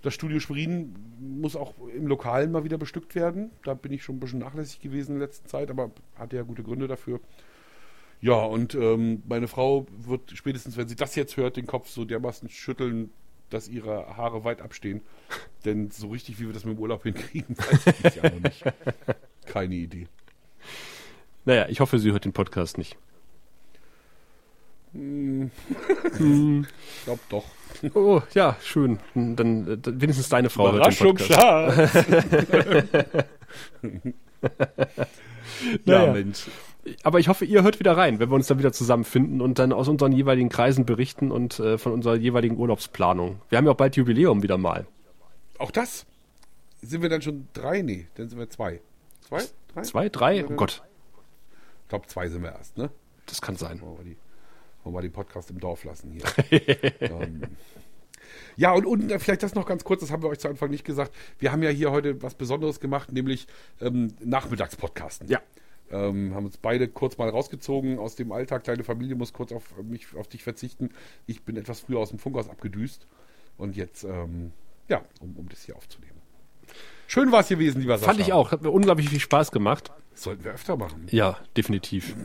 Das 0.05 0.13
Studio 0.13 0.39
Schwerin 0.39 0.93
muss 1.19 1.55
auch 1.55 1.73
im 1.95 2.05
Lokalen 2.05 2.51
mal 2.51 2.63
wieder 2.63 2.77
bestückt 2.77 3.15
werden. 3.15 3.49
Da 3.63 3.73
bin 3.73 3.91
ich 3.91 4.03
schon 4.03 4.17
ein 4.17 4.19
bisschen 4.19 4.37
nachlässig 4.37 4.79
gewesen 4.79 5.13
in 5.13 5.19
der 5.19 5.27
letzten 5.27 5.49
Zeit, 5.49 5.71
aber 5.71 5.89
hatte 6.13 6.35
ja 6.35 6.43
gute 6.43 6.61
Gründe 6.61 6.87
dafür. 6.87 7.19
Ja, 8.21 8.35
und 8.35 8.75
ähm, 8.75 9.23
meine 9.27 9.47
Frau 9.47 9.87
wird 9.97 10.29
spätestens, 10.35 10.77
wenn 10.77 10.87
sie 10.87 10.95
das 10.95 11.15
jetzt 11.15 11.37
hört, 11.37 11.57
den 11.57 11.65
Kopf 11.65 11.89
so 11.89 12.05
dermaßen 12.05 12.49
schütteln, 12.49 13.09
dass 13.49 13.67
ihre 13.67 14.15
Haare 14.15 14.43
weit 14.43 14.61
abstehen. 14.61 15.01
Denn 15.65 15.89
so 15.89 16.09
richtig, 16.09 16.39
wie 16.39 16.45
wir 16.45 16.53
das 16.53 16.65
mit 16.65 16.77
dem 16.77 16.81
Urlaub 16.81 17.01
hinkriegen, 17.01 17.57
weiß 17.57 17.87
ich 18.03 18.15
ja 18.17 18.29
noch 18.29 18.41
nicht. 18.41 18.63
Keine 19.47 19.73
Idee. 19.73 20.07
Naja, 21.45 21.65
ich 21.67 21.79
hoffe, 21.79 21.97
sie 21.97 22.11
hört 22.11 22.25
den 22.25 22.33
Podcast 22.33 22.77
nicht. 22.77 22.95
Hm. 24.91 25.49
ich 26.03 27.03
glaube 27.05 27.21
doch. 27.29 27.45
Oh, 27.93 28.21
ja, 28.33 28.55
schön. 28.61 28.99
Dann, 29.13 29.35
dann 29.81 30.01
wenigstens 30.01 30.29
deine 30.29 30.49
Frau 30.49 30.69
Überraschung, 30.69 31.17
hört 31.17 31.29
den 31.29 31.37
Podcast. 31.37 33.25
ja, 35.85 36.11
Mensch. 36.11 36.47
Aber 37.03 37.19
ich 37.19 37.27
hoffe, 37.27 37.45
ihr 37.45 37.63
hört 37.63 37.79
wieder 37.79 37.97
rein, 37.97 38.19
wenn 38.19 38.29
wir 38.29 38.35
uns 38.35 38.47
dann 38.47 38.59
wieder 38.59 38.71
zusammenfinden 38.71 39.41
und 39.41 39.57
dann 39.57 39.73
aus 39.73 39.87
unseren 39.87 40.11
jeweiligen 40.11 40.49
Kreisen 40.49 40.85
berichten 40.85 41.31
und 41.31 41.59
äh, 41.59 41.77
von 41.77 41.91
unserer 41.93 42.15
jeweiligen 42.15 42.57
Urlaubsplanung. 42.57 43.41
Wir 43.49 43.57
haben 43.57 43.65
ja 43.65 43.71
auch 43.71 43.77
bald 43.77 43.95
Jubiläum 43.95 44.43
wieder 44.43 44.57
mal. 44.57 44.85
Auch 45.57 45.71
das? 45.71 46.05
Sind 46.81 47.01
wir 47.01 47.09
dann 47.09 47.21
schon 47.21 47.47
drei? 47.53 47.81
Nee, 47.81 48.07
dann 48.15 48.29
sind 48.29 48.37
wir 48.37 48.49
zwei. 48.49 48.81
Zwei? 49.21 49.43
Drei? 49.73 49.81
Zwei, 49.81 50.09
drei? 50.09 50.45
Oh 50.45 50.53
Gott. 50.53 50.83
Ich 51.83 51.89
glaube, 51.89 52.07
zwei 52.07 52.29
sind 52.29 52.43
wir 52.43 52.51
erst, 52.51 52.77
ne? 52.77 52.91
Das 53.25 53.41
kann 53.41 53.55
sein. 53.55 53.81
Wir, 53.81 54.03
die, 54.03 54.17
wollen 54.85 54.95
wir 54.95 55.01
den 55.01 55.11
Podcast 55.11 55.49
im 55.49 55.59
Dorf 55.59 55.83
lassen 55.83 56.11
hier. 56.11 56.23
ähm, 57.01 57.41
ja, 58.55 58.71
und, 58.71 58.85
und 58.85 59.11
vielleicht 59.21 59.43
das 59.43 59.55
noch 59.55 59.65
ganz 59.65 59.83
kurz, 59.83 60.01
das 60.01 60.11
haben 60.11 60.23
wir 60.23 60.29
euch 60.29 60.39
zu 60.39 60.47
Anfang 60.47 60.69
nicht 60.69 60.85
gesagt. 60.85 61.13
Wir 61.39 61.51
haben 61.51 61.63
ja 61.63 61.69
hier 61.69 61.91
heute 61.91 62.21
was 62.21 62.35
Besonderes 62.35 62.79
gemacht, 62.79 63.11
nämlich 63.11 63.47
ähm, 63.81 64.13
Nachmittagspodcasten. 64.23 65.27
Ja. 65.27 65.41
Ähm, 65.91 66.33
haben 66.33 66.45
uns 66.45 66.57
beide 66.57 66.87
kurz 66.87 67.17
mal 67.17 67.29
rausgezogen 67.29 67.99
aus 67.99 68.15
dem 68.15 68.31
Alltag. 68.31 68.63
Kleine 68.63 68.83
Familie 68.83 69.15
muss 69.15 69.33
kurz 69.33 69.51
auf 69.51 69.63
mich, 69.83 70.07
auf 70.15 70.27
dich 70.27 70.43
verzichten. 70.43 70.89
Ich 71.27 71.43
bin 71.43 71.57
etwas 71.57 71.81
früher 71.81 71.99
aus 71.99 72.09
dem 72.09 72.19
Funkhaus 72.19 72.49
abgedüst. 72.49 73.07
Und 73.57 73.75
jetzt, 73.75 74.03
ähm, 74.03 74.51
ja, 74.89 75.03
um, 75.21 75.35
um 75.37 75.49
das 75.49 75.63
hier 75.63 75.75
aufzunehmen. 75.75 76.15
Schön 77.07 77.31
war 77.31 77.41
es 77.41 77.49
gewesen, 77.49 77.81
lieber 77.81 77.97
Sascha. 77.97 78.13
Fand 78.13 78.19
ich 78.19 78.33
auch. 78.33 78.51
Hat 78.51 78.63
mir 78.63 78.71
unglaublich 78.71 79.09
viel 79.09 79.19
Spaß 79.19 79.51
gemacht. 79.51 79.91
Das 80.15 80.23
sollten 80.23 80.45
wir 80.45 80.53
öfter 80.53 80.77
machen. 80.77 81.07
Ja, 81.11 81.37
definitiv. 81.57 82.15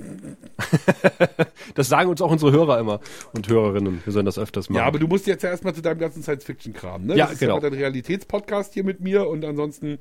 das 1.74 1.88
sagen 1.88 2.09
uns 2.09 2.22
auch 2.22 2.30
unsere 2.30 2.53
Hörer 2.53 2.78
immer 2.78 3.01
und 3.32 3.49
Hörerinnen. 3.49 4.01
Wir 4.05 4.12
sollen 4.12 4.26
das 4.26 4.38
öfters 4.38 4.70
machen. 4.70 4.78
Ja, 4.78 4.86
aber 4.86 5.01
du 5.01 5.09
musst 5.09 5.26
jetzt 5.26 5.43
ja 5.43 5.51
erstmal 5.51 5.74
zu 5.74 5.82
deinem 5.82 5.99
ganzen 5.99 6.22
Science-Fiction-Kram, 6.22 7.07
ne? 7.07 7.16
Ja, 7.16 7.24
das 7.24 7.34
ist 7.34 7.41
genau. 7.41 7.55
ja 7.55 7.61
dein 7.61 7.74
Realitätspodcast 7.74 8.74
hier 8.74 8.84
mit 8.84 9.01
mir 9.01 9.28
und 9.28 9.45
ansonsten 9.45 9.99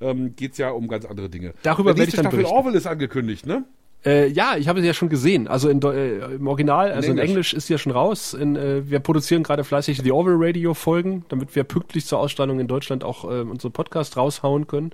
ähm, 0.00 0.36
geht 0.36 0.52
es 0.52 0.58
ja 0.58 0.70
um 0.70 0.86
ganz 0.86 1.04
andere 1.04 1.28
Dinge. 1.28 1.52
Darüber 1.64 1.96
werde 1.96 2.08
ich 2.08 2.14
dann 2.14 2.26
Staffel 2.26 2.38
berichten. 2.38 2.56
Orwell 2.56 2.74
ist 2.76 2.86
angekündigt, 2.86 3.44
ne? 3.44 3.64
Äh, 4.04 4.28
ja, 4.28 4.56
ich 4.56 4.68
habe 4.68 4.80
sie 4.80 4.86
ja 4.86 4.94
schon 4.94 5.08
gesehen. 5.08 5.48
Also 5.48 5.68
in, 5.68 5.82
äh, 5.82 6.34
im 6.34 6.46
Original, 6.46 6.92
also 6.92 7.10
in 7.10 7.18
Englisch. 7.18 7.24
in 7.24 7.28
Englisch 7.28 7.54
ist 7.54 7.66
sie 7.66 7.74
ja 7.74 7.78
schon 7.78 7.92
raus. 7.92 8.34
In, 8.34 8.54
äh, 8.54 8.88
wir 8.88 9.00
produzieren 9.00 9.42
gerade 9.42 9.64
fleißig 9.64 10.00
die 10.02 10.12
Orwell 10.12 10.36
Radio 10.38 10.74
Folgen, 10.74 11.24
damit 11.28 11.56
wir 11.56 11.64
pünktlich 11.64 12.06
zur 12.06 12.20
Ausstrahlung 12.20 12.60
in 12.60 12.68
Deutschland 12.68 13.02
auch 13.02 13.24
äh, 13.24 13.40
unsere 13.42 13.70
Podcast 13.70 14.16
raushauen 14.16 14.68
können. 14.68 14.92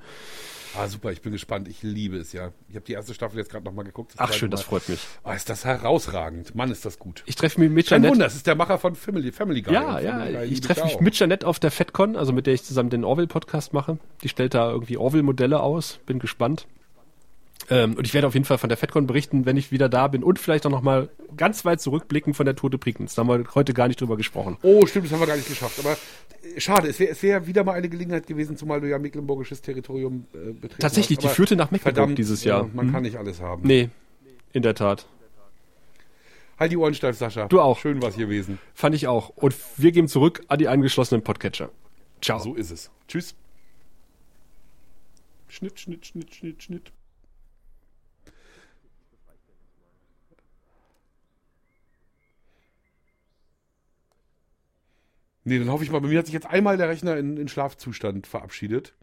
Ah, 0.76 0.88
super, 0.88 1.12
ich 1.12 1.22
bin 1.22 1.32
gespannt. 1.32 1.68
Ich 1.68 1.82
liebe 1.82 2.16
es 2.16 2.32
ja. 2.32 2.52
Ich 2.68 2.76
habe 2.76 2.84
die 2.84 2.92
erste 2.92 3.14
Staffel 3.14 3.38
jetzt 3.38 3.50
gerade 3.50 3.64
nochmal 3.64 3.84
geguckt. 3.84 4.14
Ach 4.16 4.32
schön, 4.32 4.50
das 4.50 4.62
freut 4.62 4.88
mich. 4.88 5.00
Oh, 5.24 5.30
ist 5.30 5.48
das 5.48 5.64
herausragend. 5.64 6.54
Mann, 6.54 6.70
ist 6.70 6.84
das 6.84 6.98
gut. 6.98 7.22
Ich 7.26 7.36
treffe 7.36 7.60
mich 7.60 7.70
mit 7.70 7.86
Kein 7.88 8.02
Wunder, 8.02 8.24
das 8.24 8.34
ist 8.34 8.46
der 8.46 8.54
Macher 8.54 8.78
von 8.78 8.94
Family, 8.94 9.32
Family 9.32 9.62
Guy. 9.62 9.74
Ja, 9.74 9.98
ja, 10.00 10.24
Guy 10.26 10.44
ich 10.44 10.60
treffe 10.60 10.84
mich 10.84 11.00
mit 11.00 11.18
Janet 11.18 11.44
auf 11.44 11.58
der 11.58 11.70
FedCon, 11.70 12.16
also 12.16 12.32
mit 12.32 12.46
der 12.46 12.54
ich 12.54 12.62
zusammen 12.62 12.90
den 12.90 13.04
Orwell-Podcast 13.04 13.72
mache. 13.72 13.98
Die 14.22 14.28
stellt 14.28 14.54
da 14.54 14.70
irgendwie 14.70 14.96
Orwell-Modelle 14.96 15.60
aus. 15.60 16.00
Bin 16.06 16.18
gespannt. 16.18 16.66
Ähm, 17.70 17.94
und 17.94 18.06
ich 18.06 18.14
werde 18.14 18.26
auf 18.26 18.34
jeden 18.34 18.46
Fall 18.46 18.58
von 18.58 18.68
der 18.68 18.78
FedCon 18.78 19.06
berichten, 19.06 19.44
wenn 19.44 19.56
ich 19.56 19.70
wieder 19.70 19.88
da 19.88 20.08
bin 20.08 20.22
und 20.22 20.38
vielleicht 20.38 20.64
auch 20.64 20.70
noch 20.70 20.82
mal 20.82 21.10
ganz 21.36 21.64
weit 21.64 21.80
zurückblicken 21.80 22.32
von 22.34 22.46
der 22.46 22.56
Tote 22.56 22.78
Prignitz. 22.78 23.14
Da 23.14 23.22
haben 23.22 23.28
wir 23.28 23.54
heute 23.54 23.74
gar 23.74 23.88
nicht 23.88 24.00
drüber 24.00 24.16
gesprochen. 24.16 24.56
Oh, 24.62 24.86
stimmt, 24.86 25.06
das 25.06 25.12
haben 25.12 25.20
wir 25.20 25.26
gar 25.26 25.36
nicht 25.36 25.48
geschafft. 25.48 25.78
Aber 25.78 25.92
äh, 25.92 26.60
schade, 26.60 26.88
es 26.88 26.98
wäre 26.98 27.12
es 27.12 27.22
wär 27.22 27.46
wieder 27.46 27.64
mal 27.64 27.72
eine 27.72 27.88
Gelegenheit 27.88 28.26
gewesen, 28.26 28.56
zumal 28.56 28.80
du 28.80 28.88
ja 28.88 28.98
mecklenburgisches 28.98 29.60
Territorium 29.60 30.26
äh, 30.32 30.52
betreten 30.52 30.80
Tatsächlich, 30.80 31.18
die 31.18 31.28
führte 31.28 31.56
nach 31.56 31.70
Mecklenburg 31.70 31.96
verdammt, 31.96 32.18
dieses 32.18 32.44
Jahr. 32.44 32.62
Ja, 32.62 32.70
man 32.72 32.86
hm. 32.86 32.92
kann 32.92 33.02
nicht 33.02 33.16
alles 33.16 33.40
haben. 33.40 33.62
Nee, 33.66 33.90
in 34.52 34.62
der 34.62 34.74
Tat. 34.74 35.06
Halt 36.58 36.72
die 36.72 36.76
Ohren 36.76 36.94
steif, 36.94 37.16
Sascha. 37.16 37.46
Du 37.46 37.60
auch. 37.60 37.78
Schön 37.78 38.02
was 38.02 38.16
gewesen. 38.16 38.58
Fand 38.74 38.94
ich 38.94 39.06
auch. 39.06 39.28
Und 39.36 39.54
wir 39.76 39.92
gehen 39.92 40.08
zurück 40.08 40.42
an 40.48 40.58
die 40.58 40.66
angeschlossenen 40.66 41.22
Podcatcher. 41.22 41.70
Ciao. 42.20 42.40
So 42.40 42.54
ist 42.54 42.72
es. 42.72 42.90
Tschüss. 43.06 43.36
Schnitt, 45.46 45.78
Schnitt, 45.78 46.04
Schnitt, 46.04 46.34
Schnitt, 46.34 46.62
Schnitt. 46.62 46.92
Nee, 55.48 55.58
dann 55.58 55.70
hoffe 55.70 55.82
ich 55.82 55.90
mal, 55.90 56.00
bei 56.00 56.08
mir 56.08 56.18
hat 56.18 56.26
sich 56.26 56.34
jetzt 56.34 56.46
einmal 56.46 56.76
der 56.76 56.90
Rechner 56.90 57.16
in, 57.16 57.38
in 57.38 57.48
Schlafzustand 57.48 58.26
verabschiedet. 58.26 58.94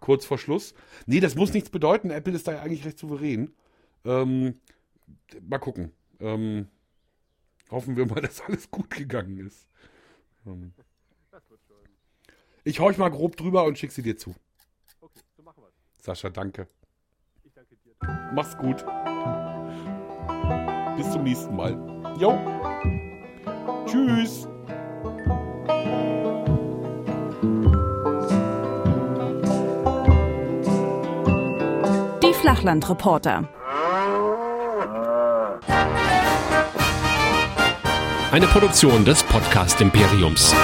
Kurz 0.00 0.26
vor 0.26 0.36
Schluss. 0.36 0.74
Nee, 1.06 1.20
das 1.20 1.34
muss 1.34 1.54
nichts 1.54 1.70
bedeuten. 1.70 2.10
Apple 2.10 2.34
ist 2.34 2.46
da 2.46 2.52
ja 2.52 2.60
eigentlich 2.60 2.84
recht 2.84 2.98
souverän. 2.98 3.54
Ähm, 4.04 4.60
mal 5.40 5.56
gucken. 5.56 5.92
Ähm, 6.20 6.68
hoffen 7.70 7.96
wir 7.96 8.04
mal, 8.04 8.20
dass 8.20 8.42
alles 8.42 8.70
gut 8.70 8.90
gegangen 8.90 9.38
ist. 9.38 9.66
Ähm, 10.46 10.74
ich 12.64 12.80
horch 12.80 12.98
mal 12.98 13.08
grob 13.08 13.36
drüber 13.36 13.64
und 13.64 13.78
schick 13.78 13.92
sie 13.92 14.02
dir 14.02 14.18
zu. 14.18 14.34
Okay, 15.00 15.20
so 15.38 15.42
machen 15.42 15.62
wir's. 15.62 15.72
Sascha, 16.02 16.28
danke. 16.28 16.68
Ich 17.44 17.54
danke 17.54 17.76
dir. 17.76 17.94
Mach's 18.34 18.58
gut. 18.58 18.84
Bis 20.98 21.10
zum 21.10 21.22
nächsten 21.22 21.56
Mal. 21.56 21.72
Jo. 22.18 22.38
Tschüss. 23.86 24.46
Flachlandreporter. 32.48 33.46
Eine 38.32 38.46
Produktion 38.46 39.04
des 39.04 39.22
Podcast 39.22 39.82
Imperiums. 39.82 40.54